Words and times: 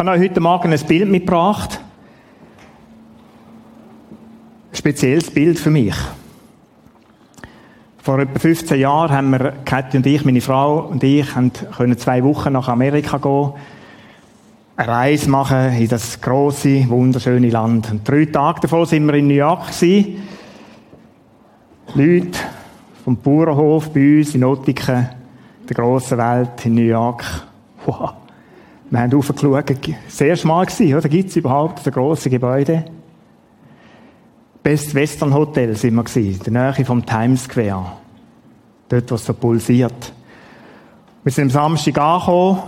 Ich 0.00 0.06
habe 0.06 0.16
euch 0.18 0.30
heute 0.30 0.40
Morgen 0.40 0.72
ein 0.72 0.80
Bild 0.86 1.10
mitgebracht. 1.10 1.78
Ein 4.72 4.74
spezielles 4.74 5.30
Bild 5.30 5.58
für 5.58 5.68
mich. 5.68 5.94
Vor 7.98 8.18
etwa 8.18 8.38
15 8.38 8.80
Jahren 8.80 9.10
haben 9.10 9.30
wir, 9.32 9.52
Kathi 9.66 9.98
und 9.98 10.06
ich, 10.06 10.24
meine 10.24 10.40
Frau 10.40 10.86
und 10.86 11.04
ich, 11.04 11.26
können 11.34 11.98
zwei 11.98 12.24
Wochen 12.24 12.54
nach 12.54 12.68
Amerika 12.68 13.18
gehen, 13.18 13.52
eine 14.78 14.88
Reise 14.88 15.28
machen 15.28 15.74
in 15.74 15.88
das 15.88 16.18
große, 16.18 16.88
wunderschöne 16.88 17.50
Land. 17.50 17.90
Und 17.90 18.08
drei 18.08 18.24
Tage 18.24 18.60
davor 18.62 18.86
sind 18.86 19.04
wir 19.06 19.12
in 19.12 19.26
New 19.26 19.34
York 19.34 19.66
gewesen. 19.66 20.22
Leute 21.92 22.38
vom 23.04 23.18
Bauernhof 23.18 23.90
bei 23.90 24.20
uns 24.20 24.34
in 24.34 24.44
Ottiken, 24.44 25.10
der 25.68 25.76
grossen 25.76 26.16
Welt 26.16 26.64
in 26.64 26.76
New 26.76 26.88
York. 26.88 27.22
Wow. 27.84 28.19
Wir 28.90 28.98
haben 28.98 29.14
aufgeschaut, 29.14 29.72
sehr 30.08 30.34
schmal 30.34 30.66
gewesen, 30.66 30.96
oder? 30.96 31.08
Gibt 31.08 31.30
es 31.30 31.36
überhaupt 31.36 31.86
das 31.86 31.94
grosse 31.94 32.28
Gebäude? 32.28 32.84
Best 34.64 34.94
Western 34.96 35.32
Hotel 35.32 35.76
sind 35.76 35.94
wir 35.94 36.02
gewesen, 36.02 36.44
in 36.44 36.52
der 36.52 36.72
Nähe 36.74 36.84
vom 36.84 37.06
Times 37.06 37.44
Square. 37.44 37.92
Dort, 38.88 39.10
wo 39.10 39.14
es 39.14 39.24
so 39.24 39.32
pulsiert. 39.32 40.12
Wir 41.22 41.30
sind 41.32 41.44
am 41.44 41.50
Samstag 41.50 41.98
angekommen, 41.98 42.62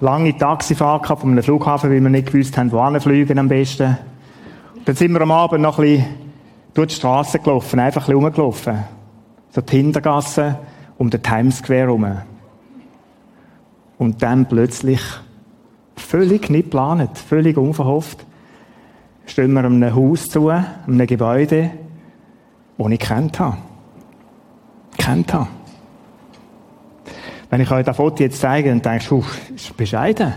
lange 0.00 0.38
Taxifahrt 0.38 1.02
gehabt 1.02 1.22
von 1.22 1.32
einem 1.32 1.42
Flughafen, 1.42 1.90
weil 1.90 2.00
wir 2.00 2.08
nicht 2.08 2.32
gewusst 2.32 2.56
haben, 2.56 2.70
wo 2.70 3.00
fliegen 3.00 3.38
am 3.38 3.48
besten. 3.48 3.98
Und 4.76 4.88
dann 4.88 4.94
sind 4.94 5.12
wir 5.12 5.20
am 5.22 5.32
Abend 5.32 5.60
noch 5.60 5.80
ein 5.80 5.84
bisschen 5.86 6.06
durch 6.72 6.88
die 6.88 6.94
Straße 6.94 7.40
gelaufen, 7.40 7.80
einfach 7.80 8.02
ein 8.02 8.14
bisschen 8.14 8.24
rumgelaufen. 8.24 8.84
So 9.50 9.60
die 9.60 9.76
Hintergasse 9.76 10.56
um 10.98 11.10
den 11.10 11.20
Times 11.20 11.58
Square 11.58 11.80
herum. 11.80 12.29
Und 14.00 14.22
dann 14.22 14.46
plötzlich, 14.46 15.02
völlig 15.94 16.48
nicht 16.48 16.70
geplant, 16.70 17.18
völlig 17.18 17.58
unverhofft, 17.58 18.24
stehen 19.26 19.52
wir 19.52 19.62
einem 19.62 19.94
Haus 19.94 20.24
zu, 20.24 20.48
einem 20.48 21.06
Gebäude, 21.06 21.70
das 22.78 22.90
ich 22.92 22.98
kennt 22.98 23.38
habe. 23.38 23.58
Kennt 24.96 25.34
habe. 25.34 25.48
Wenn 27.50 27.60
ich 27.60 27.70
euch 27.70 27.84
das 27.84 27.94
Foto 27.94 28.22
jetzt 28.22 28.40
zeige, 28.40 28.70
dann 28.70 28.80
denkst 28.80 29.10
du, 29.10 29.22
ist 29.54 29.76
bescheiden. 29.76 30.32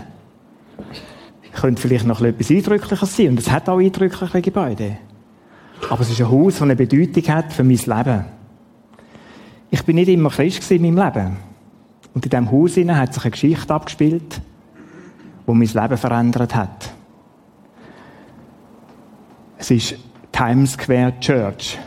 Könnte 1.54 1.80
vielleicht 1.80 2.04
noch 2.06 2.20
etwas 2.20 2.50
eindrücklicher 2.50 3.06
sein. 3.06 3.28
Und 3.28 3.38
es 3.38 3.50
hat 3.50 3.66
auch 3.70 3.78
eindrückliche 3.78 4.42
Gebäude. 4.42 4.98
Aber 5.88 6.02
es 6.02 6.10
ist 6.10 6.20
ein 6.20 6.30
Haus, 6.30 6.52
das 6.52 6.62
eine 6.62 6.76
Bedeutung 6.76 7.26
hat 7.34 7.50
für 7.50 7.64
mein 7.64 7.78
Leben. 7.78 8.26
Ich 9.70 9.82
bin 9.84 9.96
nicht 9.96 10.08
immer 10.08 10.28
Christ 10.28 10.70
in 10.70 10.82
meinem 10.82 11.02
Leben. 11.02 11.53
Und 12.14 12.24
in 12.24 12.30
diesem 12.30 12.50
Haus 12.50 12.76
hat 12.76 13.14
sich 13.14 13.24
eine 13.24 13.30
Geschichte 13.32 13.74
abgespielt, 13.74 14.40
die 15.46 15.52
mein 15.52 15.68
Leben 15.68 15.96
verändert 15.96 16.54
hat. 16.54 16.90
Es 19.58 19.70
ist 19.70 19.96
Times 20.30 20.72
Square 20.72 21.14
Church. 21.20 21.78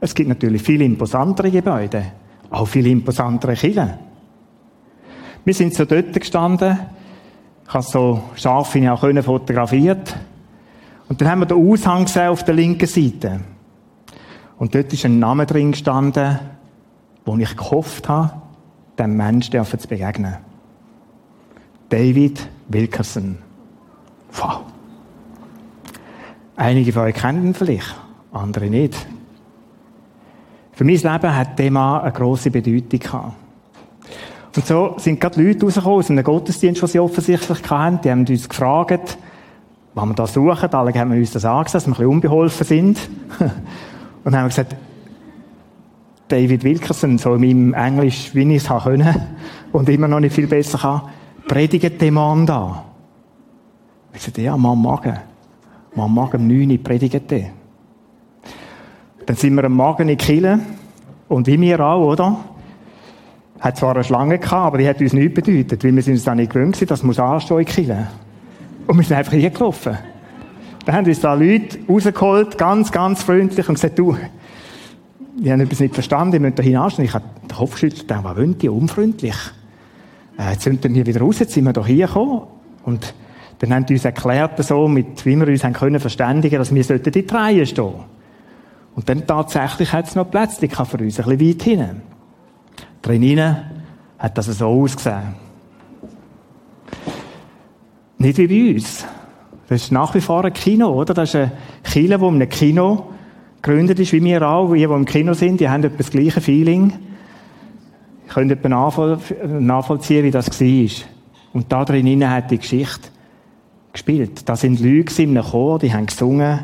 Es 0.00 0.14
gibt 0.14 0.28
natürlich 0.28 0.62
viele 0.62 0.84
imposantere 0.84 1.50
Gebäude, 1.50 2.04
auch 2.50 2.66
viele 2.66 2.90
imposantere 2.90 3.54
Kirchen. 3.54 3.94
Wir 5.44 5.54
sind 5.54 5.74
so 5.74 5.84
dort 5.84 6.12
gestanden, 6.12 6.78
ich 7.66 7.74
habe 7.74 7.84
so 7.84 8.22
scharf 8.34 8.74
ihn 8.74 8.88
auch 8.88 9.00
fotografiert. 9.22 10.16
Und 11.08 11.20
dann 11.20 11.30
haben 11.30 11.40
wir 11.40 11.46
den 11.46 11.70
Aushang 11.70 12.04
gesehen 12.04 12.28
auf 12.28 12.44
der 12.44 12.54
linken 12.54 12.86
Seite. 12.86 13.40
Und 14.58 14.74
dort 14.74 14.92
ist 14.92 15.04
ein 15.04 15.18
Name 15.18 15.46
drin 15.46 15.72
gestanden, 15.72 16.38
wo 17.24 17.36
ich 17.36 17.56
gehofft 17.56 18.08
habe, 18.08 18.32
dem 19.04 19.16
Menschen 19.16 19.64
zu 19.64 19.88
begegnen. 19.88 20.36
David 21.88 22.48
Wilkerson. 22.68 23.38
Wow. 24.32 24.60
Einige 26.56 26.92
von 26.92 27.02
euch 27.02 27.14
kennen 27.14 27.46
ihn 27.46 27.54
vielleicht, 27.54 27.94
andere 28.32 28.66
nicht. 28.66 28.94
Für 30.72 30.84
mein 30.84 30.96
Leben 30.96 31.36
hat 31.36 31.58
der 31.58 31.70
Mann 31.70 32.02
eine 32.02 32.12
grosse 32.12 32.50
Bedeutung 32.50 33.00
gehabt. 33.00 33.34
Und 34.56 34.66
so 34.66 34.94
sind 34.98 35.20
gerade 35.20 35.42
Leute 35.42 35.64
rausgekommen 35.64 35.98
aus 35.98 36.10
einem 36.10 36.24
Gottesdienst, 36.24 36.82
den 36.82 36.88
sie 36.88 37.00
offensichtlich 37.00 37.70
hatten. 37.70 38.00
Die 38.02 38.10
haben 38.10 38.26
uns 38.26 38.48
gefragt, 38.48 39.18
was 39.94 40.06
wir 40.06 40.14
da 40.14 40.26
suchen. 40.26 40.72
Alle 40.72 40.94
haben 40.94 41.12
uns 41.12 41.32
das 41.32 41.44
angesagt, 41.44 41.74
dass 41.74 41.86
wir 41.86 41.92
ein 41.92 41.94
bisschen 41.94 42.06
unbeholfen 42.06 42.66
sind. 42.66 42.98
Und 44.24 44.36
haben 44.36 44.48
gesagt, 44.48 44.76
David 46.30 46.64
Wilkerson, 46.64 47.18
so 47.18 47.34
in 47.34 47.40
meinem 47.40 47.74
Englisch, 47.74 48.34
wie 48.34 48.54
ich 48.54 48.64
es 48.64 48.82
können 48.82 49.14
und 49.72 49.88
immer 49.88 50.08
noch 50.08 50.20
nicht 50.20 50.34
viel 50.34 50.46
besser 50.46 50.78
kann, 50.78 51.02
predigt 51.48 52.00
den 52.00 52.14
Mann 52.14 52.46
da. 52.46 52.84
Ich 54.14 54.22
sagte, 54.22 54.42
ja, 54.42 54.56
man 54.56 54.80
mag. 54.80 55.22
Man 55.94 56.14
mag 56.14 56.34
um 56.34 56.46
9 56.46 56.70
Uhr 56.70 56.78
predigt 56.78 57.30
den. 57.30 57.46
Dann 59.26 59.36
sind 59.36 59.54
wir 59.54 59.64
am 59.64 59.72
Morgen 59.72 60.08
in 60.08 60.16
Kille 60.16 60.60
und 61.28 61.46
wie 61.46 61.60
wir 61.60 61.80
auch, 61.80 62.12
oder? 62.12 62.36
Hat 63.58 63.76
zwar 63.76 63.94
eine 63.94 64.04
Schlange 64.04 64.38
gehabt, 64.38 64.52
aber 64.52 64.78
die 64.78 64.88
hat 64.88 65.00
uns 65.00 65.12
nichts 65.12 65.34
bedeutet, 65.34 65.84
weil 65.84 65.94
wir 65.94 66.02
sind 66.02 66.14
uns 66.14 66.24
dann 66.24 66.38
nicht 66.38 66.52
gewöhnt 66.52 66.90
das 66.90 67.02
muss 67.02 67.18
anstehen 67.18 67.58
in 67.58 67.64
Kille. 67.64 68.06
Und 68.86 68.96
wir 68.96 69.04
sind 69.04 69.16
einfach 69.16 69.32
hier. 69.32 69.50
Dann 70.86 70.94
haben 70.94 71.06
uns 71.06 71.20
da 71.20 71.34
Leute 71.34 71.78
rausgeholt, 71.88 72.56
ganz, 72.56 72.90
ganz 72.90 73.22
freundlich 73.22 73.68
und 73.68 73.74
gesagt, 73.74 73.98
du, 73.98 74.16
ich 75.42 75.50
habe 75.50 75.62
etwas 75.62 75.80
nicht 75.80 75.94
verstanden, 75.94 76.36
ich 76.36 76.40
müsste 76.40 76.56
da 76.56 76.62
hinanstehen. 76.62 77.06
Ich 77.06 77.14
habe 77.14 77.24
den 77.42 77.56
Kopf 77.56 77.72
geschüttelt, 77.72 78.04
was 78.08 78.24
wollen 78.24 78.58
die, 78.58 78.68
unfreundlich. 78.68 79.36
Äh, 80.38 80.52
jetzt 80.52 80.62
sind 80.62 80.82
wir 80.82 80.90
hier 80.90 81.06
wieder 81.06 81.20
raus, 81.20 81.38
jetzt 81.38 81.52
sind 81.52 81.64
wir 81.64 81.72
doch 81.72 81.86
hier 81.86 82.06
gekommen. 82.06 82.42
Und 82.84 83.14
dann 83.58 83.74
haben 83.74 83.86
die 83.86 83.94
uns 83.94 84.04
erklärt, 84.04 84.62
so, 84.62 84.88
mit, 84.88 85.24
wie 85.24 85.36
wir 85.36 85.48
uns 85.48 85.64
haben 85.64 85.72
können 85.72 86.00
verständigen, 86.00 86.58
dass 86.58 86.74
wir 86.74 86.90
in 86.90 87.02
die 87.12 87.26
Reihe 87.26 87.66
stehen. 87.66 87.94
Und 88.94 89.08
dann 89.08 89.26
tatsächlich 89.26 89.92
hat 89.92 90.08
es 90.08 90.14
noch 90.14 90.30
Plätze 90.30 90.68
für 90.68 90.98
uns, 90.98 91.20
ein 91.20 91.36
bisschen 91.36 91.40
weit 91.40 91.62
hinten. 91.62 92.02
Drinnen 93.02 93.56
hat 94.18 94.36
das 94.36 94.46
so 94.46 94.66
ausgesehen. 94.66 95.34
Nicht 98.18 98.36
wie 98.36 98.46
bei 98.46 98.74
uns. 98.74 99.06
Das 99.68 99.82
ist 99.82 99.92
nach 99.92 100.14
wie 100.14 100.20
vor 100.20 100.44
ein 100.44 100.52
Kino, 100.52 100.88
oder? 100.88 101.14
Das 101.14 101.30
ist 101.30 101.36
ein 101.36 101.52
Kino, 101.82 102.20
wo 102.20 102.28
in 102.28 102.34
einem 102.34 102.48
Kino 102.48 103.09
gegründet 103.62 103.98
ist, 103.98 104.12
wie 104.12 104.22
wir 104.22 104.48
auch, 104.48 104.72
die, 104.72 104.78
die 104.78 104.84
im 104.84 105.04
Kino 105.04 105.34
sind, 105.34 105.60
die 105.60 105.68
haben 105.68 105.84
etwa 105.84 105.98
das 105.98 106.10
gleiche 106.10 106.40
Feeling. 106.40 106.92
Ich 108.26 108.32
könnte 108.32 108.54
etwa 108.54 108.68
nachvollziehen, 108.68 110.24
wie 110.24 110.30
das 110.30 110.48
war. 110.60 111.06
Und 111.52 111.72
da 111.72 111.84
drinnen 111.84 112.30
hat 112.30 112.50
die 112.50 112.58
Geschichte 112.58 113.08
gespielt. 113.92 114.48
Da 114.48 114.56
sind 114.56 114.80
Leute 114.80 115.22
in 115.22 115.36
einem 115.36 115.44
Chor, 115.44 115.78
die 115.78 115.92
haben 115.92 116.06
gesungen. 116.06 116.60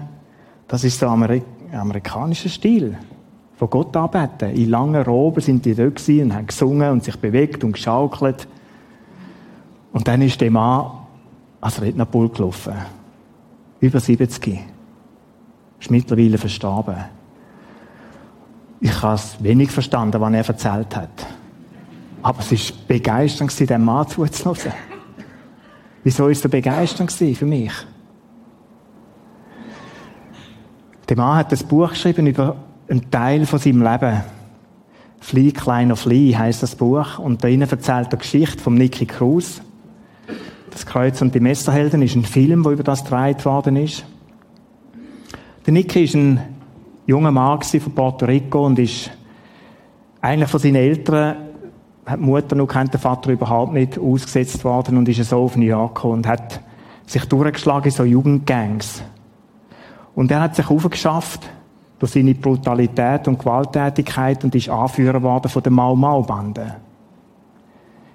Das 0.69 0.85
ist 0.85 0.99
so 0.99 1.09
ein 1.09 1.43
amerikanischer 1.73 2.49
Stil. 2.49 2.97
Von 3.57 3.71
Gott 3.71 3.97
arbeiten. 3.97 4.51
In 4.51 4.71
langen 4.71 5.03
Roben 5.03 5.41
sind 5.41 5.65
die 5.65 5.75
dort 5.75 6.07
und 6.09 6.35
haben 6.35 6.47
gesungen 6.47 6.91
und 6.91 7.05
sich 7.05 7.17
bewegt 7.17 7.65
und 7.65 7.73
geschaukelt. 7.73 8.47
Und 9.93 10.07
dann 10.07 10.23
ist 10.23 10.41
der 10.41 10.51
Mann 10.51 10.91
als 11.61 11.81
Rednerpult 11.81 12.35
gelaufen. 12.35 12.75
Über 13.81 13.99
70 13.99 14.76
ist 15.87 15.91
mittlerweile 15.91 16.37
verstorben. 16.37 16.97
Ich 18.81 19.03
habe 19.03 19.15
es 19.15 19.37
wenig 19.43 19.71
verstanden, 19.71 20.21
was 20.21 20.33
er 20.33 20.49
erzählt 20.49 20.97
hat. 20.97 21.27
Aber 22.23 22.41
es 22.41 22.51
war 22.51 22.77
begeisternd, 22.89 23.71
dem 23.71 23.85
Mann 23.85 24.09
zuzuhören. 24.09 24.73
Wieso 26.03 26.25
war 26.25 26.31
es 26.31 26.41
so 26.41 26.49
begeisternd 26.49 27.13
für 27.13 27.47
mich? 27.47 27.73
Der 31.09 31.17
Mann 31.17 31.37
hat 31.37 31.53
das 31.53 31.63
Buch 31.63 31.91
geschrieben 31.91 32.27
über 32.27 32.57
einen 32.89 33.09
Teil 33.11 33.47
von 33.47 33.61
seinem 33.61 33.83
Leben. 33.83 34.25
Fly, 35.21 35.53
kleiner 35.53 35.97
Fly 35.97 36.33
heißt 36.33 36.65
das 36.65 36.75
Buch. 36.75 37.19
Und 37.19 37.45
darin 37.45 37.63
erzählt 37.63 38.13
er 38.13 38.19
Geschichte 38.19 38.59
von 38.59 38.75
Nicky 38.75 39.07
Cruz. 39.07 39.61
Das 40.71 40.85
Kreuz 40.85 41.23
und 41.23 41.35
die 41.35 41.41
Messerhelden 41.41 42.03
ist 42.03 42.17
ein 42.17 42.25
Film, 42.25 42.65
der 42.65 42.73
über 42.73 42.83
das 42.83 43.05
gedreht 43.05 43.45
worden 43.45 43.77
ist. 43.77 44.05
Der 45.67 45.73
Nicky 45.73 46.05
ist 46.05 46.15
ein 46.15 46.41
junger 47.09 47.33
Mann 47.33 47.61
von 47.61 47.93
Puerto 47.93 48.25
Rico 48.25 48.67
und 48.67 48.79
ist 48.79 49.11
eigentlich 50.21 50.49
von 50.49 50.61
seinen 50.61 50.77
Eltern 50.77 51.37
hat 52.07 52.21
die 52.21 52.23
Mutter 52.23 52.55
noch 52.55 52.69
kennt, 52.69 52.93
der 52.93 53.01
Vater 53.01 53.33
überhaupt 53.33 53.73
nicht 53.73 53.99
ausgesetzt 53.99 54.63
worden 54.63 54.97
und 54.97 55.09
ist 55.09 55.29
so 55.29 55.43
auf 55.43 55.57
New 55.57 55.65
York 55.65 55.97
gekommen 55.97 56.19
und 56.19 56.29
hat 56.29 56.61
sich 57.05 57.25
durchgeschlagen 57.25 57.87
in 57.87 57.91
so 57.91 58.05
Jugendgangs. 58.05 59.03
Und 60.15 60.31
er 60.31 60.41
hat 60.43 60.55
sich 60.55 60.71
aufgeschafft 60.71 61.51
durch 61.99 62.13
seine 62.13 62.35
Brutalität 62.35 63.27
und 63.27 63.41
Gewalttätigkeit 63.41 64.45
und 64.45 64.55
ist 64.55 64.69
Anführer 64.69 65.21
worden 65.21 65.49
von 65.49 65.65
der 65.65 65.73
Mau 65.73 65.97
Mau 65.97 66.23
Bande. 66.23 66.77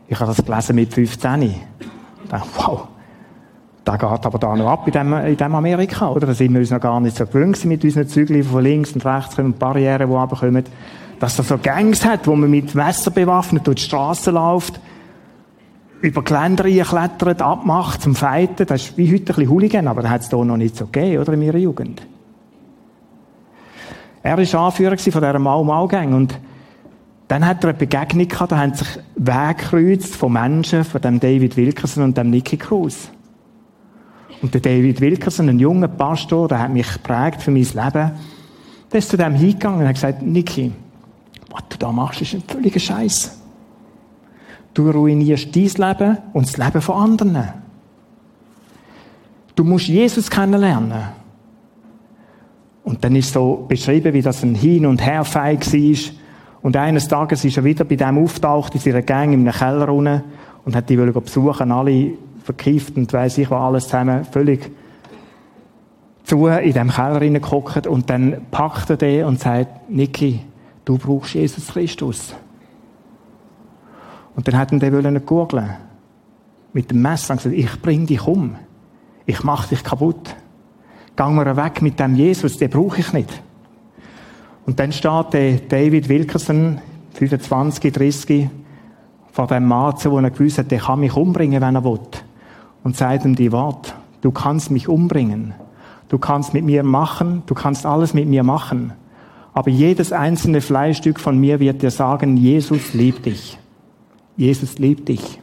Ich 0.07 0.18
habe 0.18 0.33
das 0.33 0.45
gelesen 0.45 0.75
mit 0.77 0.94
15. 0.94 1.42
Ich 1.42 1.57
dachte, 2.30 2.48
wow, 2.56 2.88
da 3.83 3.98
geht 3.98 4.25
aber 4.25 4.38
da 4.38 4.56
noch 4.56 4.68
ab 4.69 4.88
in 4.88 4.94
dem, 4.94 5.13
in 5.13 5.38
dem 5.38 5.56
Amerika, 5.56 6.10
oder? 6.10 6.28
Da 6.28 6.33
sind 6.33 6.54
wir 6.54 6.60
uns 6.60 6.69
noch 6.69 6.80
gar 6.80 7.00
nicht 7.00 7.18
so 7.18 7.25
gewöhnt 7.25 7.63
mit 7.66 7.83
unseren 7.83 8.07
Zügeln, 8.07 8.44
von 8.44 8.63
links 8.63 8.92
und 8.94 9.06
rechts 9.06 9.36
kommen, 9.36 9.54
Barrieren, 9.54 10.07
die 10.07 10.16
runterkommen. 10.16 10.63
Dass 11.19 11.38
er 11.38 11.44
so 11.44 11.57
Gangs 11.57 12.06
hat, 12.06 12.28
wo 12.28 12.36
man 12.36 12.50
mit 12.50 12.75
Messer 12.75 13.12
bewaffnet 13.12 13.66
durch 13.66 13.78
die 13.78 13.83
Straße 13.83 14.31
läuft. 14.31 14.80
über 16.01 16.24
Geländer 16.24 16.63
geklettert, 16.63 17.42
abmacht 17.42 18.01
zum 18.01 18.16
Feiten. 18.16 18.66
Das 18.66 18.81
ist 18.81 18.98
wie 18.98 19.07
heute 19.07 19.22
ein 19.22 19.25
bisschen 19.25 19.50
Hooligan, 19.50 19.88
aber 19.88 20.01
das 20.01 20.12
hat 20.12 20.22
es 20.22 20.30
hier 20.30 20.44
noch 20.44 20.57
nicht 20.57 20.75
so 20.75 20.86
gegeben, 20.86 21.22
oder, 21.22 21.34
in 21.34 21.42
ihrer 21.44 21.57
Jugend. 21.57 22.01
Er 24.24 24.38
war 24.38 24.66
Anführer 24.66 24.98
von 24.98 25.12
dieser 25.12 25.39
Mau-Mau-Gang 25.39 26.13
und 26.13 26.39
dann 27.27 27.45
hat 27.45 27.63
er 27.63 27.69
eine 27.69 27.77
Begegnung 27.77 28.27
gehabt, 28.27 28.51
da 28.51 28.57
haben 28.57 28.74
sich 28.74 29.00
Wege 29.16 29.56
gekreuzt 29.57 30.16
von 30.16 30.34
Menschen, 30.34 30.84
von 30.84 31.01
dem 31.01 31.19
David 31.19 31.56
Wilkerson 31.56 32.04
und 32.04 32.18
dem 32.18 32.30
Nicky 32.30 32.57
Cruz. 32.57 33.10
Und 34.41 34.53
der 34.53 34.61
David 34.61 34.99
Wilkerson, 35.01 35.49
ein 35.49 35.59
junger 35.59 35.88
Pastor, 35.88 36.47
der 36.47 36.59
hat 36.59 36.73
mich 36.73 36.91
geprägt 36.91 37.41
für 37.41 37.51
mein 37.51 37.63
Leben, 37.63 38.11
der 38.91 38.99
ist 38.99 39.09
zu 39.09 39.17
dem 39.17 39.35
hingegangen 39.35 39.81
und 39.81 39.88
hat 39.88 39.95
gesagt, 39.95 40.21
Nicky, 40.21 40.71
was 41.49 41.63
du 41.69 41.77
da 41.77 41.91
machst, 41.91 42.21
ist 42.21 42.33
ein 42.33 42.43
völliger 42.47 42.79
Scheiß. 42.79 43.39
Du 44.73 44.89
ruinierst 44.89 45.55
dein 45.55 45.63
Leben 45.63 46.17
und 46.33 46.47
das 46.47 46.57
Leben 46.57 46.81
von 46.81 46.95
anderen. 46.95 47.49
Du 49.55 49.63
musst 49.63 49.88
Jesus 49.88 50.29
kennenlernen. 50.29 51.03
Und 52.83 53.03
dann 53.03 53.15
ist 53.15 53.33
so 53.33 53.65
beschrieben, 53.67 54.13
wie 54.13 54.21
das 54.21 54.43
ein 54.43 54.55
Hin- 54.55 54.85
und 54.85 55.01
Herfeig 55.01 55.71
war. 55.71 56.11
Und 56.63 56.77
eines 56.77 57.07
Tages 57.07 57.45
ist 57.45 57.57
er 57.57 57.63
wieder 57.63 57.85
bei 57.85 57.95
dem 57.95 58.17
auftaucht, 58.17 58.73
in 58.75 58.81
seiner 58.81 59.01
Gang 59.01 59.33
in 59.33 59.41
einem 59.41 59.53
Keller 59.53 59.89
unten 59.89 60.23
und 60.65 60.75
hat 60.75 60.89
die 60.89 60.95
besuchen, 60.95 61.71
alle 61.71 62.13
verkifft 62.43 62.95
und 62.97 63.11
weiss 63.13 63.38
ich, 63.38 63.49
was 63.49 63.61
alles 63.61 63.83
zusammen 63.85 64.25
völlig 64.25 64.71
zu 66.23 66.47
in 66.47 66.73
dem 66.73 66.89
Keller 66.89 67.19
hineingehockt 67.19 67.88
und 67.88 68.09
dann 68.09 68.45
packt 68.51 68.89
er 68.89 68.97
den 68.97 69.25
und 69.25 69.39
sagt, 69.39 69.89
Niki, 69.89 70.41
du 70.85 70.97
brauchst 70.97 71.33
Jesus 71.33 71.67
Christus. 71.67 72.35
Und 74.35 74.47
dann 74.47 74.57
hat 74.57 74.71
er 74.71 74.79
den 74.79 75.25
gurgeln 75.25 75.71
mit 76.73 76.89
dem 76.89 77.01
Messer 77.01 77.33
und 77.33 77.38
gesagt, 77.38 77.55
ich 77.55 77.81
bring 77.81 78.05
dich 78.05 78.25
um. 78.25 78.55
Ich 79.25 79.43
mach 79.43 79.67
dich 79.67 79.83
kaputt. 79.83 80.35
Gang 81.15 81.35
mir 81.35 81.57
weg 81.57 81.81
mit 81.81 81.99
dem 81.99 82.15
Jesus, 82.15 82.57
den 82.57 82.69
brauche 82.69 82.99
ich 82.99 83.11
nicht. 83.13 83.41
Und 84.65 84.79
dann 84.79 84.91
steht 84.91 85.71
David 85.71 86.07
Wilkerson, 86.07 86.79
25, 87.13 87.91
30, 87.91 88.49
vor 89.31 89.47
dem 89.47 89.67
Mann 89.67 89.97
zu, 89.97 90.11
wo 90.11 90.19
er 90.19 90.29
gewusst 90.29 90.59
hat, 90.59 90.71
der 90.71 90.79
kann 90.79 90.99
mich 90.99 91.15
umbringen, 91.15 91.61
wenn 91.61 91.75
er 91.75 91.83
will. 91.83 91.99
Und 92.83 92.98
sagt 92.98 93.25
ihm 93.25 93.36
die 93.36 93.51
Worte, 93.51 93.94
du 94.22 94.31
kannst 94.31 94.72
mich 94.72 94.88
umbringen. 94.88 95.54
Du 96.10 96.18
kannst 96.18 96.54
mit 96.54 96.66
mir 96.66 96.83
machen, 96.83 97.44
du 97.45 97.54
kannst 97.54 97.86
alles 97.86 98.13
mit 98.13 98.28
mir 98.28 98.44
machen. 98.44 98.94
Aber 99.54 99.69
jedes 99.69 100.12
einzelne 100.12 100.62
Fleischstück 100.62 101.19
von 101.19 101.38
mir 101.38 101.60
wird 101.60 101.81
dir 101.81 101.92
sagen, 101.92 102.38
Jesus 102.38 102.94
liebt 102.94 103.25
dich. 103.25 103.57
Jesus 104.36 104.78
liebt 104.78 105.10
dich. 105.10 105.39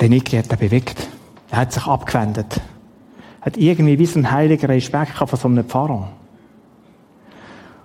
Der 0.00 0.08
Niki 0.08 0.36
hat 0.36 0.50
er 0.50 0.56
bewegt. 0.56 1.08
Er 1.50 1.58
hat 1.58 1.72
sich 1.72 1.86
abgewendet. 1.86 2.60
Hat 3.40 3.56
irgendwie 3.56 3.98
wie 3.98 4.06
so 4.06 4.18
ein 4.18 4.30
heiliger 4.30 4.68
Respekt 4.68 5.12
von 5.12 5.28
so 5.28 5.48
einem 5.48 5.64
Pfarrer. 5.64 6.10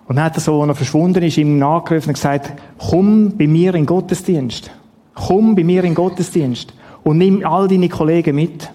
Und 0.08 0.16
dann 0.16 0.26
hat 0.26 0.36
er 0.36 0.42
so, 0.42 0.62
als 0.62 0.70
er 0.70 0.76
verschwunden 0.76 1.24
ist, 1.24 1.38
ihm 1.38 1.60
nachgerufen 1.60 2.10
und 2.10 2.14
gesagt, 2.16 2.54
komm 2.78 3.38
bei 3.38 3.48
mir 3.48 3.76
in 3.76 3.86
Gottesdienst. 3.86 4.72
Komm 5.28 5.56
bei 5.56 5.64
mir 5.64 5.84
in 5.84 5.96
Gottesdienst. 5.96 6.74
Und 7.04 7.18
nimm 7.18 7.46
all 7.46 7.68
deine 7.68 7.90
Kollegen 7.90 8.36
mit. 8.36 8.70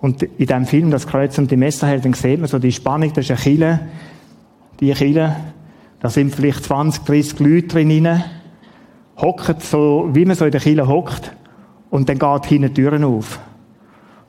Und 0.00 0.22
in 0.22 0.46
dem 0.46 0.66
Film, 0.66 0.90
das 0.90 1.06
Kreuz 1.06 1.38
und 1.38 1.50
die 1.50 1.56
Messerhelden, 1.56 2.12
sieht 2.14 2.38
man 2.38 2.48
so 2.48 2.58
die 2.58 2.72
Spannung, 2.72 3.12
das 3.12 3.24
ist 3.24 3.30
eine 3.30 3.40
Kille. 3.40 3.80
Die 4.80 4.92
Kille, 4.92 5.36
da 6.00 6.08
sind 6.08 6.34
vielleicht 6.34 6.64
20, 6.64 7.04
30 7.04 7.40
Leute 7.40 7.66
drin, 7.66 8.22
hocken 9.16 9.56
so, 9.58 10.08
wie 10.12 10.24
man 10.24 10.36
so 10.36 10.44
in 10.44 10.52
der 10.52 10.60
Kille 10.60 10.86
hockt. 10.86 11.32
Und 11.90 12.08
dann 12.08 12.18
geht 12.18 12.46
hinten 12.46 12.74
Türen 12.74 13.02
auf. 13.02 13.40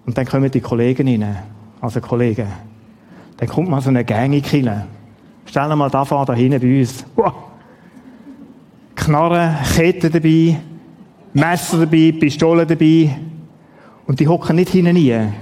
Und 0.05 0.17
dann 0.17 0.25
kommen 0.25 0.49
die 0.49 0.61
Kollegen 0.61 1.07
rein. 1.07 1.37
Also 1.81 2.01
Kollegen. 2.01 2.47
Dann 3.37 3.47
kommt 3.47 3.69
mal 3.69 3.81
so 3.81 3.89
eine 3.89 4.03
Gang 4.03 4.33
in 4.33 4.41
Kille. 4.41 4.85
Stell 5.45 5.69
dir 5.69 5.75
mal 5.75 5.89
da 5.89 6.03
vor, 6.05 6.25
da 6.25 6.33
hinten 6.33 6.59
bei 6.59 6.79
uns. 6.79 7.05
Wow. 7.15 7.33
Knarren, 8.95 9.55
Ketten 9.75 10.11
dabei, 10.11 10.59
Messer 11.33 11.79
dabei, 11.79 12.13
Pistolen 12.19 12.67
dabei. 12.67 13.15
Und 14.07 14.19
die 14.19 14.27
hocken 14.27 14.55
nicht 14.55 14.69
hinten 14.69 14.97
rein. 14.97 15.33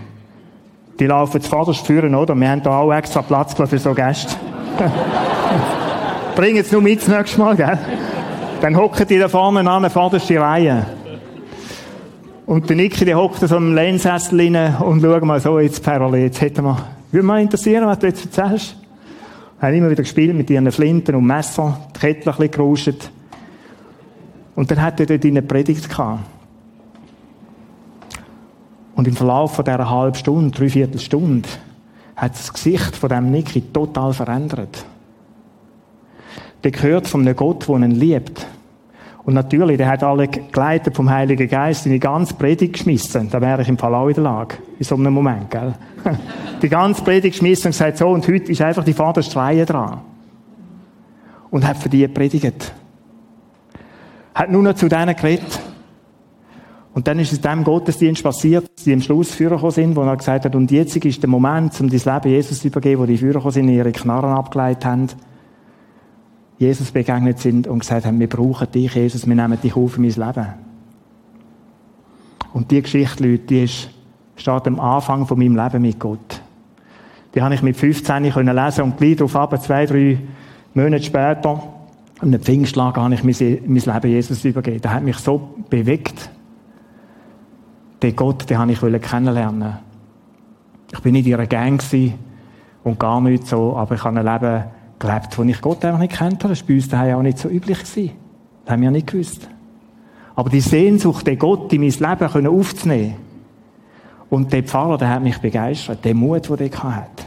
Die 0.99 1.05
laufen 1.05 1.39
zu 1.41 1.49
Vater 1.49 1.73
führen, 1.73 2.15
oder? 2.15 2.35
Wir 2.35 2.49
haben 2.49 2.63
da 2.63 2.79
auch 2.79 2.91
extra 2.91 3.21
Platz 3.21 3.53
für 3.53 3.77
so 3.77 3.93
Gäste. 3.93 4.35
Bringen 6.35 6.57
es 6.57 6.71
nur 6.71 6.81
mit 6.81 7.01
das 7.01 7.07
nächste 7.07 7.39
Mal, 7.39 7.55
gell? 7.55 7.77
Dann 8.61 8.75
hocken 8.75 9.07
die 9.07 9.19
da 9.19 9.27
vorne 9.27 9.69
an, 9.69 9.89
vorderste 9.89 10.41
Reihe. 10.41 10.85
Und 12.45 12.69
der 12.69 12.75
Niki, 12.75 13.05
der 13.05 13.17
hockt 13.17 13.39
so 13.39 13.57
im 13.57 13.75
Lenssessel 13.75 14.39
rein 14.39 14.75
und 14.79 15.01
schaut 15.01 15.23
mal 15.23 15.39
so 15.39 15.59
jetzt 15.59 15.83
parallel. 15.83 16.23
Jetzt 16.23 16.41
hätte 16.41 16.61
man, 16.61 16.77
würde 17.11 17.27
mich 17.27 17.41
interessieren, 17.43 17.85
was 17.85 17.99
du 17.99 18.07
jetzt 18.07 18.25
erzählst. 18.25 18.75
Wir 19.59 19.67
haben 19.67 19.75
immer 19.75 19.89
wieder 19.89 20.03
gespielt 20.03 20.35
mit 20.35 20.49
ihren 20.49 20.71
Flinten 20.71 21.15
und 21.15 21.25
Messer, 21.25 21.79
die 21.95 21.99
Kettel 21.99 22.29
ein 22.29 22.37
bisschen 22.37 22.51
geruscht. 22.51 23.09
Und 24.57 24.71
dann 24.71 24.81
hat 24.81 24.99
er 24.99 25.05
dort 25.05 25.23
eine 25.23 25.43
Predigt 25.43 25.87
gehabt. 25.87 26.23
Und 28.95 29.07
im 29.07 29.15
Verlauf 29.15 29.53
von 29.53 29.63
dieser 29.63 29.87
halben 29.87 30.15
Stunde, 30.15 30.49
dreiviertel 30.49 30.99
Stunde, 30.99 31.47
hat 32.15 32.33
das 32.33 32.51
Gesicht 32.51 32.95
von 32.95 33.09
dem 33.09 33.29
Niki 33.29 33.61
total 33.61 34.13
verändert. 34.13 34.83
Der 36.63 36.71
gehört 36.71 37.07
von 37.07 37.21
einem 37.21 37.35
Gott, 37.35 37.67
der 37.67 37.75
ihn 37.75 37.91
liebt. 37.91 38.47
Und 39.25 39.35
natürlich, 39.35 39.77
der 39.77 39.89
hat 39.89 40.01
alle 40.01 40.27
geleitet 40.27 40.95
vom 40.95 41.07
Heiligen 41.07 41.47
Geist 41.47 41.85
in 41.85 41.91
die 41.91 41.99
ganze 41.99 42.33
Predigt 42.33 42.73
geschmissen. 42.73 43.29
Da 43.29 43.39
wäre 43.39 43.61
ich 43.61 43.69
im 43.69 43.77
Fall 43.77 43.93
auch 43.93 44.07
in 44.07 44.15
der 44.15 44.23
Lage. 44.23 44.55
In 44.79 44.85
so 44.85 44.95
einem 44.95 45.13
Moment, 45.13 45.51
gell? 45.51 45.75
die 46.63 46.69
ganze 46.69 47.03
Predigt 47.03 47.35
geschmissen 47.35 47.67
und 47.67 47.71
gesagt, 47.73 47.99
so, 47.99 48.07
und 48.07 48.27
heute 48.27 48.51
ist 48.51 48.61
einfach 48.63 48.83
die 48.83 48.93
vorderste 48.93 49.35
Reihe 49.35 49.67
dran. 49.67 50.01
Und 51.51 51.63
hat 51.63 51.77
für 51.77 51.89
die 51.89 52.07
predigt. 52.07 52.73
Hat 54.37 54.51
nur 54.51 54.61
noch 54.61 54.75
zu 54.75 54.87
denen 54.87 55.15
geredet. 55.15 55.59
Und 56.93 57.07
dann 57.07 57.17
ist 57.17 57.33
es 57.33 57.41
dem 57.41 57.63
Gottesdienst 57.63 58.21
passiert, 58.21 58.65
dass 58.65 58.85
sie 58.85 58.93
am 58.93 59.01
Schluss 59.01 59.31
Führer 59.31 59.71
sind, 59.71 59.95
wo 59.95 60.03
er 60.03 60.15
gesagt 60.15 60.45
hat, 60.45 60.53
und 60.53 60.69
jetzt 60.69 60.95
ist 60.95 61.23
der 61.23 61.29
Moment, 61.29 61.73
um 61.81 61.89
dein 61.89 61.99
Leben 61.99 62.29
Jesus 62.29 62.59
zu 62.59 62.67
übergeben, 62.67 63.01
wo 63.01 63.07
die 63.07 63.17
Führer 63.17 63.51
sind, 63.51 63.67
ihre 63.67 63.91
Knarren 63.91 64.29
abgeleitet 64.29 64.85
haben. 64.85 65.07
Jesus 66.59 66.91
begegnet 66.91 67.39
sind 67.39 67.65
und 67.65 67.79
gesagt 67.79 68.05
haben, 68.05 68.19
wir 68.19 68.29
brauchen 68.29 68.69
dich, 68.71 68.93
Jesus, 68.93 69.27
wir 69.27 69.33
nehmen 69.35 69.59
dich 69.59 69.75
auf 69.75 69.97
in 69.97 70.03
mein 70.03 70.11
Leben. 70.11 70.47
Und 72.53 72.69
die 72.69 72.83
Geschichte, 72.83 73.27
Leute, 73.27 73.43
die 73.45 73.63
ist, 73.63 73.89
steht 74.35 74.67
am 74.67 74.79
Anfang 74.79 75.25
von 75.25 75.39
meinem 75.39 75.55
Leben 75.55 75.81
mit 75.81 75.99
Gott. 75.99 76.41
Die 77.33 77.41
habe 77.41 77.55
ich 77.55 77.63
mit 77.63 77.75
15 77.75 78.31
können 78.31 78.55
lesen 78.55 78.83
und 78.83 78.97
gleich 78.97 79.15
darauf 79.15 79.35
ab, 79.35 79.59
zwei, 79.63 79.87
drei 79.87 80.19
Monate 80.75 81.03
später, 81.03 81.76
an 82.19 82.29
einem 82.29 82.41
Pfingstschlag, 82.41 82.97
habe 82.97 83.13
ich 83.13 83.23
mein, 83.23 83.33
Leben 83.33 84.11
Jesus 84.11 84.43
übergeben. 84.43 84.81
Der 84.81 84.93
hat 84.93 85.03
mich 85.03 85.17
so 85.17 85.55
bewegt. 85.69 86.29
Den 88.01 88.15
Gott, 88.15 88.49
den 88.49 88.57
habe 88.57 88.71
ich 88.71 89.01
kennenlernen. 89.01 89.77
Ich 90.91 90.99
bin 91.01 91.13
nicht 91.13 91.25
in 91.25 91.31
ihrer 91.31 91.47
Gang 91.47 91.83
und 92.83 92.99
gar 92.99 93.21
nicht 93.21 93.47
so, 93.47 93.75
aber 93.75 93.95
ich 93.95 94.03
habe 94.03 94.19
ein 94.19 94.25
Leben 94.25 94.63
gelebt, 94.99 95.37
wo 95.37 95.43
ich 95.43 95.61
Gott 95.61 95.83
einfach 95.83 95.99
nicht 95.99 96.15
kennt 96.15 96.43
habe. 96.43 96.53
Das 96.53 96.61
war 96.61 96.67
bei 96.67 96.73
uns 96.75 96.89
daheim 96.89 97.17
auch 97.17 97.21
nicht 97.21 97.37
so 97.37 97.49
üblich. 97.49 97.79
Gewesen. 97.79 98.11
Das 98.65 98.73
haben 98.73 98.81
wir 98.81 98.91
nicht 98.91 99.07
gewusst. 99.07 99.49
Aber 100.35 100.49
die 100.49 100.61
Sehnsucht, 100.61 101.25
den 101.25 101.37
Gott 101.37 101.73
in 101.73 101.81
mein 101.81 101.89
Leben 101.89 102.31
können 102.31 102.47
aufzunehmen, 102.47 103.15
und 104.29 104.51
der 104.51 104.63
Pfarrer, 104.63 104.97
der 104.97 105.09
hat 105.09 105.23
mich 105.23 105.37
begeistert. 105.39 106.03
Der 106.03 106.13
Mut, 106.13 106.49
den 106.49 106.71
er 106.71 106.95
hat. 106.95 107.25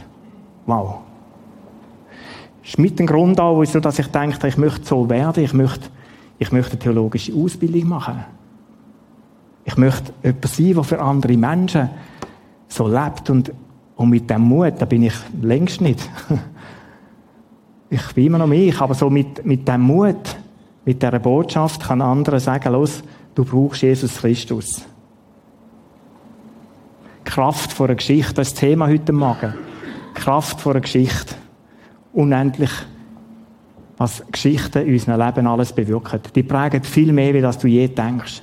Wow. 0.65 0.99
Ist 2.63 2.77
mit 2.77 2.99
dem 2.99 3.07
Grund 3.07 3.39
auch, 3.39 3.59
wieso, 3.59 3.79
dass 3.79 3.99
ich 3.99 4.07
denke, 4.07 4.47
ich 4.47 4.57
möchte 4.57 4.85
so 4.85 5.09
werden. 5.09 5.43
Ich 5.43 5.53
möchte, 5.53 5.89
ich 6.37 6.51
möchte 6.51 6.73
eine 6.73 6.79
theologische 6.79 7.33
Ausbildung 7.33 7.89
machen. 7.89 8.23
Ich 9.65 9.77
möchte 9.77 10.13
jemand 10.21 10.47
sein, 10.47 10.73
der 10.73 10.83
für 10.83 11.01
andere 11.01 11.37
Menschen 11.37 11.89
so 12.67 12.87
lebt. 12.87 13.29
Und, 13.29 13.51
und 13.95 14.09
mit 14.09 14.29
dem 14.29 14.41
Mut, 14.41 14.73
da 14.77 14.85
bin 14.85 15.03
ich 15.03 15.13
längst 15.41 15.81
nicht. 15.81 16.07
ich 17.89 18.13
bin 18.13 18.27
immer 18.27 18.37
noch 18.37 18.47
mich, 18.47 18.79
aber 18.79 18.93
so 18.93 19.09
mit, 19.09 19.45
mit 19.45 19.67
dem 19.67 19.81
Mut, 19.81 20.37
mit 20.85 21.01
dieser 21.01 21.19
Botschaft 21.19 21.83
kann 21.83 22.01
anderen 22.01 22.39
sagen, 22.39 22.73
los, 22.73 23.03
du 23.35 23.43
brauchst 23.43 23.81
Jesus 23.81 24.17
Christus. 24.17 24.83
Kraft 27.23 27.71
vor 27.71 27.87
einer 27.87 27.95
Geschichte, 27.95 28.33
das 28.33 28.47
ist 28.47 28.55
das 28.55 28.61
Thema 28.61 28.87
heute 28.87 29.13
Morgen. 29.13 29.53
Kraft 30.13 30.59
vor 30.59 30.73
einer 30.73 30.81
Geschichte. 30.81 31.35
Unendlich, 32.13 32.71
was 33.97 34.23
Geschichten 34.31 34.85
in 34.85 34.93
unserem 34.93 35.19
Leben 35.19 35.47
alles 35.47 35.73
bewirken. 35.73 36.21
Die 36.35 36.43
prägen 36.43 36.83
viel 36.83 37.13
mehr, 37.13 37.33
wie 37.33 37.41
du 37.41 37.67
je 37.67 37.87
denkst. 37.87 38.41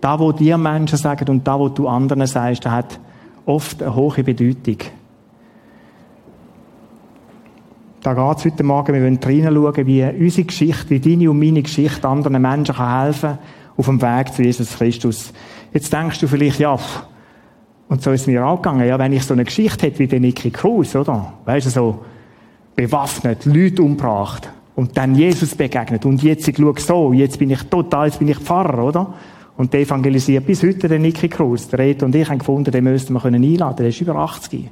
Da, 0.00 0.18
wo 0.18 0.32
dir 0.32 0.58
Menschen 0.58 0.98
sagen 0.98 1.28
und 1.28 1.46
da, 1.46 1.58
wo 1.58 1.68
du 1.68 1.88
anderen 1.88 2.26
sagst, 2.26 2.66
hat 2.66 3.00
oft 3.46 3.82
eine 3.82 3.94
hohe 3.94 4.22
Bedeutung. 4.22 4.78
Da 8.02 8.12
geht's 8.12 8.44
heute 8.44 8.62
Morgen, 8.62 8.92
wir 8.92 9.02
wollen 9.02 9.18
reinschauen, 9.22 9.86
wie 9.86 10.04
unsere 10.04 10.46
Geschichte, 10.46 10.90
wie 10.90 11.00
deine 11.00 11.30
und 11.30 11.38
meine 11.38 11.62
Geschichte 11.62 12.06
anderen 12.06 12.40
Menschen 12.42 12.74
kann 12.74 13.02
helfen 13.02 13.38
auf 13.76 13.86
dem 13.86 14.00
Weg 14.02 14.32
zu 14.34 14.42
Jesus 14.42 14.76
Christus. 14.76 15.32
Jetzt 15.72 15.92
denkst 15.92 16.20
du 16.20 16.28
vielleicht, 16.28 16.60
ja, 16.60 16.78
und 17.88 18.02
so 18.02 18.12
ist 18.12 18.22
es 18.22 18.26
mir 18.26 18.46
auch 18.46 18.56
gegangen, 18.56 18.86
ja, 18.86 18.98
wenn 18.98 19.12
ich 19.12 19.24
so 19.24 19.34
eine 19.34 19.44
Geschichte 19.44 19.86
hätte 19.86 19.98
wie 20.00 20.06
der 20.06 20.20
Nicky 20.20 20.50
Cruz, 20.50 20.94
oder? 20.94 21.32
Weißt 21.46 21.66
du, 21.66 21.70
so 21.70 22.04
bewaffnet, 22.74 23.44
Leute 23.44 23.82
umgebracht 23.82 24.48
und 24.74 24.96
dann 24.96 25.14
Jesus 25.14 25.54
begegnet 25.54 26.04
und 26.04 26.22
jetzt, 26.22 26.48
ich 26.48 26.56
schaue 26.56 26.78
so, 26.78 27.12
jetzt 27.12 27.38
bin 27.38 27.50
ich 27.50 27.62
total, 27.64 28.06
jetzt 28.06 28.18
bin 28.18 28.28
ich 28.28 28.38
Pfarrer, 28.38 28.84
oder? 28.84 29.14
Und 29.56 29.72
der 29.72 29.80
evangelisiert 29.80 30.46
bis 30.46 30.62
heute 30.62 30.88
den 30.88 31.02
Nicky 31.02 31.28
Cruz. 31.28 31.68
Der 31.68 31.78
Red 31.78 32.02
und 32.02 32.14
ich 32.14 32.28
haben 32.28 32.38
gefunden, 32.38 32.72
den 32.72 32.82
müssten 32.82 33.12
wir 33.14 33.24
einladen 33.24 33.56
können. 33.58 33.76
Der 33.76 33.88
ist 33.88 34.00
über 34.00 34.16
80. 34.16 34.68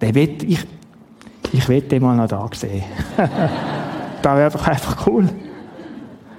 Der 0.00 0.14
wird, 0.14 0.42
ich, 0.42 0.66
ich 1.52 1.68
will 1.68 1.82
den 1.82 2.02
mal 2.02 2.16
noch 2.16 2.26
da 2.26 2.48
sehen. 2.52 2.82
das 3.16 4.36
wäre 4.36 4.50
doch 4.50 4.66
einfach 4.66 5.06
cool. 5.06 5.28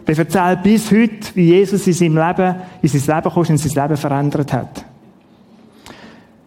Der 0.05 0.17
erzählt 0.17 0.63
bis 0.63 0.91
heute, 0.91 1.33
wie 1.35 1.51
Jesus 1.51 1.87
in 1.87 1.93
seinem 1.93 2.17
Leben, 2.17 2.55
in 2.81 2.89
sein 2.89 3.15
Leben 3.15 3.33
kam 3.33 3.43
und 3.47 3.57
sein 3.57 3.83
Leben 3.83 3.97
verändert 3.97 4.51
hat. 4.51 4.85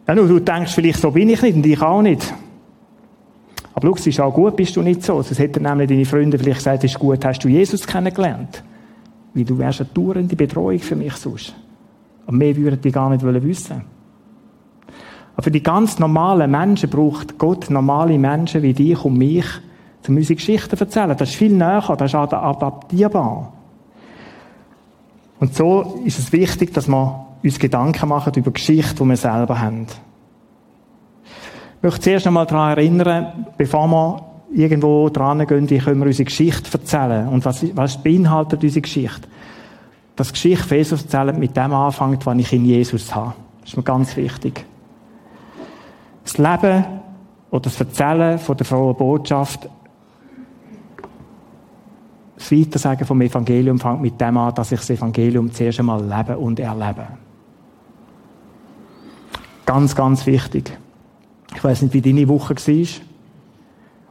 Ja, 0.06 0.14
nur, 0.14 0.28
du 0.28 0.40
denkst 0.40 0.74
vielleicht, 0.74 1.00
so 1.00 1.10
bin 1.10 1.30
ich 1.30 1.40
nicht 1.40 1.56
und 1.56 1.64
ich 1.64 1.80
auch 1.80 2.02
nicht. 2.02 2.34
Aber 3.74 3.88
schau, 3.88 3.94
es 3.94 4.06
ist 4.06 4.20
auch 4.20 4.32
gut, 4.32 4.56
bist 4.56 4.76
du 4.76 4.82
nicht 4.82 5.02
so. 5.02 5.20
Sonst 5.20 5.38
hätten 5.38 5.64
nämlich 5.64 5.88
deine 5.88 6.04
Freunde 6.04 6.38
vielleicht 6.38 6.58
gesagt, 6.58 6.84
es 6.84 6.92
ist 6.92 6.98
gut, 6.98 7.24
hast 7.24 7.40
du 7.40 7.48
Jesus 7.48 7.86
kennengelernt. 7.86 8.62
Weil 9.34 9.44
du 9.44 9.58
wärst 9.58 9.80
eine 9.80 9.90
dauernde 9.92 10.36
Betreuung 10.36 10.78
für 10.78 10.94
mich 10.94 11.14
sonst. 11.14 11.54
Und 12.26 12.38
mehr 12.38 12.56
würden 12.56 12.80
die 12.80 12.92
gar 12.92 13.10
nicht 13.10 13.24
wissen 13.24 13.82
Aber 15.34 15.42
für 15.42 15.50
die 15.50 15.62
ganz 15.62 15.98
normalen 15.98 16.50
Menschen 16.50 16.88
braucht 16.88 17.36
Gott 17.36 17.68
normale 17.68 18.16
Menschen 18.16 18.62
wie 18.62 18.72
dich 18.72 19.04
und 19.04 19.18
mich, 19.18 19.46
um 20.06 20.16
unsere 20.16 20.36
Geschichten 20.36 20.76
zu 20.76 20.84
erzählen. 20.84 21.16
Das 21.16 21.30
ist 21.30 21.36
viel 21.36 21.52
näher, 21.52 21.82
das 21.98 22.10
ist 22.10 22.14
adaptierbar. 22.14 23.52
Und 25.40 25.54
so 25.54 26.00
ist 26.04 26.18
es 26.18 26.32
wichtig, 26.32 26.72
dass 26.72 26.88
wir 26.88 27.26
uns 27.42 27.58
Gedanken 27.58 28.08
machen 28.08 28.32
über 28.36 28.50
die 28.50 28.54
Geschichte, 28.54 28.94
die 28.94 29.04
wir 29.04 29.16
selber 29.16 29.60
haben. 29.60 29.86
Ich 31.84 31.86
möchte 31.86 32.00
zuerst 32.00 32.26
einmal 32.26 32.46
daran 32.46 32.78
erinnern, 32.78 33.46
bevor 33.58 33.86
wir 33.88 34.22
irgendwo 34.54 35.10
dran 35.10 35.46
gehen, 35.46 35.68
wie 35.68 35.76
können 35.76 36.00
wir 36.00 36.06
unsere 36.06 36.24
Geschichte 36.24 36.72
erzählen 36.72 37.28
und 37.28 37.44
was, 37.44 37.62
was 37.76 38.02
beinhaltet 38.02 38.64
unsere 38.64 38.80
Geschichte. 38.80 39.28
Das 40.16 40.32
Geschichte 40.32 40.66
von 40.66 40.78
Jesus 40.78 41.02
erzählen 41.02 41.38
mit 41.38 41.54
dem 41.54 41.74
anfängt, 41.74 42.24
was 42.24 42.38
ich 42.38 42.54
in 42.54 42.64
Jesus 42.64 43.14
habe. 43.14 43.34
Das 43.60 43.68
ist 43.68 43.76
mir 43.76 43.82
ganz 43.82 44.16
wichtig. 44.16 44.64
Das 46.22 46.38
Leben 46.38 46.86
oder 47.50 47.60
das 47.64 47.78
Erzählen 47.78 48.38
von 48.38 48.56
der 48.56 48.64
frohen 48.64 48.96
Botschaft, 48.96 49.68
das 52.36 52.50
Weitersagen 52.50 53.06
vom 53.06 53.20
Evangelium 53.20 53.78
fängt 53.78 54.00
mit 54.00 54.18
dem 54.18 54.38
an, 54.38 54.54
dass 54.54 54.72
ich 54.72 54.80
das 54.80 54.88
Evangelium 54.88 55.52
zuerst 55.52 55.80
einmal 55.80 56.02
lebe 56.02 56.38
und 56.38 56.58
erlebe. 56.58 57.08
Ganz, 59.66 59.94
ganz 59.94 60.24
wichtig. 60.24 60.78
Ich 61.54 61.62
weiß 61.62 61.82
nicht, 61.82 61.94
wie 61.94 62.00
deine 62.00 62.28
Woche 62.28 62.54
war, 62.54 62.86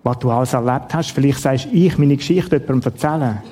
was 0.03 0.19
du 0.19 0.31
alles 0.31 0.53
erlebt 0.53 0.93
hast. 0.93 1.11
Vielleicht 1.11 1.39
sagst 1.39 1.67
ich 1.71 1.97
meine 1.97 2.15
Geschichte 2.17 2.57
jemandem 2.57 2.91
erzählen. 2.91 3.43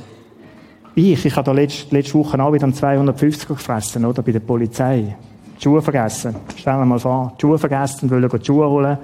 Ich, 0.95 1.25
ich 1.25 1.35
habe 1.35 1.45
da 1.45 1.51
letzte, 1.51 1.95
letzte 1.95 2.15
Woche 2.15 2.41
auch 2.41 2.51
wieder 2.51 2.71
250 2.71 3.47
gefressen, 3.47 4.05
oder? 4.05 4.21
Bei 4.21 4.31
der 4.31 4.41
Polizei. 4.41 5.15
Die 5.57 5.63
Schuhe 5.63 5.81
vergessen. 5.81 6.35
Stell 6.57 6.73
dir 6.73 6.85
mal 6.85 6.99
vor. 6.99 7.33
Die 7.37 7.41
Schuhe 7.41 7.57
vergessen, 7.57 8.09
wollen 8.09 8.29
die 8.29 8.45
Schuhe 8.45 8.67
holen. 8.67 8.97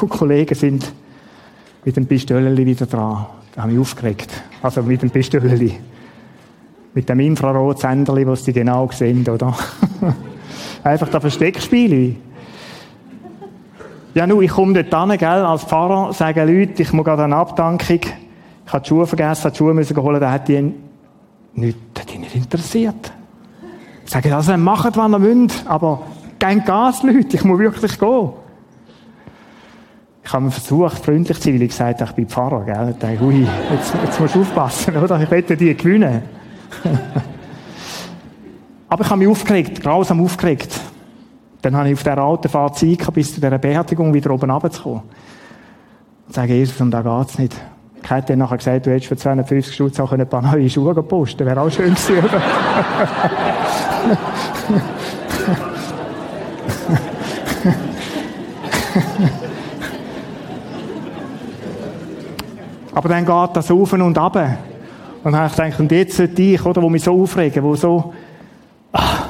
Und 0.00 0.12
die 0.12 0.18
Kollegen 0.18 0.54
sind 0.54 0.92
mit 1.84 1.96
dem 1.96 2.06
Pistölli 2.06 2.66
wieder 2.66 2.86
dran. 2.86 3.26
Da 3.54 3.62
habe 3.62 3.72
ich 3.72 3.78
aufgeregt. 3.78 4.30
Also 4.62 4.82
mit 4.82 5.02
dem 5.02 5.10
Pistölli. 5.10 5.74
Mit 6.94 7.08
dem 7.08 7.20
Infrarotsänderli, 7.20 8.26
was 8.26 8.44
sie 8.44 8.52
genau 8.52 8.88
sehen, 8.90 9.28
oder? 9.28 9.54
Einfach 10.84 11.08
da 11.08 11.20
Versteckspiele. 11.20 12.16
Ja, 14.12 14.26
nu, 14.26 14.42
ich 14.42 14.50
komme 14.50 14.82
dort 14.82 15.08
hin, 15.08 15.18
gell, 15.18 15.28
als 15.28 15.64
Pfarrer, 15.64 16.12
sagen 16.12 16.48
Leute, 16.48 16.82
ich 16.82 16.92
muss 16.92 17.04
gerade 17.04 17.24
eine 17.24 17.36
Abdankung. 17.36 18.00
Ich 18.00 18.72
habe 18.72 18.82
die 18.82 18.88
Schuhe 18.88 19.06
vergessen, 19.06 19.44
habe 19.44 19.52
die 19.52 19.58
Schuhe 19.58 19.72
müssen 19.72 19.96
holen, 19.96 20.20
da 20.20 20.32
hat 20.32 20.48
die 20.48 20.74
nicht, 21.54 21.78
die 22.12 22.18
nicht 22.18 22.34
interessiert. 22.34 23.12
Sagen, 24.04 24.32
also, 24.32 24.56
macht, 24.56 24.96
was 24.96 25.10
ihr 25.10 25.22
wollt, 25.22 25.64
aber 25.66 26.02
kein 26.40 26.64
Gas, 26.64 27.04
Leute, 27.04 27.36
ich 27.36 27.44
muss 27.44 27.60
wirklich 27.60 27.98
gehen. 27.98 28.30
Ich 30.24 30.32
habe 30.32 30.50
versucht, 30.50 31.04
freundlich 31.04 31.38
zu 31.38 31.44
sein, 31.44 31.54
weil 31.54 31.62
ich 31.62 31.68
gesagt 31.68 32.00
habe, 32.00 32.10
ich 32.10 32.16
bin 32.16 32.28
Pfarrer, 32.28 32.64
gell. 32.64 32.88
Ich 32.90 32.98
dachte, 32.98 33.24
ui, 33.24 33.46
jetzt, 33.70 33.94
jetzt 34.04 34.20
musst 34.20 34.34
du 34.34 34.40
aufpassen, 34.40 34.96
oder? 34.96 35.22
Ich 35.22 35.30
wette 35.30 35.56
die 35.56 35.76
gewinnen. 35.76 36.22
aber 38.88 39.04
ich 39.04 39.10
habe 39.10 39.18
mich 39.18 39.28
aufgeregt, 39.28 39.80
grausam 39.80 40.20
aufgeregt. 40.20 40.79
Dann 41.62 41.76
habe 41.76 41.88
ich 41.88 41.94
auf 41.94 42.02
dieser 42.02 42.18
alten 42.18 42.48
Fahrt 42.48 42.78
Zeit 42.78 43.12
bis 43.12 43.34
zu 43.34 43.40
dieser 43.40 43.58
Beerdigung 43.58 44.14
wieder 44.14 44.30
oben 44.30 44.50
runterzukommen. 44.50 45.02
Und 46.26 46.34
sage, 46.34 46.54
Jesus, 46.54 46.80
um 46.80 46.90
da 46.90 47.02
geht's 47.02 47.38
nicht. 47.38 47.54
Ich 48.02 48.10
hätte 48.10 48.28
dann 48.28 48.38
nachher 48.38 48.56
gesagt, 48.56 48.86
du 48.86 48.90
hättest 48.90 49.08
für 49.08 49.16
250 49.16 49.74
Stutz 49.74 50.00
auch 50.00 50.12
ein 50.12 50.26
paar 50.26 50.40
neue 50.42 50.70
Schuhe 50.70 50.94
posten 51.02 51.44
Wäre 51.44 51.60
auch 51.60 51.70
schön 51.70 51.94
gewesen? 51.94 52.24
Aber 62.92 63.08
dann 63.08 63.24
geht 63.24 63.56
das 63.56 63.70
auf 63.70 63.92
und 63.92 64.18
ab. 64.18 64.36
Und 64.36 65.32
dann 65.32 65.36
habe 65.36 65.46
ich 65.46 65.56
gedacht, 65.56 65.80
und 65.80 65.92
jetzt 65.92 66.16
sollte 66.16 66.42
ich, 66.42 66.64
oder, 66.64 66.82
wo 66.82 66.88
mich 66.88 67.04
so 67.04 67.22
aufregen, 67.22 67.62
wo 67.62 67.76
so, 67.76 68.12
ah, 68.92 69.28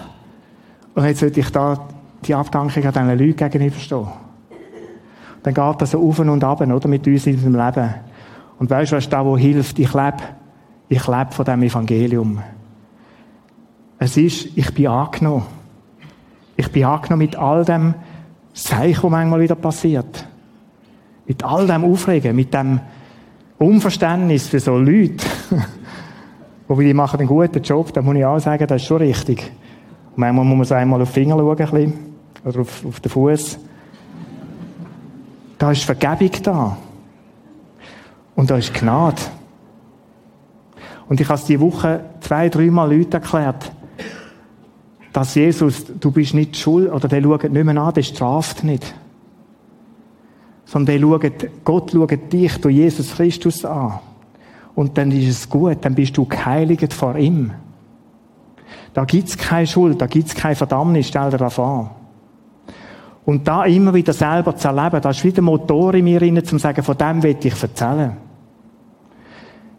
und 0.94 1.04
jetzt 1.04 1.20
sollte 1.20 1.40
ich 1.40 1.50
da 1.50 1.88
die 2.26 2.34
Abdankung 2.34 2.84
an 2.84 2.92
diesen 2.92 3.18
Leuten 3.18 3.36
gegenüberstehen. 3.36 4.06
Dann 5.42 5.54
geht 5.54 5.80
das 5.80 5.92
so 5.92 6.06
auf 6.06 6.18
und 6.18 6.44
ab, 6.44 6.60
oder, 6.60 6.88
mit 6.88 7.06
uns 7.06 7.26
in 7.26 7.34
unserem 7.34 7.54
Leben. 7.54 7.94
Und 8.58 8.68
weißt 8.68 8.92
du, 8.92 8.96
was 8.96 9.08
da, 9.08 9.24
wo 9.24 9.38
hilft? 9.38 9.78
Ich 9.78 9.94
lebe. 9.94 10.18
Ich 10.88 11.06
lebe 11.06 11.30
von 11.30 11.44
dem 11.44 11.62
Evangelium. 11.62 12.40
Es 13.98 14.16
ist, 14.16 14.56
ich 14.56 14.74
bin 14.74 14.88
angenommen. 14.88 15.46
Ich 16.56 16.70
bin 16.70 16.84
angenommen 16.84 17.22
mit 17.22 17.36
all 17.36 17.64
dem 17.64 17.94
Seich, 18.52 19.02
was 19.02 19.10
manchmal 19.10 19.40
wieder 19.40 19.54
passiert. 19.54 20.26
Mit 21.26 21.42
all 21.44 21.66
dem 21.66 21.84
Aufregen, 21.84 22.34
mit 22.34 22.52
dem 22.52 22.80
Unverständnis 23.58 24.48
für 24.48 24.60
so 24.60 24.76
Leute. 24.76 25.24
Wobei, 26.68 26.84
die 26.84 26.94
machen 26.94 27.20
einen 27.20 27.28
guten 27.28 27.62
Job, 27.62 27.92
da 27.92 28.02
muss 28.02 28.16
ich 28.16 28.24
auch 28.24 28.38
sagen, 28.38 28.66
das 28.66 28.82
ist 28.82 28.88
schon 28.88 28.98
richtig. 28.98 29.50
Und 30.10 30.18
manchmal 30.18 30.44
muss 30.44 30.56
man 30.56 30.64
so 30.64 30.74
einmal 30.74 31.00
auf 31.00 31.08
die 31.08 31.20
Finger 31.20 31.36
schauen, 31.36 31.50
ein 31.50 31.56
bisschen. 31.56 32.09
Oder 32.44 32.60
auf, 32.60 32.84
auf 32.84 33.00
den 33.00 33.10
Fuß. 33.10 33.58
Da 35.58 35.72
ist 35.72 35.84
Vergebung 35.84 36.42
da. 36.42 36.76
Und 38.34 38.50
da 38.50 38.56
ist 38.56 38.72
Gnade. 38.72 39.20
Und 41.08 41.20
ich 41.20 41.28
habe 41.28 41.38
es 41.38 41.44
diese 41.44 41.60
Woche 41.60 42.04
zwei, 42.20 42.48
dreimal 42.48 42.94
Leuten 42.94 43.12
erklärt, 43.12 43.72
dass 45.12 45.34
Jesus, 45.34 45.84
du 45.98 46.10
bist 46.10 46.34
nicht 46.34 46.56
schuld, 46.56 46.90
oder 46.90 47.08
der 47.08 47.20
schaut 47.20 47.42
nicht 47.50 47.64
mehr 47.64 47.76
an, 47.76 47.92
der 47.92 48.02
straft 48.02 48.62
nicht. 48.64 48.94
Sondern 50.64 51.00
der 51.00 51.06
schaut, 51.06 51.64
Gott 51.64 51.90
schaut 51.90 52.32
dich 52.32 52.56
durch 52.58 52.76
Jesus 52.76 53.14
Christus 53.16 53.64
an. 53.64 53.98
Und 54.74 54.96
dann 54.96 55.10
ist 55.10 55.28
es 55.28 55.50
gut, 55.50 55.78
dann 55.82 55.94
bist 55.94 56.16
du 56.16 56.24
geheiligt 56.24 56.94
vor 56.94 57.16
ihm. 57.16 57.50
Da 58.94 59.04
gibt's 59.04 59.36
keine 59.36 59.66
Schuld, 59.66 60.00
da 60.00 60.06
gibt's 60.06 60.34
keine 60.34 60.54
Verdammnis, 60.54 61.08
stell 61.08 61.30
dir 61.30 61.38
das 61.38 61.54
vor. 61.54 61.99
Und 63.30 63.46
da 63.46 63.64
immer 63.64 63.94
wieder 63.94 64.12
selber 64.12 64.56
zu 64.56 64.66
erleben, 64.66 65.00
da 65.00 65.10
ist 65.10 65.22
wieder 65.22 65.40
Motor 65.40 65.94
in 65.94 66.02
mir 66.02 66.20
rein, 66.20 66.34
zum 66.44 66.58
zu 66.58 66.58
sagen, 66.58 66.82
von 66.82 66.98
dem 66.98 67.22
will 67.22 67.36
ich 67.40 67.62
erzählen. 67.62 68.16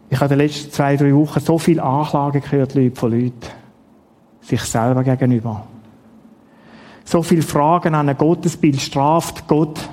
Ich 0.08 0.18
habe 0.18 0.32
in 0.32 0.38
den 0.38 0.46
letzten 0.46 0.72
zwei, 0.72 0.96
drei 0.96 1.14
Wochen 1.14 1.38
so 1.38 1.58
viele 1.58 1.82
Anklagen 1.82 2.40
gehört, 2.40 2.74
Leute, 2.74 2.96
von 2.96 3.10
Leuten. 3.10 3.34
Sich 4.40 4.62
selber 4.62 5.04
gegenüber. 5.04 5.66
So 7.04 7.22
viele 7.22 7.42
Fragen 7.42 7.94
an 7.94 8.08
ein 8.08 8.16
Gottesbild 8.16 8.80
straft 8.80 9.46
Gott. 9.46 9.86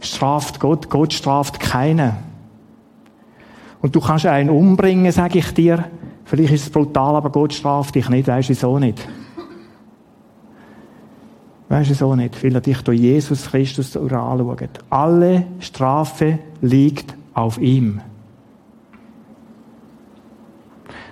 Straft 0.00 0.58
Gott, 0.58 0.90
Gott 0.90 1.12
straft 1.12 1.60
keinen. 1.60 2.14
Und 3.82 3.94
du 3.94 4.00
kannst 4.00 4.26
einen 4.26 4.50
umbringen, 4.50 5.12
sage 5.12 5.38
ich 5.38 5.54
dir. 5.54 5.84
Vielleicht 6.24 6.54
ist 6.54 6.62
es 6.64 6.70
brutal, 6.70 7.14
aber 7.14 7.30
Gott 7.30 7.54
straft 7.54 7.94
dich 7.94 8.08
nicht, 8.08 8.26
weißt 8.26 8.48
du 8.48 8.54
so 8.54 8.80
nicht. 8.80 9.08
Weißt 11.68 11.90
du 11.90 11.94
so 11.94 12.14
nicht, 12.14 12.42
weil 12.42 12.54
er 12.54 12.60
dich 12.62 12.80
durch 12.82 12.98
Jesus 12.98 13.50
Christus 13.50 13.96
anschaut. 13.96 14.70
Alle 14.88 15.44
Strafe 15.60 16.38
liegt 16.62 17.14
auf 17.34 17.58
ihm. 17.58 18.00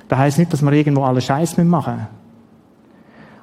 Das 0.09 0.19
heisst 0.19 0.39
nicht, 0.39 0.53
dass 0.53 0.63
wir 0.63 0.73
irgendwo 0.73 1.03
alle 1.03 1.21
Scheiß 1.21 1.59
machen 1.59 2.07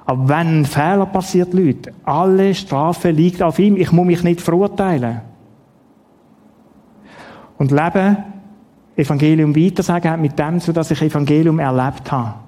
Aber 0.06 0.28
wenn 0.28 0.60
ein 0.60 0.64
Fehler 0.64 1.06
passiert, 1.06 1.54
Leute, 1.54 1.92
alle 2.04 2.54
Strafe 2.54 3.10
liegt 3.10 3.42
auf 3.42 3.58
ihm. 3.58 3.76
Ich 3.76 3.92
muss 3.92 4.06
mich 4.06 4.22
nicht 4.24 4.40
verurteilen. 4.40 5.20
Und 7.58 7.70
Leben, 7.70 8.16
Evangelium 8.96 9.54
weitersagen, 9.54 10.10
hat 10.10 10.20
mit 10.20 10.38
dem 10.38 10.60
zu, 10.60 10.72
dass 10.72 10.90
ich 10.90 11.00
Evangelium 11.00 11.58
erlebt 11.58 12.10
habe. 12.10 12.43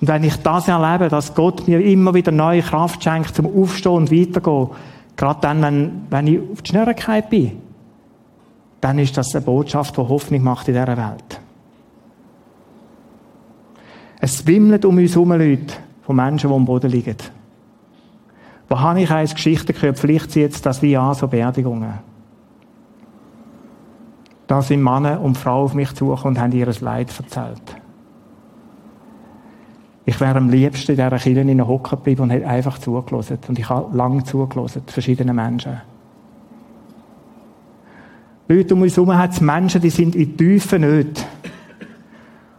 Und 0.00 0.08
wenn 0.08 0.24
ich 0.24 0.36
das 0.36 0.68
erlebe, 0.68 1.08
dass 1.08 1.34
Gott 1.34 1.66
mir 1.66 1.80
immer 1.80 2.14
wieder 2.14 2.30
neue 2.30 2.62
Kraft 2.62 3.02
schenkt 3.02 3.34
zum 3.34 3.46
Aufstehen 3.46 3.92
und 3.92 4.12
weitergehen, 4.12 4.68
gerade 5.16 5.40
dann, 5.40 5.62
wenn, 5.62 6.06
wenn 6.10 6.26
ich 6.26 6.40
auf 6.52 6.62
die 6.62 6.70
Schnelligkeit 6.70 7.30
bin, 7.30 7.60
dann 8.80 8.98
ist 8.98 9.16
das 9.16 9.34
eine 9.34 9.44
Botschaft, 9.44 9.96
die 9.96 10.00
Hoffnung 10.00 10.42
macht 10.42 10.68
in 10.68 10.74
dieser 10.74 10.96
Welt. 10.96 11.40
Es 14.20 14.46
wimmelt 14.46 14.84
um 14.84 14.98
uns 14.98 15.14
herum 15.14 15.32
Leute 15.32 15.74
von 16.02 16.16
Menschen, 16.16 16.50
die 16.50 16.54
am 16.54 16.64
Boden 16.64 16.90
liegen. 16.90 17.16
Wo 18.68 18.78
habe 18.78 19.00
ich 19.00 19.10
eins 19.10 19.34
Geschichten 19.34 19.72
gehört? 19.72 19.98
Vielleicht 19.98 20.30
sind 20.30 20.42
jetzt 20.42 20.66
das 20.66 20.82
wie 20.82 20.96
an, 20.96 21.14
so 21.14 21.26
Beerdigungen. 21.26 21.94
Da 24.46 24.62
sind 24.62 24.82
Männer 24.82 25.20
und 25.20 25.36
Frauen 25.36 25.64
auf 25.64 25.74
mich 25.74 25.92
zugekommen 25.94 26.36
und 26.36 26.42
haben 26.42 26.52
ihr 26.52 26.72
Leid 26.80 27.12
erzählt. 27.18 27.62
Ich 30.08 30.18
wäre 30.22 30.38
am 30.38 30.48
liebsten 30.48 30.92
in 30.92 30.96
dieser 30.96 31.18
Kirche 31.18 31.40
in 31.42 31.66
hocken 31.66 31.98
geblieben 31.98 32.22
und 32.22 32.30
hätte 32.30 32.48
einfach 32.48 32.78
zugelassen. 32.78 33.36
Und 33.46 33.58
ich 33.58 33.68
habe 33.68 33.94
lange 33.94 34.24
zugelassen, 34.24 34.80
verschiedene 34.86 35.34
Menschen. 35.34 35.82
Leute 38.48 38.74
um 38.74 38.80
uns 38.80 38.96
herum 38.96 39.14
hat 39.14 39.32
es 39.32 39.42
Menschen, 39.42 39.82
die 39.82 39.90
sind 39.90 40.16
in 40.16 40.34
tiefen 40.34 40.80
Nöten. 40.80 41.24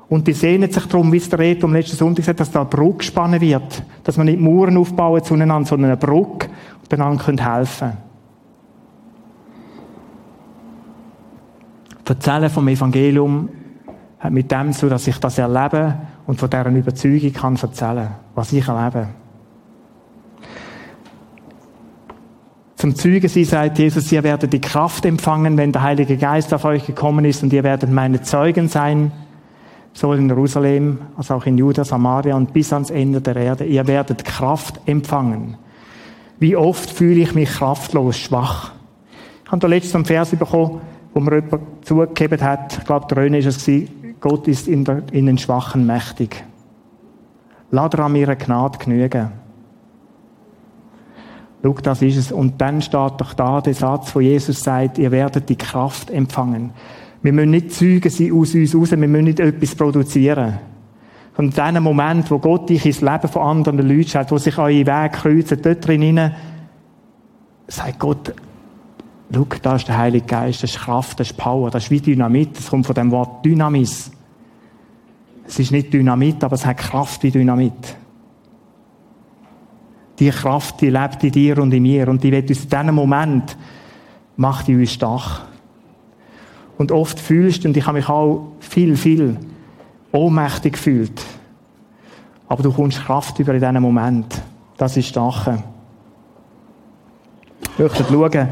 Und 0.10 0.28
die 0.28 0.34
sehnen 0.34 0.72
sich 0.72 0.86
darum, 0.86 1.12
wie 1.12 1.18
es 1.18 1.28
der 1.28 1.40
Reto 1.40 1.66
am 1.66 1.74
letzten 1.74 1.98
Sonntag 1.98 2.18
gesagt 2.18 2.40
dass 2.40 2.52
da 2.52 2.62
eine 2.62 2.70
Brücke 2.70 2.98
gespannt 2.98 3.42
wird. 3.42 3.82
Dass 4.04 4.16
man 4.16 4.28
nicht 4.28 4.40
Mauern 4.40 4.78
aufbauen 4.78 5.24
zueinander, 5.24 5.68
sondern 5.68 5.90
eine 5.90 5.98
Brücke 5.98 6.50
und 6.84 6.94
einander 6.94 7.56
helfen 7.56 7.80
können. 7.80 7.98
Erzählen 12.06 12.50
vom 12.52 12.68
Evangelium 12.68 13.50
hat 14.20 14.34
mit 14.34 14.52
dem 14.52 14.72
so, 14.72 14.88
dass 14.88 15.08
ich 15.08 15.18
das 15.18 15.40
erlebe 15.40 15.96
und 16.30 16.40
von 16.40 16.48
deren 16.48 16.76
Überzeugung 16.76 17.34
kann 17.34 17.56
erzählen, 17.56 18.10
was 18.36 18.54
ich 18.54 18.68
erlebe. 18.68 19.08
Zum 22.76 22.94
Zeugen 22.94 23.28
sie 23.28 23.44
sagt 23.44 23.80
Jesus, 23.80 24.12
ihr 24.12 24.22
werdet 24.22 24.54
die 24.54 24.62
Kraft 24.62 25.06
empfangen, 25.06 25.58
wenn 25.58 25.72
der 25.72 25.82
Heilige 25.82 26.18
Geist 26.18 26.54
auf 26.54 26.66
euch 26.66 26.86
gekommen 26.86 27.26
ist 27.26 27.42
und 27.42 27.52
ihr 27.52 27.64
werdet 27.64 27.92
meine 27.92 28.22
Zeugen 28.22 28.68
sein, 28.68 29.12
sowohl 29.94 30.20
in 30.20 30.30
Jerusalem 30.30 31.00
als 31.18 31.32
auch 31.32 31.48
in 31.48 31.58
Juda, 31.58 31.84
Samaria 31.84 32.36
und 32.36 32.54
bis 32.54 32.72
ans 32.74 32.92
Ende 32.92 33.22
der 33.22 33.36
Erde. 33.36 33.66
Ihr 33.66 33.88
werdet 33.88 34.24
Kraft 34.24 34.80
empfangen. 34.86 35.58
Wie 36.38 36.56
oft 36.56 36.92
fühle 36.92 37.22
ich 37.22 37.34
mich 37.34 37.50
kraftlos, 37.50 38.20
schwach. 38.20 38.74
Ich 39.46 39.52
habe 39.52 39.62
da 39.62 39.68
letztens 39.68 39.96
einen 39.96 40.06
Vers 40.06 40.30
bekommen, 40.30 40.80
wo 41.12 41.22
mir 41.22 41.38
jemand 41.38 41.64
zugegeben 41.84 42.40
hat, 42.40 42.78
ich 42.78 42.86
glaube, 42.86 43.08
der 43.08 43.18
Röne 43.18 43.40
ist 43.40 43.48
es 43.48 43.66
gewesen, 43.66 43.99
Gott 44.20 44.48
ist 44.48 44.68
in, 44.68 44.84
der, 44.84 45.04
in 45.12 45.26
den 45.26 45.38
Schwachen 45.38 45.86
mächtig. 45.86 46.44
Dir 47.72 48.00
an 48.00 48.12
mir 48.12 48.36
Gnade 48.36 48.78
genügen. 48.80 49.32
Schau, 51.62 51.74
das 51.74 52.02
ist 52.02 52.18
es. 52.18 52.32
Und 52.32 52.60
dann 52.60 52.82
steht 52.82 53.14
doch 53.18 53.34
da 53.34 53.62
der 53.62 53.74
Satz, 53.74 54.16
wo 54.16 54.22
Jesus 54.22 54.64
sagt, 54.64 54.98
ihr 54.98 55.12
werdet 55.12 55.50
die 55.50 55.58
Kraft 55.58 56.10
empfangen. 56.10 56.72
Wir 57.22 57.34
müssen 57.34 57.52
nicht 57.52 57.74
Zeugen 57.74 58.10
sein 58.10 58.32
aus 58.32 58.56
uns 58.56 58.74
raus, 58.74 58.92
wir 58.92 58.98
müssen 58.98 59.26
nicht 59.26 59.40
etwas 59.40 59.76
produzieren. 59.76 60.58
Von 61.34 61.50
diesem 61.50 61.84
Moment, 61.84 62.32
wo 62.32 62.40
Gott 62.40 62.70
dich 62.70 62.86
ins 62.86 63.02
Leben 63.02 63.28
von 63.28 63.42
anderen 63.42 63.78
Leuten 63.80 64.10
stellt, 64.10 64.32
wo 64.32 64.38
sich 64.38 64.58
eure 64.58 64.86
Wege 64.86 65.10
kreuzen, 65.12 65.62
dort 65.62 65.86
drin, 65.86 66.32
sagt 67.68 68.00
Gott, 68.00 68.34
schau, 69.34 69.48
da 69.62 69.76
ist 69.76 69.88
der 69.88 69.98
Heilige 69.98 70.26
Geist, 70.26 70.64
das 70.64 70.72
ist 70.72 70.80
Kraft, 70.80 71.20
das 71.20 71.32
ist 71.32 71.38
Power, 71.38 71.70
das 71.70 71.84
ist 71.84 71.92
wie 71.92 72.02
Dynamit, 72.02 72.58
das 72.58 72.70
kommt 72.70 72.86
von 72.86 72.96
dem 72.96 73.12
Wort 73.12 73.46
Dynamis. 73.46 74.12
Es 75.48 75.60
ist 75.60 75.72
nicht 75.72 75.94
Dynamit, 75.94 76.44
aber 76.44 76.56
es 76.56 76.66
hat 76.66 76.78
Kraft 76.78 77.24
wie 77.24 77.32
Dynamit. 77.32 77.96
Die 80.20 80.30
Kraft, 80.30 80.82
die 80.82 80.90
lebt 80.90 81.24
in 81.24 81.32
dir 81.32 81.58
und 81.60 81.74
in 81.74 81.84
mir 81.84 82.08
und 82.08 82.24
die 82.24 82.32
wird 82.32 82.50
uns 82.50 82.64
in 82.64 82.70
diesem 82.70 82.96
Moment, 82.96 83.58
macht 84.36 84.68
die 84.68 84.76
uns 84.76 84.94
stark. 84.94 85.44
Und 86.78 86.92
oft 86.92 87.20
fühlst 87.20 87.64
du, 87.64 87.70
und 87.70 87.78
ich 87.78 87.86
habe 87.86 87.98
mich 87.98 88.10
auch 88.10 88.54
viel, 88.60 88.96
viel 88.96 89.38
ohnmächtig 90.12 90.74
gefühlt. 90.74 91.22
Aber 92.48 92.64
du 92.64 92.72
kommst 92.72 93.00
Kraft 93.00 93.40
über 93.40 93.54
in 93.54 93.60
diesem 93.60 93.82
Moment. 93.82 94.42
Das 94.78 94.98
ist 94.98 95.08
stark. 95.08 95.60
Ich 97.74 97.80
möchte 97.80 98.04
schauen, 98.04 98.50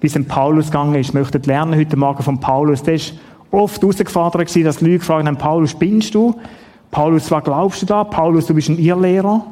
wie 0.00 0.06
es 0.06 0.26
Paulus 0.26 0.66
gegangen 0.66 0.94
ist. 0.96 1.08
Ich 1.08 1.14
möchte 1.14 1.38
lernen 1.38 1.78
heute 1.78 1.96
Morgen 1.96 2.22
von 2.22 2.40
Paulus. 2.40 2.82
Der 2.82 2.94
ist 2.94 3.14
oft 3.50 3.80
herausgefordert 3.80 4.46
gewesen, 4.48 4.64
dass 4.64 4.80
Leute 4.80 4.98
gefragt 4.98 5.26
haben, 5.26 5.38
Paulus, 5.38 5.70
spinnst 5.70 6.14
du? 6.14 6.34
Paulus, 6.90 7.30
was 7.30 7.44
glaubst 7.44 7.82
du 7.82 7.86
da? 7.86 8.04
Paulus, 8.04 8.46
du 8.46 8.54
bist 8.54 8.68
ein 8.68 8.78
Irrlehrer. 8.78 9.44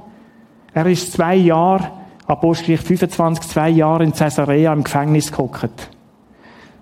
Er 0.75 0.87
ist 0.87 1.13
zwei 1.13 1.37
Jahre, 1.37 1.91
Apostelgeschichte 2.27 2.87
25, 2.87 3.49
zwei 3.49 3.71
Jahre 3.71 4.05
in 4.05 4.13
Caesarea 4.13 4.73
im 4.73 4.85
Gefängnis 4.85 5.31
gehockt. 5.31 5.91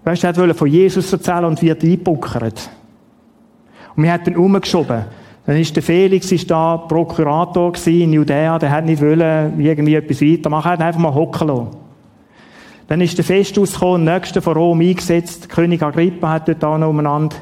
Weißt 0.05 0.23
du, 0.23 0.27
er 0.29 0.37
wollte 0.37 0.55
von 0.55 0.69
Jesus 0.69 1.13
erzählen 1.13 1.45
und 1.45 1.63
wird 1.63 1.83
eingebuckert. 1.83 2.71
Und 3.97 4.03
wir 4.03 4.13
haben 4.13 4.25
ihn 4.27 4.37
umgeschoben. 4.37 5.05
Dann 5.47 5.57
ist 5.57 5.75
der 5.75 5.83
Felix 5.83 6.31
ist 6.31 6.51
da 6.51 6.77
Prokurator 6.77 7.73
in 7.87 8.13
Judäa, 8.13 8.59
der 8.59 8.71
hat 8.71 8.85
nicht 8.85 9.03
wollen, 9.03 9.59
irgendwie 9.59 9.95
etwas 9.95 10.21
weitermachen, 10.21 10.69
er 10.69 10.73
hat 10.73 10.81
einfach 10.83 11.01
mal 11.01 11.15
hocken 11.15 11.49
lassen. 11.49 11.80
Dann 12.91 13.01
ist 13.03 13.17
der 13.17 13.25
Festus 13.25 13.75
gekommen, 13.75 14.05
der 14.05 14.17
nächste 14.17 14.43
von 14.43 14.55
Rom 14.55 14.81
eingesetzt, 14.81 15.49
König 15.49 15.81
Agrippa 15.81 16.29
hat 16.29 16.49
dort 16.49 16.65
auch 16.65 16.77
noch 16.77 16.89
umeinander 16.89 17.37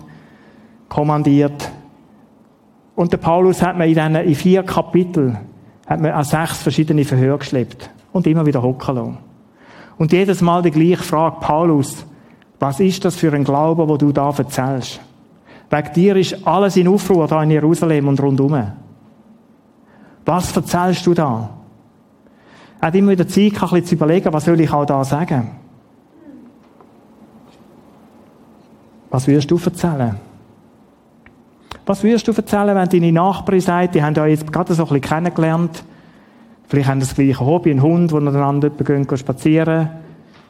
kommandiert. 0.90 1.70
Und 2.94 3.14
der 3.14 3.16
Paulus 3.16 3.62
hat 3.62 3.78
man 3.78 3.88
in, 3.88 4.14
in 4.14 4.34
vier 4.34 4.62
Kapiteln 4.62 5.38
hat 5.86 6.02
man 6.02 6.10
an 6.10 6.24
sechs 6.24 6.58
verschiedene 6.58 7.02
Verhör 7.06 7.38
geschleppt 7.38 7.88
und 8.12 8.26
immer 8.26 8.44
wieder 8.44 8.62
hocken 8.62 8.94
lassen. 8.94 9.18
Und 9.96 10.12
jedes 10.12 10.42
Mal 10.42 10.60
die 10.60 10.70
gleiche 10.70 11.02
Frage, 11.02 11.36
Paulus, 11.40 12.04
was 12.58 12.78
ist 12.78 13.06
das 13.06 13.16
für 13.16 13.32
ein 13.32 13.44
Glaube, 13.44 13.88
wo 13.88 13.96
du 13.96 14.12
da 14.12 14.28
erzählst? 14.28 15.00
Wegen 15.70 15.92
dir 15.94 16.16
ist 16.16 16.46
alles 16.46 16.76
in 16.76 16.88
Aufruhr 16.88 17.26
da 17.26 17.42
in 17.42 17.52
Jerusalem 17.52 18.08
und 18.08 18.20
rundum. 18.20 18.64
Was 20.26 20.54
erzählst 20.54 21.06
du 21.06 21.14
da? 21.14 21.57
Hat 22.80 22.94
immer 22.94 23.12
wieder 23.12 23.26
Zeit, 23.26 23.44
ein 23.44 23.50
bisschen 23.50 23.84
zu 23.84 23.94
überlegen, 23.94 24.32
was 24.32 24.44
soll 24.44 24.60
ich 24.60 24.72
auch 24.72 24.86
da 24.86 25.02
sagen? 25.04 25.50
Was 29.10 29.26
wirst 29.26 29.50
du 29.50 29.58
erzählen? 29.64 30.16
Was 31.86 32.04
wirst 32.04 32.28
du 32.28 32.32
erzählen, 32.32 32.76
wenn 32.76 32.88
deine 32.88 33.12
Nachbarin 33.12 33.60
sagt, 33.60 33.94
die 33.94 34.02
haben 34.02 34.14
ja 34.14 34.26
jetzt 34.26 34.52
gerade 34.52 34.74
so 34.74 34.82
ein 34.84 34.88
bisschen 34.88 35.00
kennengelernt, 35.00 35.82
vielleicht 36.66 36.88
haben 36.88 37.00
das 37.00 37.14
gleiche 37.14 37.40
Hobby, 37.40 37.70
einen 37.70 37.82
Hund, 37.82 38.12
wo 38.12 38.20
miteinander 38.20 38.70
gehen 38.70 39.06
spazieren, 39.16 39.88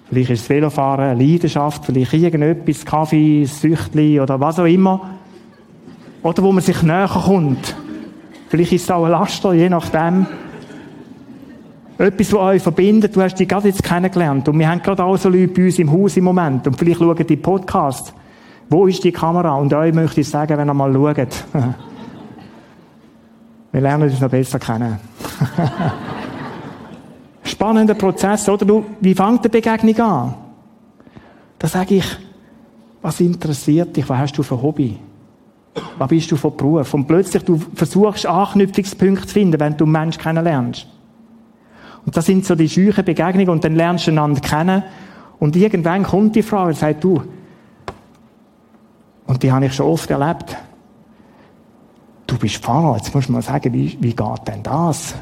Vielleicht 0.09 0.31
ist 0.31 0.43
es 0.43 0.49
Velofahren 0.49 1.11
eine 1.11 1.23
Leidenschaft, 1.23 1.85
vielleicht 1.85 2.15
irgendetwas, 2.15 2.85
Kaffee, 2.87 3.45
Süchtli 3.45 4.19
oder 4.19 4.41
was 4.41 4.59
auch 4.59 4.65
immer. 4.65 5.11
Oder 6.23 6.43
wo 6.43 6.51
man 6.51 6.63
sich 6.63 6.83
näher 6.83 7.09
kommt. 7.09 7.77
Vielleicht 8.49 8.73
ist 8.73 8.85
es 8.85 8.91
auch 8.91 9.05
ein 9.05 9.11
Laster, 9.11 9.53
je 9.53 9.69
nachdem. 9.69 10.27
Etwas, 11.99 12.33
was 12.33 12.41
euch 12.41 12.63
verbindet, 12.63 13.17
du 13.17 13.21
hast 13.21 13.35
die 13.35 13.47
gerade 13.47 13.69
jetzt 13.69 13.83
kennengelernt. 13.83 14.49
Und 14.49 14.59
wir 14.59 14.69
haben 14.69 14.81
gerade 14.81 15.05
auch 15.05 15.17
so 15.17 15.29
Leute 15.29 15.49
bei 15.49 15.65
uns 15.65 15.79
im 15.81 15.91
Haus 15.91 16.17
im 16.17 16.25
Moment. 16.25 16.65
Und 16.67 16.79
vielleicht 16.79 17.01
schauen 17.01 17.27
die 17.27 17.37
Podcasts. 17.37 18.15
Wo 18.71 18.87
ist 18.87 19.03
die 19.03 19.11
Kamera? 19.11 19.57
Und 19.57 19.75
euch 19.75 19.93
möchte 19.93 20.21
ich 20.21 20.29
sagen, 20.29 20.57
wenn 20.57 20.69
ihr 20.69 20.75
mal 20.75 20.93
schaut. 20.93 21.45
wir 23.73 23.81
lernen 23.81 24.05
uns 24.05 24.21
noch 24.21 24.31
besser 24.31 24.61
kennen. 24.61 24.99
spannender 27.43 27.95
Prozess, 27.95 28.49
oder? 28.49 28.65
Du, 28.65 28.85
wie 29.01 29.15
fängt 29.15 29.45
die 29.45 29.49
Begegnung 29.49 30.01
an? 30.01 30.35
Da 31.59 31.67
sage 31.67 31.97
ich, 31.97 32.07
was 33.03 33.21
interessiert 33.21 33.97
dich? 33.97 34.09
Was 34.09 34.19
hast 34.19 34.39
du 34.39 34.45
für 34.45 34.63
Hobby? 34.63 34.99
Was 35.97 36.09
bist 36.09 36.31
du 36.31 36.37
von 36.37 36.57
Beruf? 36.57 36.95
Und 36.95 37.07
plötzlich 37.07 37.43
du 37.43 37.61
versuchst 37.75 38.27
Anknüpfungspunkte 38.27 39.27
zu 39.27 39.35
finden, 39.35 39.59
wenn 39.59 39.77
du 39.77 39.85
einen 39.85 39.93
Menschen 39.93 40.23
kennenlernst. 40.23 40.87
Und 42.09 42.17
das 42.17 42.25
sind 42.25 42.47
so 42.47 42.55
die 42.55 42.71
scheuchen 42.71 43.05
Begegnungen 43.05 43.51
und 43.51 43.65
dann 43.65 43.77
lernst 43.77 44.07
du 44.07 44.13
einander 44.13 44.41
kennen 44.41 44.83
und 45.39 45.55
irgendwann 45.55 46.05
kommt 46.05 46.37
die 46.37 46.43
Frage 46.43 46.69
und 46.69 46.77
sagt, 46.79 47.05
du, 47.05 47.23
und 49.27 49.43
die 49.43 49.53
habe 49.53 49.67
ich 49.67 49.75
schon 49.75 49.85
oft 49.85 50.11
erlebt, 50.11 50.57
du 52.27 52.39
bist 52.39 52.65
Pfarrer, 52.65 52.97
jetzt 52.97 53.15
musst 53.15 53.29
du 53.29 53.33
mal 53.33 53.43
sagen, 53.43 53.75
wie, 53.75 53.99
wie 54.01 54.15
geht 54.15 54.49
denn 54.49 54.63
das? 54.63 55.17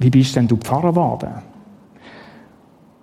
wie 0.00 0.10
bist 0.10 0.34
denn 0.34 0.48
du 0.48 0.56
Pfarrer 0.56 0.88
geworden? 0.88 1.34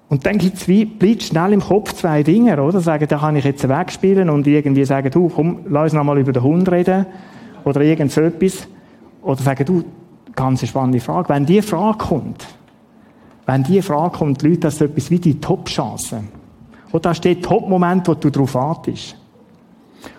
Und 0.10 0.26
dann 0.26 0.40
gibt's 0.40 0.68
wie, 0.68 0.84
bleibt 0.84 1.24
schnell 1.24 1.54
im 1.54 1.62
Kopf 1.62 1.94
zwei 1.94 2.22
Dinge, 2.22 2.62
oder? 2.62 2.82
Sagen, 2.82 3.08
da 3.08 3.18
kann 3.18 3.38
ich 3.38 3.46
jetzt 3.46 3.66
wegspielen 3.70 4.30
und 4.30 4.46
irgendwie 4.46 4.84
sagen, 4.84 5.10
du, 5.10 5.30
komm, 5.30 5.60
lass 5.70 5.86
uns 5.86 5.94
noch 5.94 6.04
mal 6.04 6.18
über 6.18 6.34
den 6.34 6.44
Hund 6.44 6.70
reden. 6.70 7.06
Oder 7.64 7.80
irgend 7.80 8.12
so 8.12 8.20
etwas. 8.20 8.68
Oder 9.22 9.42
sagen, 9.42 9.64
du, 9.64 9.86
ganz 10.38 10.66
spannende 10.66 11.02
Frage. 11.02 11.28
Wenn 11.28 11.46
die 11.46 11.62
Frage 11.62 11.98
kommt, 11.98 12.48
wenn 13.46 13.64
die 13.64 13.82
Frage 13.82 14.18
kommt, 14.18 14.42
Leute, 14.44 14.60
das 14.60 14.76
ist 14.76 14.82
etwas 14.82 15.12
wie 15.12 15.20
die 15.20 15.42
Top-Chance. 15.42 16.24
Und 16.92 17.06
da 17.06 17.14
steht 17.14 17.44
Top-Moment, 17.44 18.08
wo 18.08 18.14
du 18.14 18.30
drauf 18.30 18.54
wartest. 18.54 19.18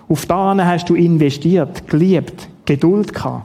Auf 0.08 0.26
da 0.26 0.54
hast 0.66 0.88
du 0.90 0.94
investiert, 0.94 1.86
geliebt, 1.86 2.48
Geduld 2.66 3.14
gehabt. 3.14 3.44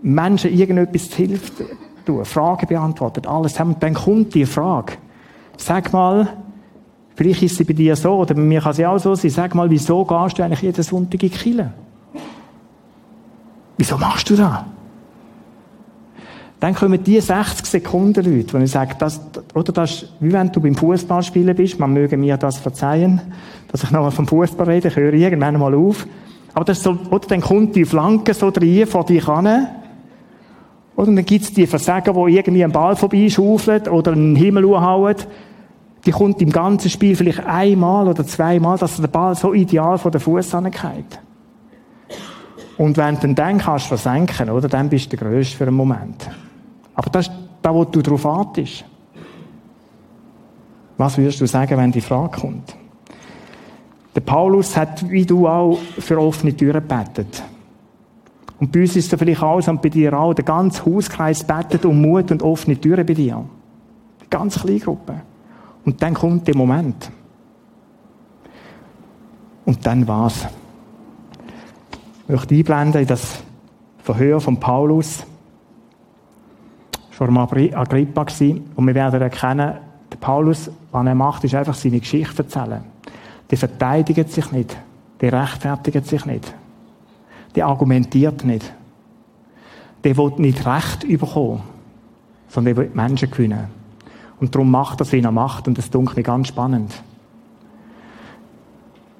Menschen 0.00 0.52
irgendetwas 0.52 1.10
zu 1.10 1.16
Hilfe 1.16 1.66
tun, 2.06 2.24
Fragen 2.24 2.66
beantwortet, 2.66 3.26
alles 3.26 3.52
zusammen. 3.52 3.76
Dann 3.80 3.94
kommt 3.94 4.34
die 4.34 4.46
Frage. 4.46 4.94
Sag 5.56 5.92
mal, 5.92 6.28
vielleicht 7.16 7.42
ist 7.42 7.56
sie 7.56 7.64
bei 7.64 7.72
dir 7.72 7.96
so, 7.96 8.14
oder 8.14 8.34
bei 8.34 8.40
mir 8.40 8.60
kann 8.60 8.74
sie 8.74 8.86
auch 8.86 8.98
so 8.98 9.14
sein, 9.14 9.30
sag 9.30 9.54
mal, 9.54 9.68
wieso 9.68 10.04
gehst 10.04 10.38
du 10.38 10.44
eigentlich 10.44 10.62
jeden 10.62 10.82
Sonntag 10.82 11.22
in 11.22 11.30
die 11.30 11.36
Kirche? 11.36 11.72
Wieso 13.76 13.98
machst 13.98 14.30
du 14.30 14.36
das? 14.36 14.64
Dann 16.60 16.74
kommen 16.74 17.02
die 17.02 17.20
60 17.20 17.66
Sekunden 17.66 18.24
Leute, 18.24 18.54
wo 18.54 18.62
ich 18.62 18.70
sage, 18.70 18.96
das, 18.98 19.20
oder 19.54 19.72
das 19.72 20.02
ist, 20.02 20.12
wie 20.18 20.32
wenn 20.32 20.50
du 20.50 20.60
beim 20.60 20.74
Fußballspielen 20.74 21.54
bist, 21.54 21.78
man 21.78 21.92
möge 21.92 22.16
mir 22.16 22.36
das 22.36 22.58
verzeihen, 22.58 23.20
dass 23.70 23.84
ich 23.84 23.90
nochmal 23.92 24.10
vom 24.10 24.26
Fußball 24.26 24.66
rede, 24.66 24.88
ich 24.88 24.96
höre 24.96 25.12
irgendwann 25.12 25.58
mal 25.58 25.74
auf. 25.74 26.06
Aber 26.54 26.64
das 26.64 26.78
ist 26.78 26.84
so, 26.84 26.98
oder 27.10 27.28
dann 27.28 27.40
kommt 27.40 27.76
die 27.76 27.84
Flanke 27.84 28.34
so 28.34 28.48
rein 28.48 28.86
vor 28.88 29.04
dich 29.04 29.28
an, 29.28 29.68
oder 30.96 31.12
dann 31.12 31.24
gibt's 31.24 31.52
die 31.52 31.68
Versager, 31.68 32.12
die 32.12 32.34
irgendwie 32.34 32.64
einen 32.64 32.72
Ball 32.72 32.96
vorbeischaufeln 32.96 33.86
oder 33.86 34.10
einen 34.10 34.34
Himmel 34.34 34.64
anhauen. 34.64 35.14
Die 36.04 36.10
kommt 36.10 36.42
im 36.42 36.50
ganzen 36.50 36.90
Spiel 36.90 37.14
vielleicht 37.14 37.46
einmal 37.46 38.08
oder 38.08 38.26
zweimal, 38.26 38.78
dass 38.78 38.96
der 38.96 39.06
Ball 39.06 39.36
so 39.36 39.54
ideal 39.54 39.96
vor 39.98 40.10
den 40.10 40.20
Fuß 40.20 40.56
angeht. 40.56 41.20
Und 42.78 42.96
wenn 42.96 43.18
du 43.20 43.32
dann 43.32 43.58
kannst 43.58 43.86
versenken, 43.86 44.50
oder, 44.50 44.68
dann 44.68 44.88
bist 44.88 45.12
du 45.12 45.16
der 45.16 45.28
Größte 45.28 45.56
für 45.56 45.66
einen 45.68 45.76
Moment. 45.76 46.28
Aber 46.98 47.10
das 47.10 47.28
ist 47.28 47.34
da, 47.62 47.72
wo 47.72 47.84
du 47.84 48.02
darauf 48.02 48.24
wartest. 48.24 48.84
Was 50.96 51.16
würdest 51.16 51.40
du 51.40 51.46
sagen, 51.46 51.78
wenn 51.78 51.92
die 51.92 52.00
Frage 52.00 52.40
kommt? 52.40 52.74
Der 54.16 54.20
Paulus 54.20 54.76
hat, 54.76 55.08
wie 55.08 55.24
du 55.24 55.46
auch, 55.46 55.78
für 56.00 56.20
offene 56.20 56.56
Türen 56.56 56.82
gebetet. 56.88 57.44
Und 58.58 58.72
bei 58.72 58.80
uns 58.80 58.96
ist 58.96 59.12
es 59.12 59.16
vielleicht 59.16 59.40
auch 59.40 59.64
und 59.68 59.80
bei 59.80 59.90
dir 59.90 60.12
auch, 60.18 60.34
der 60.34 60.44
ganze 60.44 60.84
Hauskreis 60.84 61.44
betet 61.44 61.84
um 61.84 62.02
Mut 62.02 62.32
und 62.32 62.42
offene 62.42 62.76
Türen 62.76 63.06
bei 63.06 63.14
dir. 63.14 63.44
Die 64.24 64.30
ganze 64.30 64.58
Kleingruppe. 64.58 65.20
Und 65.84 66.02
dann 66.02 66.14
kommt 66.14 66.48
der 66.48 66.56
Moment. 66.56 67.12
Und 69.64 69.86
dann 69.86 70.08
war's. 70.08 70.48
Ich 72.24 72.28
möchte 72.28 72.56
einblenden 72.56 73.02
in 73.02 73.06
das 73.06 73.40
Verhör 74.02 74.40
von 74.40 74.58
Paulus 74.58 75.24
schon 77.26 77.36
Agrippa 77.36 78.24
gewesen. 78.24 78.70
Und 78.76 78.86
wir 78.86 78.94
werden 78.94 79.20
erkennen, 79.20 79.74
der 80.10 80.16
Paulus, 80.18 80.70
was 80.92 81.06
er 81.06 81.14
macht, 81.14 81.44
ist 81.44 81.54
einfach 81.54 81.74
seine 81.74 82.00
Geschichte 82.00 82.42
erzählen. 82.42 82.82
Der 83.50 83.58
verteidigt 83.58 84.30
sich 84.30 84.50
nicht. 84.52 84.76
Der 85.20 85.32
rechtfertigt 85.32 86.06
sich 86.06 86.24
nicht. 86.24 86.54
Der 87.54 87.66
argumentiert 87.66 88.44
nicht. 88.44 88.72
Der 90.04 90.16
will 90.16 90.32
nicht 90.36 90.64
Recht 90.64 91.02
überkommen, 91.02 91.60
sondern 92.48 92.74
der 92.76 92.84
will 92.84 92.90
Menschen 92.94 93.30
gewinnen. 93.30 93.66
Und 94.38 94.54
darum 94.54 94.70
macht 94.70 95.00
das, 95.00 95.10
wie 95.10 95.20
er 95.20 95.32
macht. 95.32 95.66
Und 95.66 95.76
das 95.76 95.90
dunkelt 95.90 96.18
mir 96.18 96.22
ganz 96.22 96.48
spannend. 96.48 97.02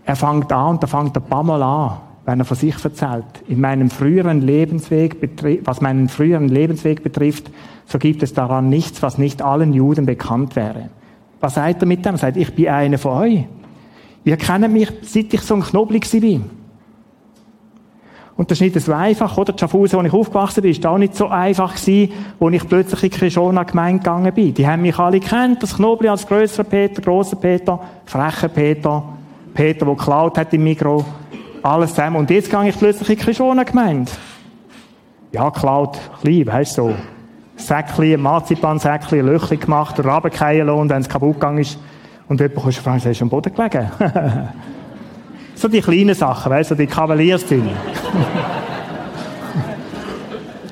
Er 0.05 0.15
fängt 0.15 0.53
an 0.53 0.71
und 0.71 0.83
da 0.83 0.87
fängt 0.87 1.17
er 1.17 1.23
ein 1.23 1.29
paar 1.29 1.43
Mal 1.43 1.63
an 1.63 2.08
wenn 2.29 2.41
er 2.41 2.45
von 2.45 2.59
sich 2.59 2.85
erzählt. 2.85 3.25
In 3.49 3.59
meinem 3.59 3.89
früheren 3.89 4.43
Lebensweg, 4.43 5.17
was 5.65 5.81
meinen 5.81 6.11
früheren 6.11 6.51
Lebensweg 6.51 7.03
betrifft, 7.03 7.51
so 7.87 7.99
gibt 7.99 8.23
es 8.23 8.35
daran 8.35 8.69
nichts, 8.69 9.01
was 9.01 9.17
nicht 9.17 9.41
allen 9.41 9.73
Juden 9.73 10.05
bekannt 10.05 10.55
wäre. 10.55 10.91
Was 11.41 11.55
sagt 11.55 11.81
er 11.81 11.89
mit 11.89 12.05
dem? 12.05 12.19
Sagt, 12.19 12.37
ich 12.37 12.55
bin 12.55 12.69
einer 12.69 12.99
von 12.99 13.13
euch. 13.13 13.45
Ihr 14.25 14.37
kennt 14.37 14.71
mich, 14.71 14.93
seit 15.01 15.33
ich 15.33 15.41
so 15.41 15.55
ein 15.55 15.63
Knobel 15.63 15.99
war. 15.99 16.41
Und 18.37 18.51
das 18.51 18.61
ist 18.61 18.75
nicht 18.75 18.79
so 18.85 18.93
einfach, 18.93 19.39
oder? 19.39 19.55
Die 19.55 19.61
Schaffhausen, 19.61 19.99
wo 19.99 20.03
ich 20.05 20.13
aufgewachsen 20.13 20.61
bin, 20.61 20.73
ist 20.73 20.85
auch 20.85 20.99
nicht 20.99 21.17
so 21.17 21.29
einfach 21.29 21.77
gewesen, 21.77 22.13
wo 22.39 22.51
ich 22.51 22.69
plötzlich 22.69 23.05
in 23.05 23.11
die 23.11 23.17
Krishona 23.17 23.63
Gemeinde 23.63 24.01
gegangen 24.01 24.35
bin. 24.35 24.53
Die 24.53 24.67
haben 24.67 24.83
mich 24.83 24.99
alle 24.99 25.21
kennt, 25.21 25.63
das 25.63 25.77
Knobli 25.77 26.09
als 26.09 26.27
grösserer 26.27 26.65
Peter, 26.65 27.01
grosser 27.01 27.37
Peter, 27.37 27.81
frecher 28.05 28.49
Peter, 28.49 29.03
Peter, 29.55 29.87
der 29.87 29.95
geklaut 29.95 30.37
hat 30.37 30.53
im 30.53 30.65
Mikro. 30.65 31.07
Alles 31.63 31.91
zusammen. 31.91 32.17
Und 32.17 32.31
jetzt 32.31 32.51
gehe 32.51 32.69
ich 32.69 32.79
plötzlich 32.79 33.09
in 33.09 33.17
die 33.17 33.23
Krishona 33.23 33.65
Gemeinde. 33.65 34.11
Ja, 35.33 35.51
klaut, 35.51 35.99
klein, 36.23 36.47
weißt 36.47 36.79
du, 36.79 36.89
so. 36.89 36.95
Säckchen, 37.57 38.21
Marzipansäckchen, 38.21 39.27
Löchchen 39.27 39.59
gemacht, 39.59 39.99
runtergefallen 39.99 40.71
und 40.71 40.89
wenn 40.89 41.03
es 41.03 41.09
kaputt 41.09 41.35
gegangen 41.35 41.59
ist. 41.59 41.79
Und 42.29 42.41
jemand 42.41 42.63
kommt 42.63 42.75
fragen, 42.77 43.05
hast 43.05 43.21
du 43.21 43.25
am 43.25 43.29
Boden 43.29 43.55
gelegen? 43.55 43.91
so 45.55 45.69
die 45.69 45.81
kleinen 45.81 46.15
Sachen, 46.15 46.51
weißt 46.51 46.71
du, 46.71 46.75
die 46.77 46.87
Kavaliersdinge. 46.87 47.71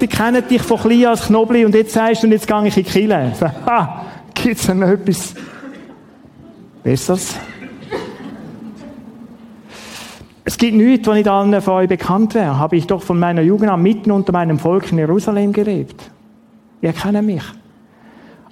die 0.00 0.06
kennen 0.06 0.46
dich 0.46 0.62
von 0.62 0.78
klein 0.78 1.06
als 1.06 1.26
Knobli 1.26 1.64
und 1.64 1.74
jetzt 1.74 1.92
sagst 1.92 2.22
du, 2.22 2.28
und 2.28 2.32
jetzt 2.32 2.46
gehe 2.46 2.66
ich 2.66 2.76
in 2.76 2.84
die 2.84 2.90
Kille. 2.90 3.32
Ha, 3.66 4.02
gibt's 4.32 4.66
denn 4.66 4.78
noch 4.78 4.88
etwas 4.88 5.34
Besseres? 6.82 7.36
Es 10.48 10.56
gibt 10.56 10.76
nichts, 10.76 11.08
was 11.08 11.16
nicht 11.16 11.26
allen 11.26 11.60
von 11.60 11.74
euch 11.74 11.88
bekannt 11.88 12.34
wäre. 12.36 12.56
Habe 12.56 12.76
ich 12.76 12.86
doch 12.86 13.02
von 13.02 13.18
meiner 13.18 13.42
Jugend 13.42 13.68
an 13.68 13.82
mitten 13.82 14.12
unter 14.12 14.30
meinem 14.30 14.60
Volk 14.60 14.92
in 14.92 14.98
Jerusalem 14.98 15.52
gelebt. 15.52 16.08
Ihr 16.80 16.92
kennt 16.92 17.20
mich. 17.26 17.42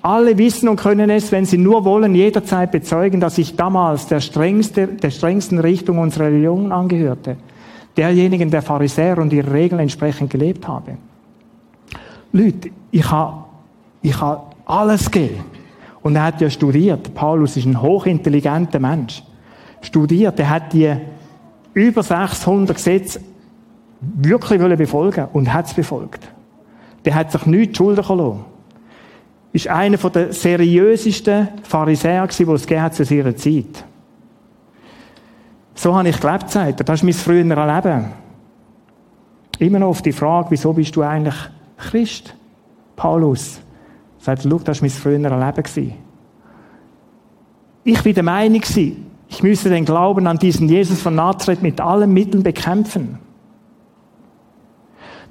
Alle 0.03 0.37
wissen 0.37 0.69
und 0.69 0.81
können 0.81 1.09
es, 1.09 1.31
wenn 1.31 1.45
sie 1.45 1.57
nur 1.57 1.85
wollen, 1.85 2.17
jederzeit 2.17 2.73
bezeugen, 2.73 3.21
dass 3.21 3.39
ich 3.39 3.55
damals 3.55 4.09
der 4.09 4.21
strengste, 4.21 4.89
der 4.89 5.11
strengsten 5.11 5.61
Richtung 5.61 5.99
unserer 5.99 6.25
Religion 6.27 6.73
angehörte. 6.73 7.37
Derjenigen 7.97 8.51
der 8.51 8.63
Pharisäer 8.63 9.19
und 9.19 9.33
ihre 9.33 9.53
Regeln 9.53 9.81
entsprechend 9.81 10.31
gelebt 10.31 10.67
habe. 10.67 10.99
Leute, 12.33 12.71
ich 12.91 13.09
habe, 13.09 13.45
ich 14.03 14.21
habe 14.21 14.43
alles 14.67 15.09
gegeben. 15.09 15.45
Und 16.03 16.17
er 16.17 16.25
hat 16.25 16.41
ja 16.41 16.51
studiert. 16.51 17.15
Paulus 17.15 17.57
ist 17.57 17.67
ein 17.67 17.81
hochintelligenter 17.81 18.81
Mensch. 18.81 19.23
Studiert. 19.81 20.41
Er 20.41 20.51
hat 20.51 20.73
die 20.73 20.93
über 21.75 22.03
600 22.03 22.77
Gesetze 22.77 23.21
wirklich 24.01 24.61
befolgen 24.79 25.29
und 25.33 25.53
hat 25.53 25.67
es 25.67 25.75
befolgt. 25.75 26.27
Der 27.05 27.15
hat 27.15 27.33
sich 27.33 27.47
nichts 27.47 27.77
schulden 27.77 28.05
lassen. 28.07 28.45
Ist 29.53 29.69
einer 29.69 29.97
der 29.97 30.33
seriösesten 30.33 31.49
Pharisäer 31.63 32.27
gewesen, 32.27 32.47
die 32.47 32.53
es 32.53 32.63
gegeben 32.63 32.83
hat 32.83 32.95
zu 32.95 33.05
seiner 33.05 33.37
Zeit. 33.37 33.85
So 35.75 35.95
habe 35.95 36.09
ich 36.09 36.21
gelebt, 36.21 36.51
sagt 36.51 36.81
er. 36.81 36.85
Das 36.85 37.01
ist 37.01 37.05
mein 37.05 37.13
früheres 37.13 37.85
Leben. 37.85 38.07
Immer 39.59 39.79
noch 39.81 39.89
auf 39.89 40.03
die 40.03 40.13
Frage, 40.13 40.49
wieso 40.51 40.73
bist 40.73 40.95
du 40.97 41.03
eigentlich 41.03 41.37
Christ? 41.77 42.35
Paulus 42.97 43.61
sagt, 44.19 44.43
schau, 44.43 44.59
das 44.59 44.81
war 44.81 44.89
mein 44.89 44.91
früheres 44.91 45.77
Leben. 45.77 45.95
Ich 47.85 48.05
war 48.05 48.13
der 48.13 48.23
Meinung, 48.23 48.63
ich 49.35 49.43
müsse 49.43 49.69
den 49.69 49.85
Glauben 49.85 50.29
an 50.29 50.39
diesen 50.39 50.69
Jesus 50.69 51.03
von 51.03 51.17
Nazareth 51.17 51.61
mit 51.61 51.81
allen 51.81 52.13
Mitteln 52.13 52.45
bekämpfen. 52.45 53.19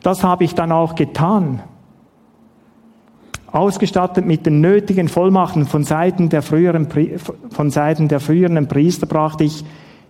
Das 0.01 0.25
habe 0.25 0.43
ich 0.43 0.55
dann 0.55 0.73
auch 0.73 0.95
getan. 0.95 1.63
Ausgestattet 3.47 4.25
mit 4.25 4.45
den 4.45 4.59
nötigen 4.59 5.07
Vollmachten 5.07 5.65
von 5.65 5.85
Seiten 5.85 6.27
der 6.27 6.41
früheren, 6.41 6.89
von 7.49 7.71
Seiten 7.71 8.09
der 8.09 8.19
früheren 8.19 8.67
Priester 8.67 9.05
brachte 9.05 9.45
ich 9.45 9.63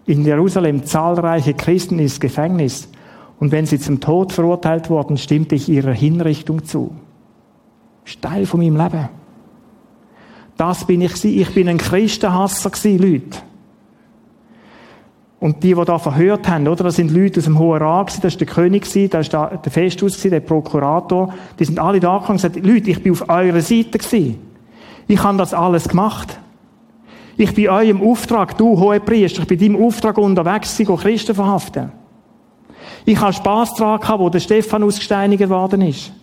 in 0.07 0.25
Jerusalem 0.25 0.85
zahlreiche 0.85 1.53
Christen 1.53 1.99
ins 1.99 2.19
Gefängnis. 2.19 2.89
Und 3.39 3.51
wenn 3.51 3.67
sie 3.67 3.77
zum 3.77 3.99
Tod 3.99 4.33
verurteilt 4.33 4.89
wurden, 4.89 5.17
stimmte 5.17 5.53
ich 5.53 5.69
ihrer 5.69 5.93
Hinrichtung 5.93 6.63
zu. 6.63 6.95
Steil 8.05 8.47
von 8.47 8.59
meinem 8.59 8.77
Leben. 8.77 9.09
Das 10.57 10.85
bin 10.85 11.01
ich. 11.01 11.23
Ich 11.23 11.53
bin 11.53 11.69
ein 11.69 11.77
Christenhasser, 11.77 12.71
Leute. 12.97 13.52
Und 15.43 15.61
die, 15.61 15.75
die 15.75 15.83
da 15.83 15.99
verhört 15.99 16.47
haben, 16.47 16.69
oder? 16.69 16.85
Das 16.85 16.95
sind 16.95 17.11
Leute 17.11 17.41
aus 17.41 17.43
dem 17.43 17.59
Hohen 17.59 17.81
Rat, 17.81 18.23
das 18.23 18.33
war 18.33 18.37
der 18.37 18.47
König, 18.47 18.89
das 19.11 19.33
war 19.33 19.57
der 19.57 19.71
Festus, 19.73 20.17
der 20.21 20.39
Prokurator. 20.39 21.33
Die 21.59 21.65
sind 21.65 21.79
alle 21.79 21.99
da 21.99 22.13
gekommen 22.13 22.39
und 22.39 22.41
gesagt, 22.53 22.65
Leute, 22.65 22.91
ich 22.91 23.03
bin 23.03 23.11
auf 23.11 23.27
eurer 23.27 23.59
Seite 23.59 23.97
gewesen. 23.97 24.39
Ich 25.05 25.21
habe 25.21 25.37
das 25.37 25.53
alles 25.53 25.89
gemacht. 25.89 26.39
Ich 27.35 27.53
bin 27.53 27.67
eurem 27.67 28.01
Auftrag, 28.01 28.57
du 28.57 28.79
hohe 28.79 29.01
Priester, 29.01 29.41
ich 29.41 29.47
bin 29.49 29.59
deinem 29.59 29.85
Auftrag 29.85 30.17
unterwegs 30.17 30.77
gewesen, 30.77 30.95
Christen 30.95 31.35
verhaften. 31.35 31.91
Ich 33.03 33.19
habe 33.19 33.33
Spass 33.33 33.73
daran 33.75 33.99
gehabt, 33.99 34.19
wo 34.21 34.29
der 34.29 34.39
Stephanus 34.39 34.95
gesteinigt 34.95 35.49
worden 35.49 35.81
ist. 35.81 36.13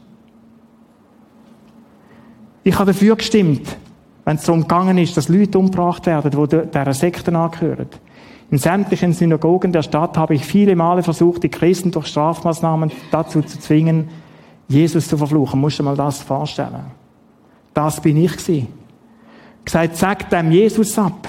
Ich 2.64 2.74
habe 2.78 2.90
dafür 2.90 3.16
gestimmt, 3.16 3.76
wenn 4.24 4.36
es 4.36 4.44
darum 4.44 4.62
gegangen 4.62 4.96
ist, 4.96 5.14
dass 5.14 5.28
Leute 5.28 5.58
umgebracht 5.58 6.06
werden, 6.06 6.30
die 6.30 6.70
dieser 6.70 6.94
Sekte 6.94 7.36
angehören. 7.36 7.88
In 8.50 8.58
sämtlichen 8.58 9.12
Synagogen 9.12 9.72
der 9.72 9.82
Stadt 9.82 10.16
habe 10.16 10.34
ich 10.34 10.44
viele 10.44 10.74
Male 10.74 11.02
versucht, 11.02 11.44
die 11.44 11.48
Christen 11.48 11.92
durch 11.92 12.08
Strafmaßnahmen 12.08 12.90
dazu 13.10 13.42
zu 13.42 13.58
zwingen, 13.60 14.08
Jesus 14.66 15.08
zu 15.08 15.16
verfluchen. 15.16 15.60
Musst 15.60 15.78
du 15.78 15.84
mal 15.84 15.96
das 15.96 16.20
vorstellen. 16.20 16.86
Das 17.72 18.00
bin 18.00 18.16
ich 18.16 18.36
gewesen. 18.36 18.68
Gesagt, 19.64 19.96
sag 19.96 20.30
dem 20.30 20.50
Jesus 20.50 20.98
ab. 20.98 21.28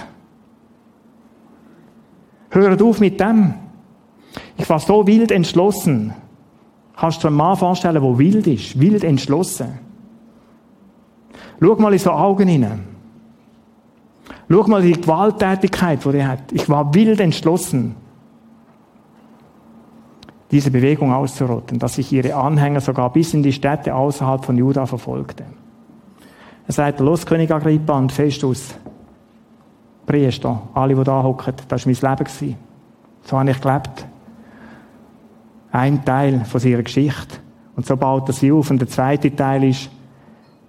Hört 2.49 2.81
auf 2.81 2.99
mit 2.99 3.19
dem. 3.19 3.53
Ich 4.57 4.67
war 4.69 4.79
so 4.79 5.05
wild 5.05 5.31
entschlossen. 5.31 6.13
Kannst 6.95 7.17
du 7.17 7.21
dir 7.21 7.27
einen 7.27 7.37
Mann 7.37 7.57
vorstellen, 7.57 7.95
der 7.95 8.17
wild 8.17 8.47
ist? 8.47 8.79
Wild 8.79 9.03
entschlossen. 9.03 9.79
Schau 11.59 11.75
mal 11.75 11.93
in 11.93 11.99
so 11.99 12.11
Augen 12.11 12.47
hinein. 12.47 12.90
Schau 14.51 14.67
mal 14.67 14.81
die 14.81 14.93
Gewalttätigkeit, 14.93 16.03
die 16.03 16.17
er 16.17 16.27
hat. 16.27 16.51
Ich 16.51 16.67
war 16.67 16.93
wild 16.93 17.21
entschlossen, 17.21 17.95
diese 20.51 20.71
Bewegung 20.71 21.13
auszurotten, 21.13 21.79
dass 21.79 21.95
sich 21.95 22.11
ihre 22.11 22.35
Anhänger 22.35 22.81
sogar 22.81 23.13
bis 23.13 23.33
in 23.33 23.43
die 23.43 23.53
Städte 23.53 23.95
außerhalb 23.95 24.43
von 24.43 24.57
Juda 24.57 24.85
verfolgte. 24.85 25.45
Er 26.67 26.73
sagt, 26.73 26.99
los, 26.99 27.25
König 27.25 27.49
Agrippa 27.49 27.97
und 27.97 28.11
Festus, 28.11 28.75
Priester, 30.05 30.61
alle, 30.73 30.95
die 30.95 31.03
da 31.03 31.23
hocken, 31.23 31.53
das 31.69 31.87
war 31.87 31.93
mein 31.93 32.25
Leben. 32.39 32.57
So 33.23 33.39
habe 33.39 33.51
ich 33.51 33.61
gelebt 33.61 34.05
ein 35.71 36.03
Teil 36.03 36.43
von 36.43 36.61
ihrer 36.61 36.83
Geschichte. 36.83 37.37
Und 37.77 37.85
so 37.85 37.95
baut 37.95 38.27
er 38.27 38.33
sie 38.33 38.51
auf. 38.51 38.69
Und 38.69 38.79
der 38.79 38.89
zweite 38.89 39.33
Teil 39.33 39.63
ist, 39.63 39.89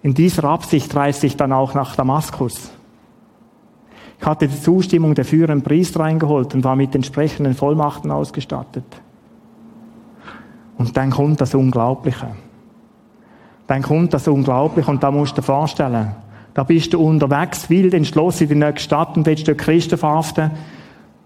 in 0.03 0.15
dieser 0.15 0.45
Absicht 0.45 0.95
reiste 0.95 1.27
ich 1.27 1.37
dann 1.37 1.53
auch 1.53 1.75
nach 1.75 1.97
Damaskus. 1.97 2.71
Ich 4.23 4.27
hatte 4.29 4.47
die 4.47 4.61
Zustimmung 4.61 5.17
der 5.17 5.25
führenden 5.25 5.63
Priester 5.63 5.99
eingeholt 6.05 6.55
und 6.55 6.63
war 6.63 6.77
mit 6.77 6.95
entsprechenden 6.95 7.55
Vollmachten 7.55 8.13
ausgestattet. 8.13 8.85
Und 10.79 10.97
dann 10.97 11.11
kommt 11.11 11.41
das 11.41 11.57
Unglaubliche. 11.57 12.29
Dann 13.67 13.83
kommt 13.83 14.15
das 14.15 14.29
Unglaubliche 14.29 14.89
und 14.89 15.03
da 15.03 15.11
musst 15.11 15.33
du 15.33 15.41
dir 15.41 15.47
vorstellen, 15.47 16.13
da 16.55 16.63
bist 16.63 16.93
du 16.93 17.05
unterwegs, 17.05 17.69
wild 17.69 17.95
entschlossen 17.95 18.45
in 18.45 18.49
die 18.51 18.55
nächste 18.65 18.85
Stadt 18.85 19.17
und 19.17 19.27
willst 19.27 19.49
dort 19.49 19.59
Christen 19.59 19.99
verhaften. 19.99 20.53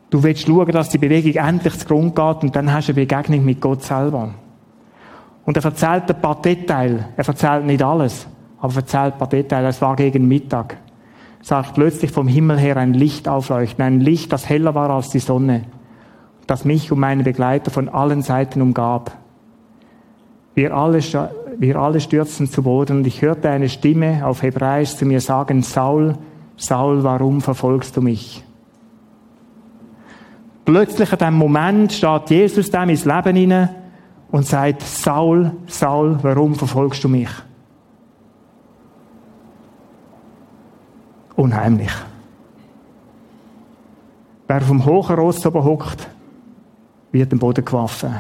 Du 0.08 0.22
willst 0.22 0.46
schauen, 0.46 0.72
dass 0.72 0.88
die 0.88 0.96
Bewegung 0.96 1.34
endlich 1.34 1.78
zu 1.78 1.84
Grund 1.84 2.16
geht 2.16 2.42
und 2.44 2.56
dann 2.56 2.72
hast 2.72 2.88
du 2.88 2.92
eine 2.92 3.02
Begegnung 3.02 3.44
mit 3.44 3.60
Gott 3.60 3.82
selber. 3.82 4.30
Und 5.44 5.54
er 5.54 5.64
erzählt 5.66 6.08
ein 6.08 6.18
paar 6.18 6.40
Details. 6.40 7.02
Er 7.14 7.28
erzählt 7.28 7.66
nicht 7.66 7.82
alles, 7.82 8.26
aber 8.58 8.72
er 8.72 8.78
erzählt 8.78 9.12
ein 9.12 9.18
paar 9.18 9.28
Details. 9.28 9.76
Es 9.76 9.82
war 9.82 9.96
gegen 9.96 10.26
Mittag. 10.26 10.78
Sagt 11.46 11.74
plötzlich 11.74 12.10
vom 12.10 12.26
Himmel 12.26 12.58
her 12.58 12.76
ein 12.76 12.92
Licht 12.92 13.28
aufleuchten. 13.28 13.84
Ein 13.84 14.00
Licht, 14.00 14.32
das 14.32 14.48
heller 14.48 14.74
war 14.74 14.90
als 14.90 15.10
die 15.10 15.20
Sonne. 15.20 15.62
Das 16.48 16.64
mich 16.64 16.90
und 16.90 16.98
meine 16.98 17.22
Begleiter 17.22 17.70
von 17.70 17.88
allen 17.88 18.22
Seiten 18.22 18.60
umgab. 18.60 19.16
Wir 20.56 20.74
alle, 20.74 20.98
wir 21.56 21.76
alle 21.76 22.00
stürzten 22.00 22.48
zu 22.48 22.64
Boden 22.64 22.96
und 22.96 23.06
ich 23.06 23.22
hörte 23.22 23.48
eine 23.48 23.68
Stimme 23.68 24.26
auf 24.26 24.42
Hebräisch 24.42 24.96
zu 24.96 25.06
mir 25.06 25.20
sagen, 25.20 25.62
Saul, 25.62 26.16
Saul, 26.56 27.04
warum 27.04 27.40
verfolgst 27.40 27.96
du 27.96 28.02
mich? 28.02 28.42
Plötzlich 30.64 31.12
in 31.12 31.18
dem 31.18 31.34
Moment 31.34 31.92
steht 31.92 32.28
Jesus 32.28 32.72
dem 32.72 32.88
ins 32.88 33.04
Leben 33.04 33.36
hinein 33.36 33.68
und 34.32 34.46
sagt, 34.46 34.82
Saul, 34.82 35.52
Saul, 35.68 36.18
warum 36.22 36.56
verfolgst 36.56 37.04
du 37.04 37.08
mich? 37.08 37.30
Unheimlich. 41.36 41.92
Wer 44.48 44.60
vom 44.62 44.84
hohen 44.84 45.16
Ross 45.16 45.44
oben 45.44 45.62
hockt, 45.62 46.08
wird 47.12 47.32
im 47.32 47.38
Boden 47.38 47.64
geworfen. 47.64 48.14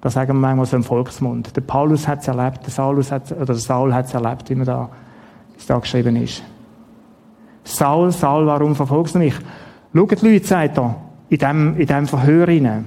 Das 0.00 0.14
sagen 0.14 0.34
wir 0.34 0.40
manchmal 0.40 0.66
so 0.66 0.76
im 0.76 0.84
Volksmund. 0.84 1.56
Der 1.56 1.62
Paulus 1.62 2.06
hat 2.06 2.20
es 2.20 2.28
erlebt, 2.28 2.64
der, 2.64 2.70
Saulus 2.70 3.10
hat, 3.10 3.32
oder 3.32 3.46
der 3.46 3.54
Saul 3.56 3.92
hat 3.92 4.06
es 4.06 4.14
erlebt, 4.14 4.48
wie 4.48 4.54
man 4.54 4.66
da, 4.66 4.88
wie 5.56 5.66
da 5.66 5.78
geschrieben 5.78 6.16
ist. 6.16 6.42
Saul, 7.64 8.12
Saul, 8.12 8.46
warum 8.46 8.76
verfolgst 8.76 9.14
du 9.14 9.18
mich? 9.18 9.34
Schaut, 9.92 10.22
Leute, 10.22 10.46
sagt 10.46 10.78
er, 10.78 10.94
in 11.28 11.38
dem, 11.38 11.76
in 11.76 11.86
dem 11.86 12.06
Verhör 12.06 12.46
hinein. 12.46 12.86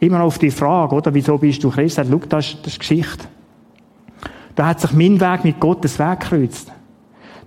Immer 0.00 0.22
auf 0.22 0.38
die 0.38 0.50
Frage, 0.50 0.94
oder? 0.94 1.14
Wieso 1.14 1.38
bist 1.38 1.62
du 1.62 1.70
Christ? 1.70 1.96
Schau, 1.96 2.20
das 2.28 2.56
das 2.62 2.72
ist 2.72 2.78
Geschichte. 2.80 3.26
Da 4.54 4.66
hat 4.66 4.80
sich 4.80 4.92
mein 4.92 5.20
Weg 5.20 5.44
mit 5.44 5.60
Gottes 5.60 5.98
Weg 5.98 6.20
gekreuzt. 6.20 6.72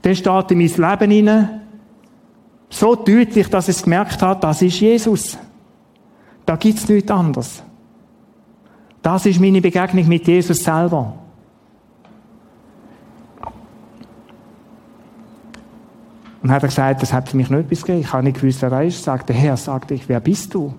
Der 0.03 0.15
steht 0.15 0.51
in 0.51 0.57
mein 0.57 0.67
Leben 0.67 1.12
hinein. 1.12 1.62
So 2.69 2.95
deutlich, 2.95 3.49
dass 3.49 3.67
es 3.67 3.83
gemerkt 3.83 4.21
hat, 4.21 4.43
das 4.43 4.62
ist 4.62 4.79
Jesus. 4.79 5.38
Da 6.45 6.55
gibt's 6.55 6.88
nichts 6.88 7.12
anderes. 7.12 7.63
Das 9.01 9.25
ist 9.25 9.39
meine 9.39 9.62
Begegnung 9.62 10.07
mit 10.07 10.27
Jesus 10.27 10.63
selber. 10.63 11.15
Und 16.41 16.51
hat 16.51 16.63
er 16.63 16.69
gesagt, 16.69 17.01
das 17.01 17.12
hat 17.12 17.29
für 17.29 17.38
mich 17.38 17.49
nicht 17.49 17.59
etwas 17.59 17.81
gegeben. 17.81 18.01
Ich 18.01 18.13
habe 18.13 18.23
nicht 18.23 18.39
gewusst, 18.39 18.62
wer 18.62 18.71
er 18.71 18.83
ist. 18.83 19.03
Sagte, 19.03 19.33
Herr, 19.33 19.57
sagte 19.57 19.93
ich, 19.93 20.07
wer 20.07 20.19
bist 20.19 20.53
du? 20.53 20.73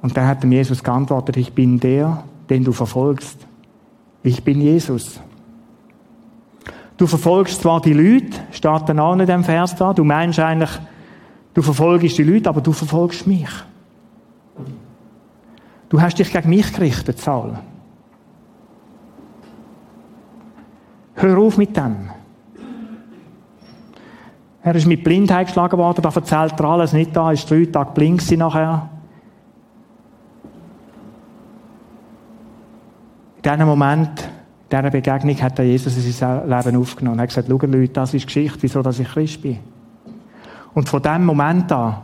Und 0.00 0.16
dann 0.16 0.26
hat 0.26 0.44
ihm 0.44 0.52
Jesus 0.52 0.82
geantwortet, 0.82 1.36
ich 1.36 1.52
bin 1.52 1.78
der, 1.80 2.24
den 2.48 2.64
du 2.64 2.72
verfolgst. 2.72 3.46
Ich 4.22 4.42
bin 4.42 4.60
Jesus. 4.60 5.20
Du 6.98 7.06
verfolgst 7.06 7.62
zwar 7.62 7.80
die 7.80 7.92
Leute, 7.92 8.36
steht 8.50 8.88
dann 8.88 8.98
auch 8.98 9.14
in 9.14 9.24
dem 9.24 9.44
Vers 9.44 9.74
da, 9.76 9.94
du 9.94 10.02
meinst 10.02 10.40
eigentlich, 10.40 10.70
du 11.54 11.62
verfolgst 11.62 12.18
die 12.18 12.24
Leute, 12.24 12.48
aber 12.48 12.60
du 12.60 12.72
verfolgst 12.72 13.24
mich. 13.24 13.48
Du 15.88 16.00
hast 16.00 16.18
dich 16.18 16.32
gegen 16.32 16.50
mich 16.50 16.72
gerichtet, 16.72 17.20
Saul. 17.20 17.56
Hör 21.14 21.38
auf 21.38 21.56
mit 21.56 21.76
dem. 21.76 22.10
Er 24.62 24.74
ist 24.74 24.86
mit 24.86 25.04
Blindheit 25.04 25.46
geschlagen 25.46 25.78
worden, 25.78 26.02
da 26.02 26.10
erzählt 26.10 26.58
er 26.58 26.64
alles 26.64 26.92
nicht 26.92 27.14
da, 27.14 27.30
ist 27.30 27.48
drei 27.48 27.64
Tage 27.64 27.92
blind 27.92 28.18
gewesen 28.18 28.40
nachher. 28.40 28.90
In 33.36 33.42
diesem 33.42 33.66
Moment, 33.66 34.28
dieser 34.70 34.90
Begegnung, 34.90 35.40
hat 35.40 35.58
Jesus 35.58 35.96
in 35.96 36.12
sein 36.12 36.48
Leben 36.48 36.76
aufgenommen. 36.76 37.18
Er 37.18 37.22
hat 37.22 37.28
gesagt, 37.30 37.48
schau 37.48 37.58
Leute, 37.66 37.92
das 37.92 38.14
ist 38.14 38.26
Geschichte, 38.26 38.58
wieso 38.60 38.82
dass 38.82 38.98
ich 38.98 39.08
Christ 39.08 39.42
bin. 39.42 39.58
Und 40.74 40.88
von 40.88 41.02
diesem 41.02 41.24
Moment 41.24 41.72
an, 41.72 42.02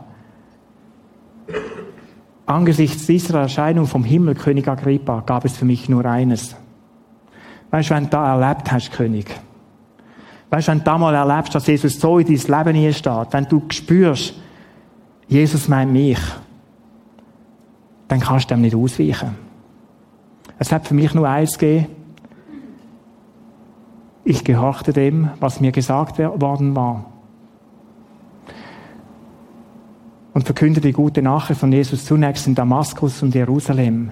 angesichts 2.45 3.05
dieser 3.05 3.41
Erscheinung 3.41 3.85
vom 3.85 4.03
Himmel, 4.03 4.35
König 4.35 4.67
Agrippa, 4.67 5.21
gab 5.25 5.45
es 5.45 5.57
für 5.57 5.65
mich 5.65 5.87
nur 5.89 6.05
eines. 6.05 6.55
Weißt 7.71 7.89
du, 7.89 7.95
wenn 7.95 8.03
du 8.05 8.09
da 8.09 8.39
erlebt 8.39 8.71
hast, 8.71 8.91
König, 8.91 9.27
Weißt 10.49 10.67
du, 10.67 10.71
wenn 10.71 10.79
du 10.79 10.83
da 10.85 10.97
mal 10.97 11.13
erlebst, 11.13 11.53
dass 11.55 11.67
Jesus 11.67 11.99
so 11.99 12.19
in 12.19 12.27
dein 12.27 12.65
Leben 12.65 12.77
hier 12.77 12.93
steht, 12.93 13.27
wenn 13.31 13.45
du 13.45 13.63
spürst, 13.69 14.35
Jesus 15.27 15.67
meint 15.67 15.91
mich, 15.91 16.19
dann 18.07 18.19
kannst 18.19 18.49
du 18.49 18.55
dem 18.55 18.61
nicht 18.61 18.75
ausweichen. 18.75 19.35
Es 20.59 20.71
hat 20.71 20.87
für 20.87 20.93
mich 20.93 21.13
nur 21.13 21.27
eins 21.27 21.57
gegeben. 21.57 21.87
Ich 24.27 24.43
gehorchte 24.43 24.91
dem, 24.91 25.29
was 25.39 25.61
mir 25.61 25.71
gesagt 25.71 26.17
worden 26.17 26.75
war. 26.75 27.05
Und 30.33 30.43
verkünde 30.43 30.81
die 30.81 30.93
gute 30.93 31.21
Nachricht 31.21 31.59
von 31.59 31.71
Jesus 31.71 32.05
zunächst 32.05 32.47
in 32.47 32.55
Damaskus 32.55 33.21
und 33.21 33.35
Jerusalem, 33.35 34.09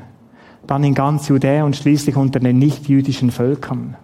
dann 0.68 0.84
in 0.84 0.94
ganz 0.94 1.28
Judäa 1.28 1.64
und 1.66 1.76
schließlich 1.76 2.16
unter 2.16 2.40
den 2.40 2.60
nichtjüdischen 2.60 3.32
Völkern. 3.32 3.98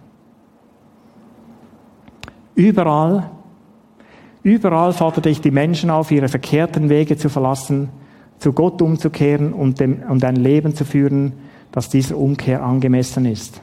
Überall, 2.56 3.30
überall 4.42 4.92
forderte 4.92 5.30
ich 5.30 5.40
die 5.40 5.52
Menschen 5.52 5.90
auf, 5.90 6.10
ihre 6.10 6.28
verkehrten 6.28 6.88
Wege 6.88 7.16
zu 7.16 7.28
verlassen, 7.28 7.88
zu 8.40 8.52
Gott 8.52 8.82
umzukehren 8.82 9.52
und, 9.52 9.78
dem, 9.78 10.02
und 10.08 10.24
ein 10.24 10.36
Leben 10.36 10.74
zu 10.74 10.84
führen, 10.84 11.34
das 11.70 11.88
dieser 11.88 12.16
Umkehr 12.16 12.64
angemessen 12.64 13.26
ist. 13.26 13.62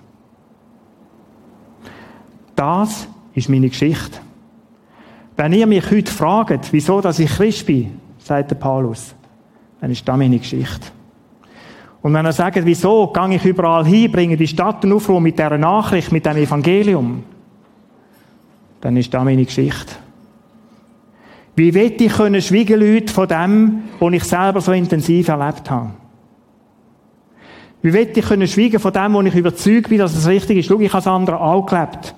Das 2.58 3.08
ist 3.36 3.50
meine 3.50 3.70
Geschichte. 3.70 4.20
Wenn 5.36 5.54
ihr 5.54 5.68
mich 5.68 5.92
heute 5.92 6.12
fragt, 6.12 6.74
wieso 6.74 7.00
dass 7.02 7.20
ich 7.20 7.30
Christ 7.30 7.68
bin, 7.68 8.00
sagt 8.18 8.50
der 8.50 8.56
Paulus, 8.56 9.14
dann 9.80 9.92
ist 9.92 10.08
das 10.08 10.18
meine 10.18 10.40
Geschichte. 10.40 10.88
Und 12.02 12.16
wenn 12.16 12.26
er 12.26 12.34
sagt, 12.34 12.66
wieso 12.66 13.14
gehe 13.14 13.36
ich 13.36 13.46
überall 13.46 13.86
hin, 13.86 14.12
bringe 14.12 14.38
die 14.38 14.48
Stadt 14.48 14.84
in 14.84 14.92
Aufruhr 14.92 15.22
mit 15.22 15.38
dieser 15.38 15.58
Nachricht, 15.60 16.12
mit 16.12 16.26
dem 16.26 16.38
Evangelium, 16.38 17.24
dann 18.82 18.98
ist 18.98 19.14
das 19.14 19.24
meine 19.24 19.46
Geschichte. 19.46 19.94
Wie 21.56 21.72
will 21.76 21.94
ich 21.96 22.12
können 22.12 22.42
schweigen, 22.42 22.80
Leute, 22.80 23.14
von 23.14 23.28
dem, 23.28 23.84
was 24.00 24.14
ich 24.14 24.24
selber 24.24 24.62
so 24.62 24.72
intensiv 24.72 25.28
erlebt 25.28 25.70
habe? 25.70 25.92
Wie 27.84 27.94
will 27.94 28.10
ich 28.16 28.26
können 28.26 28.48
schweigen 28.48 28.80
von 28.80 28.94
dem, 28.94 29.14
wo 29.14 29.22
ich 29.22 29.36
überzeugt 29.36 29.90
bin, 29.90 30.00
dass 30.00 30.16
es 30.16 30.28
richtig 30.28 30.58
ist? 30.58 30.66
Schau, 30.66 30.80
ich 30.80 30.92
habe 30.92 31.02
es 31.02 31.08
andere 31.08 31.40
auch 31.40 31.64
gelebt. 31.64 32.16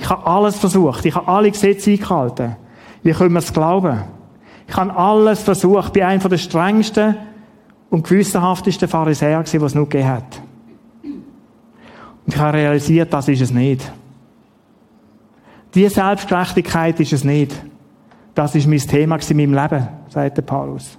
Ich 0.00 0.08
habe 0.08 0.26
alles 0.26 0.56
versucht. 0.56 1.04
Ich 1.04 1.14
habe 1.14 1.28
alle 1.28 1.50
Gesetze 1.50 1.90
eingehalten. 1.90 2.56
Wie 3.02 3.12
können 3.12 3.32
wir 3.32 3.40
es 3.40 3.52
glauben? 3.52 4.00
Ich 4.66 4.74
habe 4.74 4.96
alles 4.96 5.42
versucht. 5.42 5.88
Ich 5.88 5.92
bin 5.92 6.02
einer 6.04 6.28
der 6.28 6.38
strengsten 6.38 7.16
und 7.90 8.08
gewissenhaftesten 8.08 8.88
Pharisäer 8.88 9.40
was 9.40 9.54
es 9.54 9.74
noch 9.74 9.88
gegeben 9.88 10.08
hat. 10.08 10.40
Und 11.04 12.34
ich 12.34 12.36
habe 12.38 12.56
realisiert, 12.56 13.12
das 13.12 13.28
ist 13.28 13.42
es 13.42 13.50
nicht. 13.50 13.92
Die 15.74 15.86
Selbstgerechtigkeit 15.86 16.98
ist 16.98 17.12
es 17.12 17.22
nicht. 17.22 17.54
Das 18.34 18.54
ist 18.54 18.66
mein 18.66 18.78
Thema 18.78 19.18
in 19.28 19.36
meinem 19.36 19.54
Leben, 19.54 19.88
sagt 20.08 20.38
der 20.38 20.42
Paulus. 20.42 20.98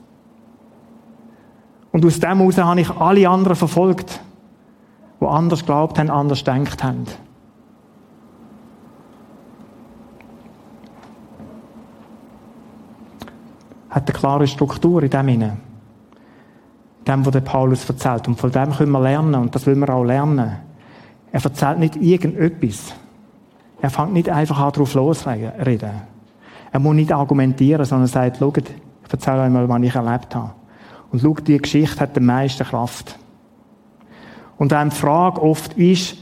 Und 1.92 2.06
aus 2.06 2.20
dem 2.20 2.38
heraus 2.38 2.58
habe 2.58 2.82
ich 2.82 2.90
alle 2.92 3.28
anderen 3.28 3.56
verfolgt, 3.56 4.22
die 5.20 5.26
anders 5.26 5.62
geglaubt 5.62 5.98
haben, 5.98 6.12
anders 6.12 6.44
denkt 6.44 6.84
haben. 6.84 7.06
Hat 13.92 14.10
eine 14.10 14.18
klare 14.18 14.48
Struktur 14.48 15.04
in 15.04 15.10
dem 15.12 15.28
hinein. 15.28 15.58
Dem, 17.08 17.26
was 17.26 17.34
der 17.34 17.42
Paulus 17.42 17.88
erzählt. 17.88 18.28
Und 18.28 18.40
von 18.40 18.52
dem 18.52 18.72
können 18.72 18.92
wir 18.92 19.02
lernen, 19.02 19.36
und 19.36 19.54
das 19.54 19.68
will 19.68 19.76
wir 19.76 19.90
auch 19.90 20.04
lernen. 20.04 20.58
Er 21.32 21.44
erzählt 21.44 21.78
nicht 21.78 21.96
irgendetwas. 21.98 22.94
Er 23.82 23.90
fängt 23.90 24.14
nicht 24.14 24.30
einfach 24.30 24.60
an, 24.60 24.72
drauf 24.72 24.94
losreden. 24.94 25.92
Er 26.72 26.80
muss 26.80 26.96
nicht 26.96 27.12
argumentieren, 27.12 27.86
sondern 27.86 28.08
sagt, 28.08 28.38
schaut, 28.38 28.58
ich 28.58 28.66
erzähle 29.12 29.44
euch 29.44 29.50
mal, 29.50 29.68
was 29.68 29.82
ich 29.82 29.96
erlebt 29.96 30.34
habe. 30.36 30.52
Und 31.12 31.22
schaut, 31.22 31.48
die 31.48 31.58
Geschichte 31.58 32.00
hat 32.00 32.16
die 32.16 32.22
meiste 32.22 32.64
Kraft. 32.64 33.18
Und 34.58 34.72
die 34.72 34.92
Frage 34.92 35.42
oft 35.42 35.74
ist, 35.74 36.18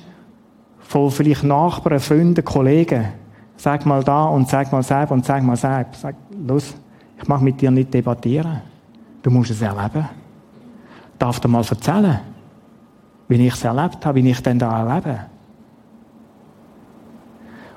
von 0.79 1.11
vielleicht 1.11 1.43
Nachbarn, 1.43 1.99
Freunden, 1.99 2.43
Kollegen, 2.43 3.09
sag 3.57 3.85
mal 3.85 4.03
da 4.03 4.25
und 4.25 4.49
sag 4.49 4.71
mal 4.71 4.81
selber 4.81 5.13
und 5.13 5.23
sag 5.23 5.43
mal 5.43 5.55
selber. 5.55 5.89
Sag, 5.91 6.15
los, 6.47 6.73
ich 7.21 7.27
mag 7.27 7.41
mit 7.41 7.59
dir 7.61 7.71
nicht 7.71 7.93
debattieren. 7.93 8.61
Du 9.21 9.29
musst 9.29 9.51
es 9.51 9.61
erleben. 9.61 10.07
Darf 11.17 11.39
dir 11.39 11.49
mal 11.49 11.65
erzählen, 11.69 12.19
wie 13.27 13.47
ich 13.47 13.53
es 13.53 13.63
erlebt 13.63 14.05
habe, 14.05 14.23
wie 14.23 14.29
ich 14.29 14.41
denn 14.41 14.57
da 14.57 14.87
erlebe. 14.87 15.19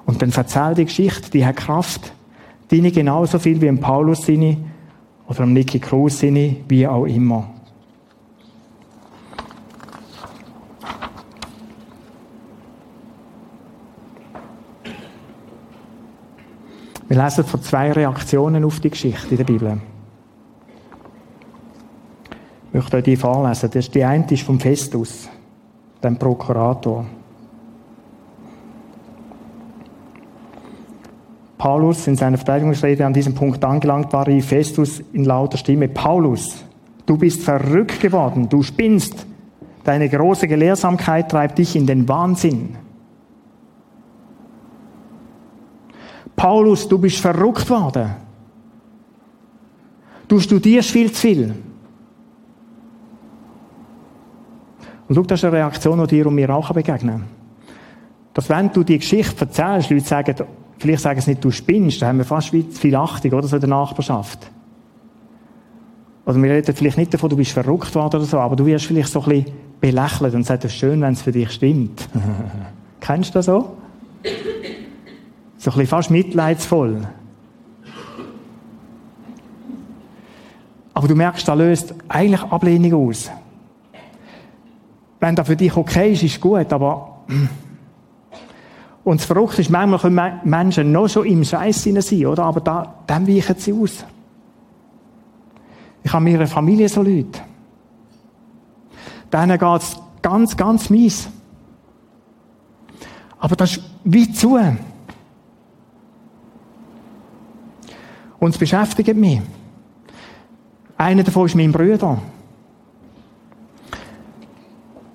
Und 0.06 0.22
dann 0.22 0.30
erzähl 0.30 0.74
die 0.74 0.84
Geschichte, 0.84 1.30
die 1.30 1.44
hat 1.44 1.56
Kraft. 1.56 2.12
Deine 2.68 2.92
genauso 2.92 3.38
viel 3.38 3.60
wie 3.60 3.66
im 3.66 3.80
Paulus 3.80 4.26
seine 4.26 4.56
oder 5.26 5.42
im 5.42 5.52
Nicky 5.52 5.78
Cruz 5.78 6.20
seine, 6.20 6.56
wie 6.68 6.86
auch 6.86 7.06
immer. 7.06 7.50
Wir 17.12 17.22
lesen 17.22 17.44
von 17.44 17.60
zwei 17.60 17.92
Reaktionen 17.92 18.64
auf 18.64 18.80
die 18.80 18.88
Geschichte 18.88 19.32
in 19.32 19.36
der 19.36 19.44
Bibel. 19.44 19.78
Ich 22.68 22.72
möchte 22.72 22.96
euch 22.96 23.04
die 23.04 23.16
vorlesen. 23.16 23.70
Das 23.70 23.90
die 23.90 24.02
eine 24.02 24.24
ist 24.30 24.44
vom 24.44 24.58
Festus, 24.58 25.28
dem 26.02 26.16
Prokurator. 26.16 27.04
Paulus 31.58 32.06
in 32.06 32.16
seiner 32.16 32.38
Verteidigungsrede 32.38 33.04
an 33.04 33.12
diesem 33.12 33.34
Punkt 33.34 33.62
angelangt 33.62 34.10
war, 34.14 34.26
rief 34.26 34.46
Festus 34.46 35.00
in 35.12 35.26
lauter 35.26 35.58
Stimme, 35.58 35.88
Paulus, 35.88 36.64
du 37.04 37.18
bist 37.18 37.42
verrückt 37.42 38.00
geworden, 38.00 38.48
du 38.48 38.62
spinnst, 38.62 39.26
deine 39.84 40.08
große 40.08 40.48
Gelehrsamkeit 40.48 41.30
treibt 41.30 41.58
dich 41.58 41.76
in 41.76 41.86
den 41.86 42.08
Wahnsinn. 42.08 42.78
Paulus, 46.42 46.88
du 46.88 46.98
bist 46.98 47.18
verrückt 47.18 47.70
worden. 47.70 48.16
Du 50.26 50.40
studierst 50.40 50.90
viel 50.90 51.12
zu 51.12 51.20
viel. 51.20 51.54
Und 55.06 55.14
schau, 55.14 55.22
das 55.22 55.38
ist 55.38 55.44
eine 55.44 55.58
Reaktion, 55.58 56.00
die 56.00 56.16
dir 56.16 56.26
und 56.26 56.34
mir 56.34 56.50
auch 56.50 56.72
begegnen. 56.72 57.26
Dass 58.34 58.48
wenn 58.48 58.72
du 58.72 58.82
die 58.82 58.98
Geschichte 58.98 59.42
erzählst, 59.42 59.90
Leute 59.90 60.04
sagen, 60.04 60.34
Vielleicht 60.78 61.02
sagen 61.04 61.20
sie 61.20 61.30
nicht, 61.30 61.44
du 61.44 61.52
spinnst, 61.52 62.02
da 62.02 62.08
haben 62.08 62.18
wir 62.18 62.24
fast 62.24 62.48
viel 62.48 62.96
Achtung, 62.96 63.32
oder, 63.34 63.46
so 63.46 63.54
in 63.54 63.60
der 63.60 63.70
Nachbarschaft. 63.70 64.50
Oder 66.26 66.42
wir 66.42 66.50
reden 66.50 66.74
vielleicht 66.74 66.98
nicht 66.98 67.14
davon, 67.14 67.30
du 67.30 67.36
bist 67.36 67.52
verrückt 67.52 67.94
worden 67.94 68.16
oder 68.16 68.24
so, 68.24 68.40
aber 68.40 68.56
du 68.56 68.66
wirst 68.66 68.86
vielleicht 68.86 69.10
so 69.10 69.22
ein 69.22 69.28
bisschen 69.28 69.52
belächelt 69.80 70.34
und 70.34 70.42
sagst, 70.42 70.64
es 70.64 70.72
ist 70.72 70.78
schön, 70.80 71.00
wenn 71.02 71.12
es 71.12 71.22
für 71.22 71.30
dich 71.30 71.52
stimmt. 71.52 72.08
Kennst 73.00 73.30
du 73.30 73.34
das 73.34 73.46
so? 73.46 73.76
So 75.62 75.70
ein 75.70 75.74
bisschen 75.74 75.86
fast 75.86 76.10
mitleidsvoll. 76.10 77.06
Aber 80.92 81.06
du 81.06 81.14
merkst, 81.14 81.46
da 81.46 81.54
löst 81.54 81.94
eigentlich 82.08 82.42
Ablehnung 82.42 83.08
aus. 83.08 83.30
Wenn 85.20 85.36
das 85.36 85.46
für 85.46 85.54
dich 85.54 85.76
okay 85.76 86.14
ist, 86.14 86.24
ist 86.24 86.40
gut, 86.40 86.72
aber 86.72 87.18
und 89.04 89.20
das 89.20 89.24
Verrückte 89.24 89.60
ist, 89.60 89.70
manchmal 89.70 90.00
können 90.00 90.40
Menschen 90.42 90.90
noch 90.90 91.06
schon 91.06 91.26
im 91.26 91.44
Scheiß 91.44 91.84
sein, 91.84 92.26
oder? 92.26 92.42
Aber 92.42 92.60
da, 92.60 92.96
dann 93.06 93.28
weichen 93.28 93.54
sie 93.56 93.72
aus. 93.72 94.04
Ich 96.02 96.12
habe 96.12 96.24
mir 96.24 96.40
eine 96.40 96.48
Familie 96.48 96.88
so 96.88 97.02
Leute. 97.02 97.40
Denen 99.32 99.56
geht 99.56 99.80
es 99.80 99.96
ganz, 100.22 100.56
ganz 100.56 100.90
mies. 100.90 101.28
Aber 103.38 103.54
das 103.54 103.76
ist 103.76 103.84
wie 104.02 104.32
zu. 104.32 104.58
Und 108.42 108.50
es 108.50 108.58
beschäftigt 108.58 109.16
mich. 109.16 109.40
Einer 110.98 111.22
davon 111.22 111.46
ist 111.46 111.54
mein 111.54 111.70
Bruder. 111.70 112.20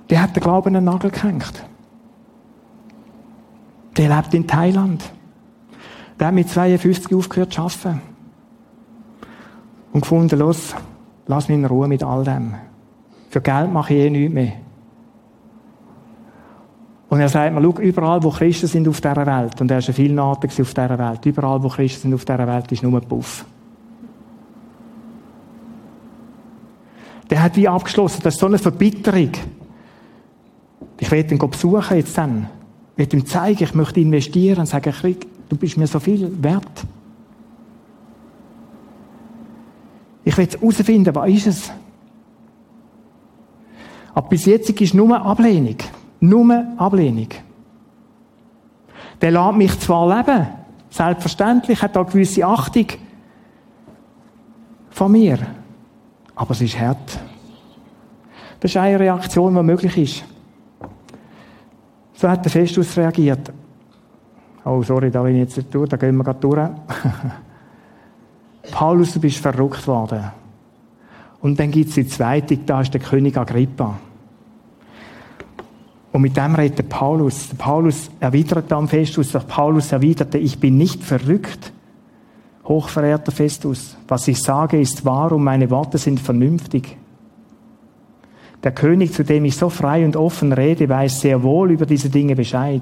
Der 0.10 0.22
hat 0.22 0.34
den 0.34 0.42
Glauben 0.42 0.74
den 0.74 0.86
Nagel 0.86 1.12
gehängt. 1.12 1.62
Der 3.98 4.16
lebt 4.16 4.34
in 4.34 4.48
Thailand. 4.48 5.04
Der 6.18 6.28
hat 6.28 6.36
mit 6.36 6.48
52 6.48 7.14
aufgehört 7.14 7.52
zu 7.52 7.64
arbeiten. 7.64 8.02
Und 9.92 10.00
gefunden, 10.00 10.40
los, 10.40 10.74
lass 11.26 11.50
mich 11.50 11.58
in 11.58 11.66
Ruhe 11.66 11.90
mit 11.90 12.04
all 12.04 12.24
dem. 12.24 12.56
Für 13.30 13.42
Geld 13.42 13.74
mache 13.74 13.94
ich 13.94 14.06
eh 14.06 14.10
nichts 14.10 14.34
mehr. 14.34 14.54
Und 17.10 17.22
er 17.22 17.30
sagt 17.30 17.54
mir, 17.54 17.62
schau, 17.62 17.80
überall, 17.80 18.22
wo 18.22 18.30
Christen 18.32 18.68
sind 18.68 18.88
auf 18.88 19.00
dieser 19.00 19.26
Welt, 19.26 19.62
und 19.62 19.72
er 19.72 19.78
ist 19.78 19.88
ein 19.88 19.94
Vielnater 19.94 20.48
auf 20.48 20.74
dieser 20.74 21.00
Welt, 21.00 21.26
überall, 21.26 21.64
wo 21.64 21.70
Christen 21.70 22.02
sind 22.02 22.14
auf 22.14 22.26
dieser 22.26 22.48
Welt, 22.48 22.72
ist 22.72 22.84
nur 22.84 23.00
ein 23.00 23.08
Puff. 23.08 23.46
Der 27.30 27.44
hat 27.44 27.56
wie 27.56 27.68
abgeschlossen, 27.68 28.22
das 28.24 28.36
ist 28.36 28.40
so 28.40 28.46
eine 28.46 28.58
Verbitterung. 28.58 29.32
Ich 31.00 31.12
werde 31.12 31.36
ihn 31.36 31.40
besuchen 31.40 31.98
jetzt 31.98 32.18
dann. 32.18 32.50
Ich 32.94 32.98
möchte 32.98 33.18
ihm 33.18 33.26
zeigen, 33.26 33.64
ich 33.64 33.74
möchte 33.74 34.00
investieren 34.00 34.60
und 34.60 34.66
sagen, 34.66 34.92
Krieg, 34.92 35.28
du 35.50 35.56
bist 35.56 35.78
mir 35.78 35.88
so 35.88 36.00
viel 36.00 36.32
wert. 36.42 36.86
Ich 40.24 40.38
will 40.38 40.48
herausfinden, 40.48 41.16
was 41.16 41.30
ist 41.30 41.48
es? 41.48 41.72
Aber 44.14 44.28
bis 44.28 44.46
jetzt 44.46 44.70
ist 44.70 44.94
nur 44.94 45.22
Ablehnung. 45.22 45.78
Nur 46.20 46.66
Ablehnung. 46.78 47.30
Der 49.22 49.32
lässt 49.32 49.56
mich 49.56 49.80
zwar 49.80 50.18
leben, 50.18 50.48
selbstverständlich, 50.90 51.82
hat 51.82 51.96
da 51.96 52.04
gewisse 52.04 52.46
Achtung 52.46 52.88
von 54.90 55.12
mir, 55.12 55.40
aber 56.36 56.52
es 56.52 56.62
ist 56.62 56.80
hart. 56.80 57.20
Das 58.60 58.72
ist 58.72 58.78
eine 58.78 59.00
Reaktion, 59.00 59.56
die 59.56 59.64
möglich 59.64 59.98
ist. 59.98 60.24
So 62.14 62.28
hat 62.28 62.44
der 62.44 62.52
Festus 62.52 62.98
reagiert. 62.98 63.52
Oh, 64.66 64.82
sorry, 64.82 65.12
da 65.12 65.22
bin 65.22 65.36
ich 65.36 65.42
jetzt 65.42 65.58
nicht 65.58 65.74
durch, 65.74 65.90
da 65.90 65.98
gehen 65.98 66.18
wir 66.18 66.24
gerade 66.24 66.40
durch. 66.40 66.70
Paulus, 68.72 69.14
du 69.14 69.20
bist 69.20 69.38
verrückt 69.38 69.88
worden. 69.88 70.32
Und 71.42 71.60
dann 71.60 71.72
gibt 71.72 71.90
es 71.90 71.96
die 71.96 72.08
zweite, 72.08 72.58
da 72.58 72.82
ist 72.82 72.94
der 72.94 73.02
König 73.02 73.38
Agrippa. 73.38 74.00
Und 76.18 76.24
mit 76.24 76.36
dem 76.36 76.56
redet 76.56 76.90
Paulus. 76.90 77.50
Paulus 77.60 78.10
erwidert 78.20 78.74
am 78.74 78.88
Festus, 78.88 79.34
doch 79.34 79.46
Paulus 79.48 79.92
erwiderte, 79.92 80.40
ich 80.40 80.60
bin 80.60 80.76
nicht 80.76 81.04
verrückt. 81.04 81.72
Hochverehrter 82.66 83.32
Festus, 83.32 83.96
was 84.08 84.28
ich 84.28 84.42
sage, 84.42 84.82
ist 84.82 85.06
wahr 85.06 85.32
und 85.32 85.44
meine 85.44 85.70
Worte 85.70 86.00
sind 86.00 86.20
vernünftig. 86.20 86.98
Der 88.64 88.72
König, 88.72 89.14
zu 89.14 89.24
dem 89.24 89.46
ich 89.46 89.58
so 89.58 89.70
frei 89.70 90.04
und 90.06 90.16
offen 90.16 90.54
rede, 90.54 90.90
weiß 90.90 91.22
sehr 91.22 91.44
wohl 91.44 91.70
über 91.70 91.86
diese 91.86 92.10
Dinge 92.10 92.36
Bescheid. 92.36 92.82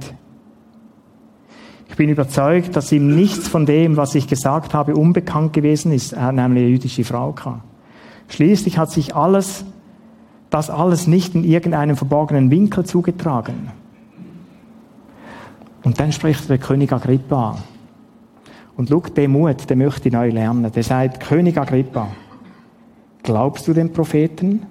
Ich 1.89 1.97
bin 1.97 2.07
überzeugt, 2.07 2.73
dass 2.77 2.89
ihm 2.93 3.17
nichts 3.17 3.49
von 3.49 3.65
dem, 3.65 3.97
was 3.97 4.15
ich 4.15 4.29
gesagt 4.29 4.73
habe, 4.73 4.95
unbekannt 4.95 5.51
gewesen 5.51 5.91
ist. 5.91 6.13
Er 6.13 6.27
hat 6.27 6.35
nämlich 6.35 6.63
eine 6.63 6.71
jüdische 6.71 7.03
Frau 7.03 7.33
gehabt. 7.33 7.63
Schließlich 8.29 8.77
hat 8.77 8.91
sich 8.91 9.13
alles, 9.13 9.65
das 10.55 10.69
alles 10.69 11.05
nicht 11.05 11.35
in 11.35 11.43
irgendeinem 11.43 11.97
verborgenen 11.97 12.49
Winkel 12.49 12.85
zugetragen. 12.85 13.71
Und 15.83 15.99
dann 15.99 16.13
spricht 16.13 16.49
der 16.49 16.59
König 16.59 16.93
Agrippa. 16.93 17.57
Und 18.77 18.87
schau, 18.89 19.01
den 19.01 19.31
Mut, 19.31 19.69
den 19.69 19.79
möchte 19.79 20.09
neu 20.09 20.29
lernen. 20.29 20.71
Der 20.71 20.83
sagt, 20.83 21.19
König 21.19 21.57
Agrippa, 21.57 22.07
glaubst 23.21 23.67
du 23.67 23.73
den 23.73 23.91
Propheten? 23.91 24.65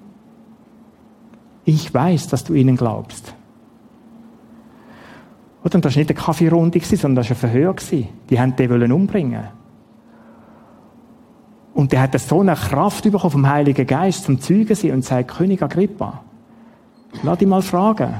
Ich 1.65 1.93
weiß, 1.93 2.29
dass 2.29 2.43
du 2.43 2.55
ihnen 2.55 2.77
glaubst. 2.77 3.35
Und 5.61 5.75
das 5.75 5.83
war 5.83 5.99
nicht 5.99 6.09
eine 6.09 6.19
Kaffeerunde, 6.19 6.79
sondern 6.79 7.15
das 7.15 7.29
war 7.29 7.37
ein 7.37 7.39
Verhör. 7.39 7.75
Die 7.91 8.37
wollten 8.37 8.79
den 8.79 8.91
umbringen. 8.91 9.43
Und 11.75 11.91
der 11.91 12.01
hat 12.03 12.17
so 12.17 12.39
eine 12.39 12.55
Kraft 12.55 13.03
bekommen 13.03 13.31
vom 13.31 13.49
Heiligen 13.49 13.85
Geist 13.85 14.23
zum 14.23 14.39
Zeugen 14.39 14.73
sein 14.73 14.91
und 14.91 15.03
sagt, 15.03 15.35
König 15.35 15.61
Agrippa, 15.61 16.21
lass 17.21 17.37
dich 17.37 17.47
mal 17.49 17.61
fragen, 17.61 18.15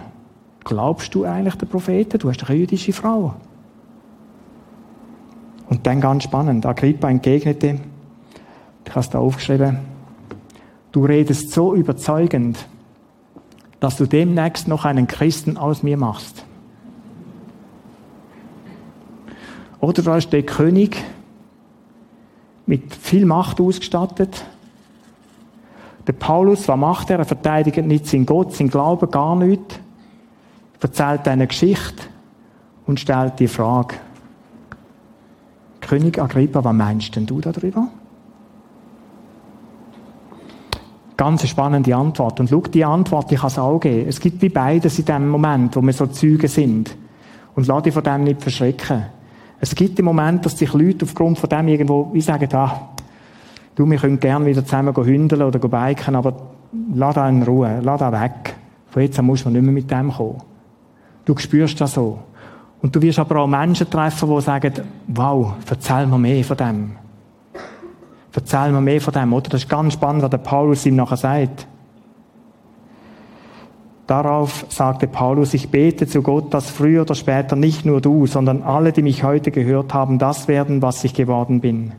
glaubst 0.65 1.15
du 1.15 1.23
eigentlich 1.23 1.55
den 1.55 1.69
Propheten? 1.69 2.19
Du 2.19 2.29
hast 2.29 2.43
eine 2.47 2.59
jüdische 2.59 2.91
Frau. 2.91 3.33
Und 5.69 5.87
dann 5.87 6.01
ganz 6.01 6.23
spannend, 6.25 6.65
Agrippa 6.65 7.09
entgegnete, 7.09 7.79
ich 8.83 8.91
habe 8.91 8.99
es 8.99 9.09
da 9.09 9.19
aufgeschrieben, 9.19 9.79
du 10.91 11.05
redest 11.05 11.51
so 11.51 11.73
überzeugend, 11.73 12.67
dass 13.79 13.95
du 13.95 14.05
demnächst 14.05 14.67
noch 14.67 14.83
einen 14.83 15.07
Christen 15.07 15.55
aus 15.55 15.81
mir 15.81 15.95
machst. 15.95 16.43
Oder 19.79 20.03
da 20.03 20.17
ist 20.17 20.33
der 20.33 20.43
König, 20.43 20.97
mit 22.65 22.93
viel 22.95 23.25
Macht 23.25 23.59
ausgestattet. 23.59 24.43
Der 26.07 26.13
Paulus, 26.13 26.67
was 26.67 26.77
macht 26.77 27.09
er? 27.09 27.19
Er 27.19 27.25
verteidigt 27.25 27.77
nicht 27.85 28.07
seinen 28.07 28.25
Gott, 28.25 28.53
seinen 28.53 28.69
Glauben, 28.69 29.09
gar 29.09 29.35
nicht. 29.35 29.79
Er 30.79 30.83
erzählt 30.83 31.27
eine 31.27 31.47
Geschichte 31.47 32.03
und 32.85 32.99
stellt 32.99 33.39
die 33.39 33.47
Frage, 33.47 33.95
König 35.81 36.19
Agrippa, 36.19 36.63
was 36.63 36.73
meinst 36.73 37.15
denn 37.15 37.25
du 37.25 37.41
darüber? 37.41 37.87
Ganz 41.17 41.47
spannende 41.47 41.95
Antwort. 41.95 42.39
Und 42.39 42.49
schau, 42.49 42.61
die 42.61 42.83
Antwort, 42.83 43.31
die 43.31 43.35
kann 43.35 43.47
es 43.47 43.57
auch 43.57 43.79
geben. 43.79 44.09
Es 44.09 44.19
gibt 44.19 44.41
wie 44.41 44.49
beides 44.49 44.99
in 44.99 45.05
dem 45.05 45.29
Moment, 45.29 45.75
wo 45.75 45.81
wir 45.81 45.93
so 45.93 46.07
Züge 46.07 46.47
sind. 46.47 46.95
Und 47.55 47.67
lass 47.67 47.83
dich 47.83 47.93
von 47.93 48.03
dem 48.03 48.25
nicht 48.25 48.41
verschrecken. 48.41 49.05
Es 49.59 49.73
gibt 49.73 49.97
den 49.97 50.05
Moment, 50.05 50.45
dass 50.45 50.57
sich 50.57 50.73
Leute 50.73 51.05
aufgrund 51.05 51.39
von 51.39 51.49
dem 51.49 51.67
irgendwo, 51.67 52.09
wie 52.13 52.21
sagen, 52.21 52.49
ah, 52.53 52.89
du, 53.75 53.89
wir 53.89 53.97
können 53.97 54.19
gerne 54.19 54.45
wieder 54.45 54.63
zusammen 54.63 54.95
hündeln 54.95 55.41
oder 55.41 55.59
biken, 55.59 56.15
aber 56.15 56.33
lass 56.93 57.15
da 57.15 57.27
in 57.29 57.43
Ruhe, 57.43 57.79
lass 57.81 57.99
da 57.99 58.11
weg. 58.11 58.55
Von 58.89 59.01
jetzt 59.01 59.17
an 59.19 59.25
musst 59.25 59.45
du 59.45 59.49
nicht 59.49 59.61
mehr 59.61 59.71
mit 59.71 59.89
dem 59.89 60.11
kommen. 60.11 60.41
Du 61.25 61.35
spürst 61.37 61.79
das 61.81 61.93
so. 61.93 62.19
Und 62.81 62.95
du 62.95 63.01
wirst 63.01 63.19
aber 63.19 63.39
auch 63.39 63.47
Menschen 63.47 63.89
treffen, 63.89 64.29
die 64.29 64.41
sagen, 64.41 64.73
wow, 65.07 65.53
erzähl 65.67 66.05
mir 66.05 66.17
mehr 66.17 66.43
von 66.43 66.57
dem. 66.57 66.91
Erzähl 68.33 68.71
mir 68.71 68.81
mehr 68.81 69.01
von 69.01 69.13
dem, 69.13 69.33
oder? 69.33 69.49
Das 69.49 69.63
ist 69.63 69.69
ganz 69.69 69.93
spannend, 69.93 70.21
was 70.21 70.29
der 70.29 70.37
Paulus 70.37 70.85
ihm 70.85 70.97
nachher 70.97 71.17
sagt. 71.17 71.67
Darauf 74.07 74.67
sagte 74.69 75.07
Paulus, 75.07 75.55
ich 75.55 75.69
bete 75.69 76.05
zu 76.05 76.21
Gott, 76.21 76.53
dass 76.53 76.69
früher 76.69 77.01
oder 77.01 77.15
später 77.15 77.55
nicht 77.55 77.85
nur 77.85 78.01
du, 78.01 78.27
sondern 78.27 78.61
alle, 78.61 78.91
die 78.91 79.01
mich 79.01 79.23
heute 79.23 79.49
gehört 79.49 79.93
haben, 79.95 80.19
das 80.19 80.47
werden, 80.47 80.83
was 80.83 81.03
ich 81.03 81.15
geworden 81.15 81.59
bin. 81.59 81.91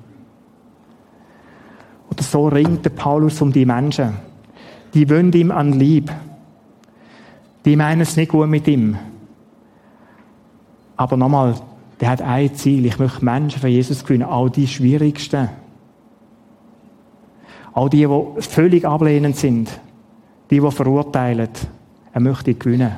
Oder 2.11 2.22
so 2.22 2.46
ringt 2.46 2.84
der 2.84 2.90
Paulus 2.90 3.42
um 3.42 3.52
die 3.52 3.66
Menschen. 3.66 4.14
Die 4.94 5.09
wünscht 5.09 5.34
ihm 5.34 5.50
an 5.50 5.72
Lieb. 5.72 6.12
Die 7.64 7.74
meinen 7.74 8.02
es 8.02 8.16
nicht 8.16 8.30
gut 8.30 8.48
mit 8.48 8.68
ihm. 8.68 8.96
Aber 10.96 11.16
nochmal, 11.16 11.54
der 12.00 12.11
hat 12.11 12.22
ein 12.22 12.54
Ziel. 12.54 12.86
Ich 12.86 13.00
möchte 13.00 13.24
Menschen 13.24 13.61
für 13.61 13.68
Jesus 13.68 14.04
gewinnen. 14.04 14.22
Auch 14.22 14.48
die 14.48 14.68
Schwierigsten. 14.68 15.48
Auch 17.72 17.88
die, 17.88 18.07
die 18.07 18.42
völlig 18.42 18.86
ablehnend 18.86 19.36
sind. 19.36 19.80
Die, 20.50 20.61
die 20.61 20.70
verurteilen. 20.70 21.48
Er 22.16 22.20
möchte 22.20 22.54
gewinnen. 22.54 22.96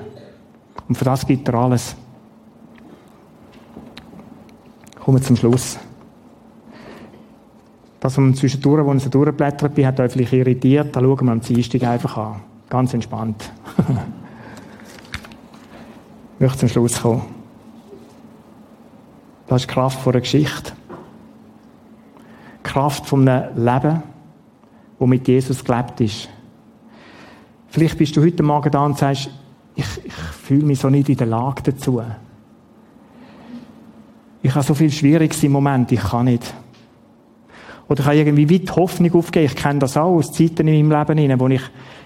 Und 0.86 0.94
für 0.94 1.04
das 1.04 1.26
gibt 1.26 1.48
er 1.48 1.54
alles. 1.54 1.96
Kommen 5.00 5.18
wir 5.18 5.22
zum 5.24 5.34
Schluss. 5.34 5.76
Das, 7.98 8.16
man 8.16 8.32
zwischendurch, 8.34 8.86
wo 8.86 8.94
ich 8.94 9.04
durchblättert 9.10 9.74
bin, 9.74 9.88
hat 9.88 9.98
euch 9.98 10.12
vielleicht 10.12 10.34
irritiert. 10.34 10.94
Da 10.94 11.00
schauen 11.00 11.26
wir 11.26 11.32
am 11.32 11.40
Dienstag 11.40 11.82
einfach 11.82 12.16
an. 12.16 12.40
Ganz 12.70 12.94
entspannt. 12.94 13.50
ich 16.34 16.40
möchte 16.40 16.58
zum 16.58 16.68
Schluss 16.68 17.02
kommen. 17.02 17.22
Das 19.48 19.62
ist 19.62 19.68
die 19.68 19.74
Kraft 19.74 20.06
einer 20.06 20.20
Geschichte. 20.20 20.72
Die 22.58 22.62
Kraft 22.62 23.04
von 23.04 23.28
einem 23.28 23.56
Leben, 23.56 24.00
das 25.00 25.08
mit 25.08 25.26
Jesus 25.26 25.64
gelebt 25.64 26.00
ist. 26.02 26.28
Vielleicht 27.68 27.98
bist 27.98 28.16
du 28.16 28.22
heute 28.22 28.42
Morgen 28.42 28.70
da 28.70 28.84
und 28.84 28.98
sagst, 28.98 29.30
ich, 29.74 29.86
ich 30.04 30.12
fühle 30.12 30.64
mich 30.64 30.80
so 30.80 30.88
nicht 30.88 31.08
in 31.08 31.16
der 31.16 31.26
Lage 31.26 31.62
dazu. 31.62 32.02
Ich 34.42 34.54
habe 34.54 34.64
so 34.64 34.74
viel 34.74 34.90
Schwieriges 34.90 35.42
im 35.42 35.52
Moment, 35.52 35.92
ich 35.92 36.00
kann 36.00 36.24
nicht. 36.24 36.54
Oder 37.88 38.00
ich 38.00 38.06
habe 38.06 38.16
irgendwie 38.16 38.50
weit 38.50 38.76
Hoffnung 38.76 39.14
aufgegeben. 39.14 39.52
Ich 39.52 39.56
kenne 39.56 39.78
das 39.78 39.96
auch 39.96 40.16
aus 40.16 40.32
Zeiten 40.32 40.68
in 40.68 40.88
meinem 40.88 41.06
Leben, 41.06 41.40
wo 41.40 41.48
ich 41.48 41.62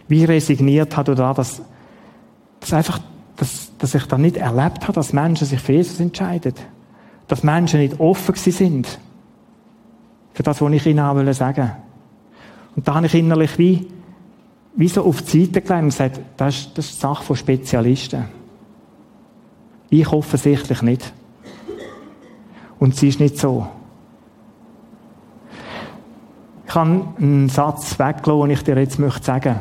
wie 0.09 0.25
resigniert 0.25 0.97
habe 0.97 1.13
oder 1.13 1.35
dass, 1.35 1.63
dass 2.61 2.73
einfach, 2.73 3.01
dass, 3.37 3.73
dass 3.79 3.95
ich 3.95 4.05
dann 4.07 4.23
nicht 4.23 4.37
erlebt 4.37 4.83
habe, 4.83 4.93
dass 4.93 5.13
Menschen 5.13 5.47
sich 5.47 5.61
für 5.61 5.73
Jesus 5.73 6.01
entscheiden. 6.01 6.55
Dass 7.29 7.43
Menschen 7.43 7.81
nicht 7.81 7.99
offen 7.99 8.35
sind. 8.35 8.99
Für 10.35 10.43
das, 10.43 10.61
was 10.61 10.73
ich 10.73 10.87
ihnen 10.87 11.33
sagen 11.33 11.57
wollte. 11.57 11.77
Und 12.77 12.89
da 12.89 12.95
habe 12.95 13.07
ich 13.07 13.15
innerlich 13.15 13.59
wie 13.59 13.87
wie 14.75 14.89
so 14.89 15.05
auf 15.05 15.23
die 15.23 15.45
Seite 15.45 15.61
gelegt 15.61 15.83
und 15.83 15.89
gesagt, 15.89 16.21
das 16.37 16.57
ist, 16.57 16.79
das 16.79 16.87
ist 16.87 17.01
Sache 17.01 17.23
von 17.23 17.37
Spezialisten. 17.37 18.25
Ich 19.91 20.11
offensichtlich 20.11 20.83
nicht. 20.83 21.13
Und 22.79 22.97
sie 22.97 23.09
ist 23.09 23.21
nicht 23.21 23.39
so. 23.39 23.67
Ich 26.67 26.73
kann 26.73 27.15
einen 27.19 27.49
Satz 27.51 27.99
weglassen, 27.99 28.41
den 28.41 28.51
ich 28.51 28.65
dir 28.65 28.79
jetzt 28.79 28.99
möchte 28.99 29.25
sagen. 29.25 29.61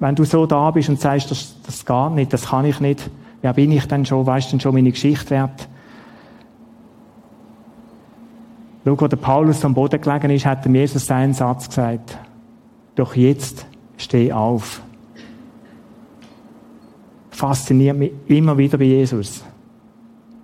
Wenn 0.00 0.14
du 0.14 0.24
so 0.24 0.46
da 0.46 0.70
bist 0.70 0.88
und 0.88 1.00
sagst, 1.00 1.30
das, 1.30 1.56
das 1.64 1.84
geht 1.84 2.12
nicht, 2.12 2.32
das 2.32 2.46
kann 2.46 2.64
ich 2.64 2.80
nicht, 2.80 3.10
wer 3.42 3.52
bin 3.52 3.72
ich 3.72 3.86
denn 3.86 4.06
schon, 4.06 4.26
weißt 4.26 4.48
du 4.48 4.50
denn 4.52 4.60
schon 4.60 4.74
meine 4.74 4.90
Geschichte 4.90 5.30
wert? 5.30 5.68
Schau, 8.84 9.00
wo 9.00 9.06
der 9.06 9.16
Paulus 9.16 9.64
am 9.64 9.74
Boden 9.74 10.00
gelegen 10.00 10.30
ist, 10.30 10.46
hat 10.46 10.64
dem 10.64 10.74
Jesus 10.74 11.06
seinen 11.06 11.34
Satz 11.34 11.68
gesagt. 11.68 12.16
Doch 12.94 13.14
jetzt 13.16 13.66
steh 13.96 14.32
auf. 14.32 14.82
Fasziniert 17.30 17.98
mich 17.98 18.12
immer 18.28 18.56
wieder 18.56 18.78
bei 18.78 18.84
Jesus. 18.84 19.44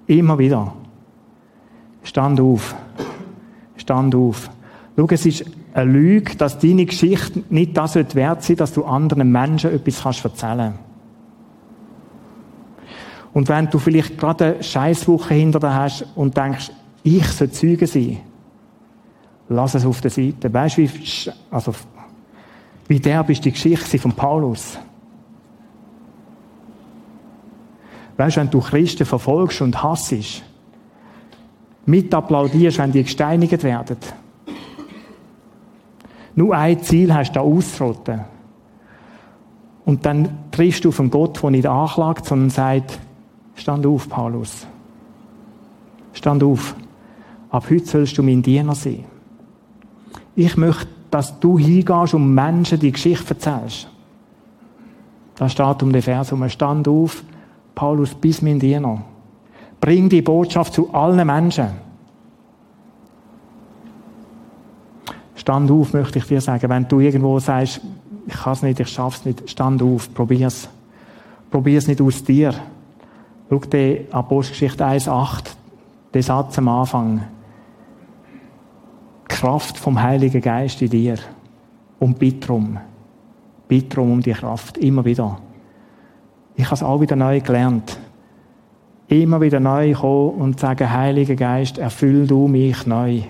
Immer 0.07 0.39
wieder. 0.39 0.75
Stand 2.03 2.41
auf. 2.41 2.75
Stand 3.77 4.15
auf. 4.15 4.51
Schau, 4.97 5.07
es 5.11 5.27
ist 5.27 5.45
eine 5.73 5.91
Lüge, 5.91 6.37
dass 6.37 6.59
deine 6.59 6.85
Geschichte 6.85 7.43
nicht 7.49 7.77
das 7.77 7.95
wert 7.95 8.43
sein 8.43 8.57
dass 8.57 8.73
du 8.73 8.85
anderen 8.85 9.31
Menschen 9.33 9.73
etwas 9.73 10.03
kannst 10.03 10.25
erzählen 10.25 10.75
Und 13.33 13.49
wenn 13.49 13.71
du 13.71 13.79
vielleicht 13.79 14.19
gerade 14.19 14.55
eine 14.55 14.63
Scheißwoche 14.63 15.35
hinter 15.35 15.61
dir 15.61 15.75
hast 15.75 16.07
und 16.15 16.37
denkst, 16.37 16.71
ich 17.03 17.27
soll 17.29 17.51
Zeuge 17.51 17.87
sein, 17.87 18.19
lass 19.49 19.75
es 19.75 19.87
auf 19.87 20.01
der 20.01 20.11
Seite. 20.11 20.53
Weißt 20.53 20.77
du, 20.77 20.83
wie, 20.83 20.91
also 21.51 21.73
wie 22.93 23.01
derb 23.01 23.31
ist 23.31 23.43
die 23.43 23.53
Geschichte 23.53 23.99
von 23.99 24.13
Paulus. 24.13 24.79
Weißt 28.19 28.37
du, 28.37 28.41
wenn 28.43 28.51
du 28.51 28.61
Christen 28.61 29.07
verfolgst 29.07 29.63
und 29.63 29.83
hassest, 29.83 30.43
mit 31.87 32.13
applaudierst, 32.13 32.77
wenn 32.77 32.93
die 32.93 33.03
gesteinigt 33.03 33.63
werden. 33.63 33.97
Nur 36.35 36.55
ein 36.55 36.83
Ziel 36.83 37.15
hast 37.15 37.31
du 37.31 37.37
da 37.37 37.41
auszurotten. 37.41 38.21
Und 39.87 40.05
dann 40.05 40.51
triffst 40.51 40.85
du 40.85 40.91
auf 40.91 41.01
einen 41.01 41.09
Gott, 41.09 41.43
der 41.43 41.51
nicht 41.51 41.67
anklagt, 41.67 42.27
sondern 42.27 42.51
sagt, 42.51 42.99
stand 43.55 43.87
auf, 43.87 44.07
Paulus. 44.07 44.67
Stand 46.13 46.43
auf. 46.43 46.77
Ab 47.49 47.65
heute 47.71 47.87
sollst 47.87 48.19
du 48.19 48.23
mein 48.23 48.43
Diener 48.43 48.75
sein. 48.75 49.07
Ich 50.37 50.59
möchte 50.59 50.89
dass 51.13 51.39
du 51.39 51.59
hingehst 51.59 52.15
und 52.15 52.35
Menschen 52.35 52.81
die 52.81 52.91
Geschichte 52.91 53.35
erzählst. 53.35 53.87
Da 55.37 55.47
steht 55.47 55.83
um 55.83 55.93
den 55.93 56.01
Vers 56.01 56.33
um 56.33 56.49
Stand 56.49 56.89
auf, 56.89 57.23
Paulus, 57.75 58.15
bis 58.15 58.41
mein 58.41 58.59
Diener. 58.59 59.03
Bring 59.79 60.09
die 60.09 60.23
Botschaft 60.23 60.73
zu 60.73 60.93
allen 60.95 61.27
Menschen. 61.27 61.69
Stand 65.35 65.71
auf, 65.71 65.93
möchte 65.93 66.19
ich 66.19 66.25
dir 66.25 66.41
sagen. 66.41 66.71
Wenn 66.71 66.89
du 66.89 67.01
irgendwo 67.01 67.39
sagst, 67.39 67.83
ich 68.27 68.35
kann 68.35 68.55
es 68.55 68.63
nicht, 68.63 68.81
ich 68.81 68.89
schaff's 68.89 69.27
nicht, 69.27 69.51
stand 69.51 69.83
auf, 69.83 70.15
probier's. 70.15 70.69
Probier's 71.51 71.89
nicht 71.89 72.01
aus 72.01 72.25
dir. 72.25 72.55
Schau 73.51 73.59
dir 73.59 74.07
Apostelgeschichte 74.13 74.83
1,8, 74.83 75.45
den 76.15 76.23
Satz 76.23 76.57
am 76.57 76.69
Anfang. 76.69 77.21
Kraft 79.43 79.77
vom 79.77 80.01
Heiligen 80.01 80.41
Geist 80.41 80.81
in 80.83 80.91
dir. 80.91 81.17
Und 81.99 82.17
bitte 82.17 82.47
darum. 82.47 82.79
Bitte 83.67 83.97
darum 83.97 84.13
um 84.13 84.21
die 84.23 84.31
Kraft. 84.31 84.79
Immer 84.79 85.05
wieder. 85.05 85.41
Ich 86.55 86.65
habe 86.67 86.77
es 86.77 86.83
auch 86.85 87.01
wieder 87.01 87.17
neu 87.17 87.41
gelernt. 87.41 87.99
immer 89.09 89.41
wieder 89.41 89.59
neu 89.59 89.95
kommen 89.95 90.41
und 90.41 90.61
sagen, 90.61 90.93
Heiliger 90.93 91.35
Geist, 91.35 91.79
erfüll 91.79 92.25
du 92.29 92.47
mich 92.47 92.87
neu. 92.87 93.23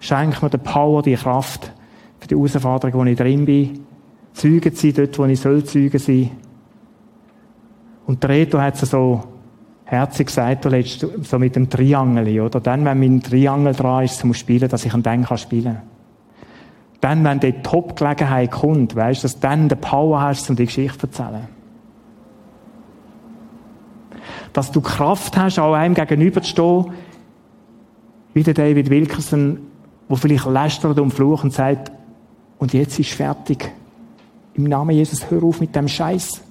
Schenk 0.00 0.42
mir 0.42 0.50
die 0.50 0.58
Power, 0.58 1.02
die 1.02 1.14
Kraft 1.14 1.72
für 2.18 2.26
die 2.26 2.34
Herausforderung, 2.34 3.00
wo 3.00 3.04
ich 3.04 3.16
drin 3.16 3.44
bin. 3.44 3.86
Zeugen 4.32 4.74
sein 4.74 4.94
dort, 4.96 5.16
wo 5.16 5.24
ich 5.26 5.40
soll 5.40 5.62
Zeugen 5.62 6.00
sein. 6.00 6.32
Und 8.06 8.20
der 8.24 8.30
Reto 8.30 8.60
hat 8.60 8.76
so 8.76 9.22
herzig 9.94 10.26
gesagt, 10.28 10.64
letzt, 10.66 11.06
so 11.22 11.38
mit 11.38 11.56
dem 11.56 11.70
Triangel, 11.70 12.40
oder? 12.40 12.60
Dann, 12.60 12.84
wenn 12.84 12.98
mein 13.00 13.22
Triangel 13.22 13.74
dran 13.74 14.04
ist 14.04 14.18
zum 14.18 14.34
Spielen, 14.34 14.68
dass 14.68 14.84
ich 14.84 14.94
an 14.94 15.02
den 15.02 15.24
kann 15.24 15.38
spielen 15.38 15.80
Dann, 17.00 17.24
wenn 17.24 17.40
die 17.40 17.52
Top-Gelegenheit 17.62 18.50
kommt, 18.50 18.94
weißt 18.94 19.22
du, 19.22 19.24
dass 19.24 19.34
du 19.34 19.40
dann 19.40 19.68
die 19.68 19.74
Power 19.74 20.20
hast, 20.20 20.48
um 20.50 20.56
die 20.56 20.66
Geschichte 20.66 21.10
zu 21.10 21.22
erzählen. 21.22 21.48
Dass 24.52 24.70
du 24.70 24.80
Kraft 24.80 25.36
hast, 25.36 25.58
auch 25.58 25.74
einem 25.74 25.94
gegenüberzustehen, 25.94 26.92
wie 28.34 28.42
der 28.42 28.54
David 28.54 28.90
Wilkerson, 28.90 29.58
wo 30.08 30.16
vielleicht 30.16 30.46
lästert 30.46 30.98
und 30.98 31.12
flucht 31.12 31.44
und 31.44 31.52
sagt, 31.52 31.92
und 32.58 32.72
jetzt 32.72 32.98
ist 32.98 33.12
fertig. 33.12 33.70
Im 34.54 34.64
Namen 34.64 34.96
Jesus, 34.96 35.30
hör 35.30 35.42
auf 35.42 35.60
mit 35.60 35.74
dem 35.74 35.88
Scheiß. 35.88 36.42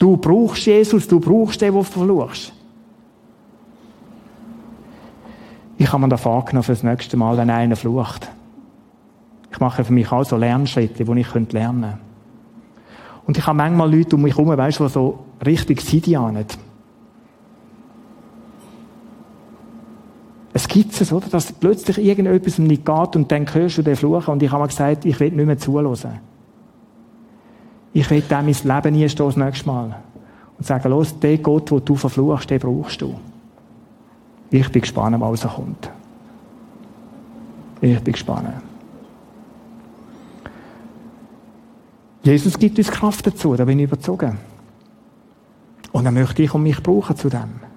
Du 0.00 0.16
brauchst 0.16 0.64
Jesus, 0.64 1.06
du 1.06 1.20
brauchst 1.20 1.60
den, 1.60 1.72
den 1.72 1.78
du 1.78 1.82
verfluchst. 1.84 2.52
Ich 5.76 5.92
habe 5.92 6.02
mir 6.02 6.08
da 6.08 6.16
vorgenommen 6.16 6.62
für 6.62 6.72
das 6.72 6.82
nächste 6.82 7.18
Mal, 7.18 7.36
wenn 7.36 7.50
einer 7.50 7.76
flucht. 7.76 8.26
Ich 9.52 9.60
mache 9.60 9.84
für 9.84 9.92
mich 9.92 10.10
auch 10.10 10.24
so 10.24 10.38
Lernschritte, 10.38 11.04
die 11.04 11.20
ich 11.20 11.34
lernen 11.52 11.82
könnte. 11.82 11.98
Und 13.26 13.36
ich 13.36 13.46
habe 13.46 13.58
manchmal 13.58 13.94
Leute 13.94 14.16
um 14.16 14.22
mich 14.22 14.36
herum, 14.36 14.56
weißt 14.56 14.80
du, 14.80 14.84
die 14.84 14.90
so 14.90 15.18
richtig 15.44 15.82
Sidianen. 15.82 16.46
Es 20.54 20.66
gibt 20.66 20.98
es, 20.98 21.12
oder? 21.12 21.28
Dass 21.28 21.52
plötzlich 21.52 21.98
irgendetwas 21.98 22.58
nicht 22.58 22.86
geht 22.86 23.16
und 23.16 23.30
dann 23.30 23.46
hörst 23.52 23.76
du 23.76 23.82
den 23.82 23.96
Fluchen 23.96 24.32
und 24.32 24.42
ich 24.42 24.50
habe 24.50 24.62
mir 24.62 24.68
gesagt, 24.68 25.04
ich 25.04 25.20
will 25.20 25.30
nicht 25.30 25.46
mehr 25.46 25.58
zuhören. 25.58 26.20
Ich 27.92 28.08
will 28.10 28.20
dem 28.20 28.46
mein 28.46 28.54
Leben 28.54 28.94
nie 28.94 29.08
stehen 29.08 29.26
das 29.26 29.36
nächste 29.36 29.66
Mal. 29.66 29.96
Und 30.58 30.66
sagen, 30.66 30.90
los, 30.90 31.18
den 31.18 31.42
Gott, 31.42 31.70
den 31.70 31.84
du 31.84 31.96
verfluchst, 31.96 32.50
den 32.50 32.60
brauchst 32.60 33.00
du. 33.00 33.18
Ich 34.50 34.70
bin 34.70 34.82
gespannt, 34.82 35.20
was 35.20 35.42
kommt. 35.42 35.90
Ich 37.80 38.00
bin 38.00 38.12
gespannt. 38.12 38.48
Jesus 42.22 42.58
gibt 42.58 42.78
uns 42.78 42.90
Kraft 42.90 43.26
dazu, 43.26 43.56
da 43.56 43.64
bin 43.64 43.78
ich 43.78 43.84
überzogen. 43.84 44.38
Und 45.92 46.04
dann 46.04 46.14
möchte 46.14 46.42
ich 46.42 46.54
und 46.54 46.62
mich 46.62 46.82
brauchen 46.82 47.16
zu 47.16 47.28
dem. 47.28 47.69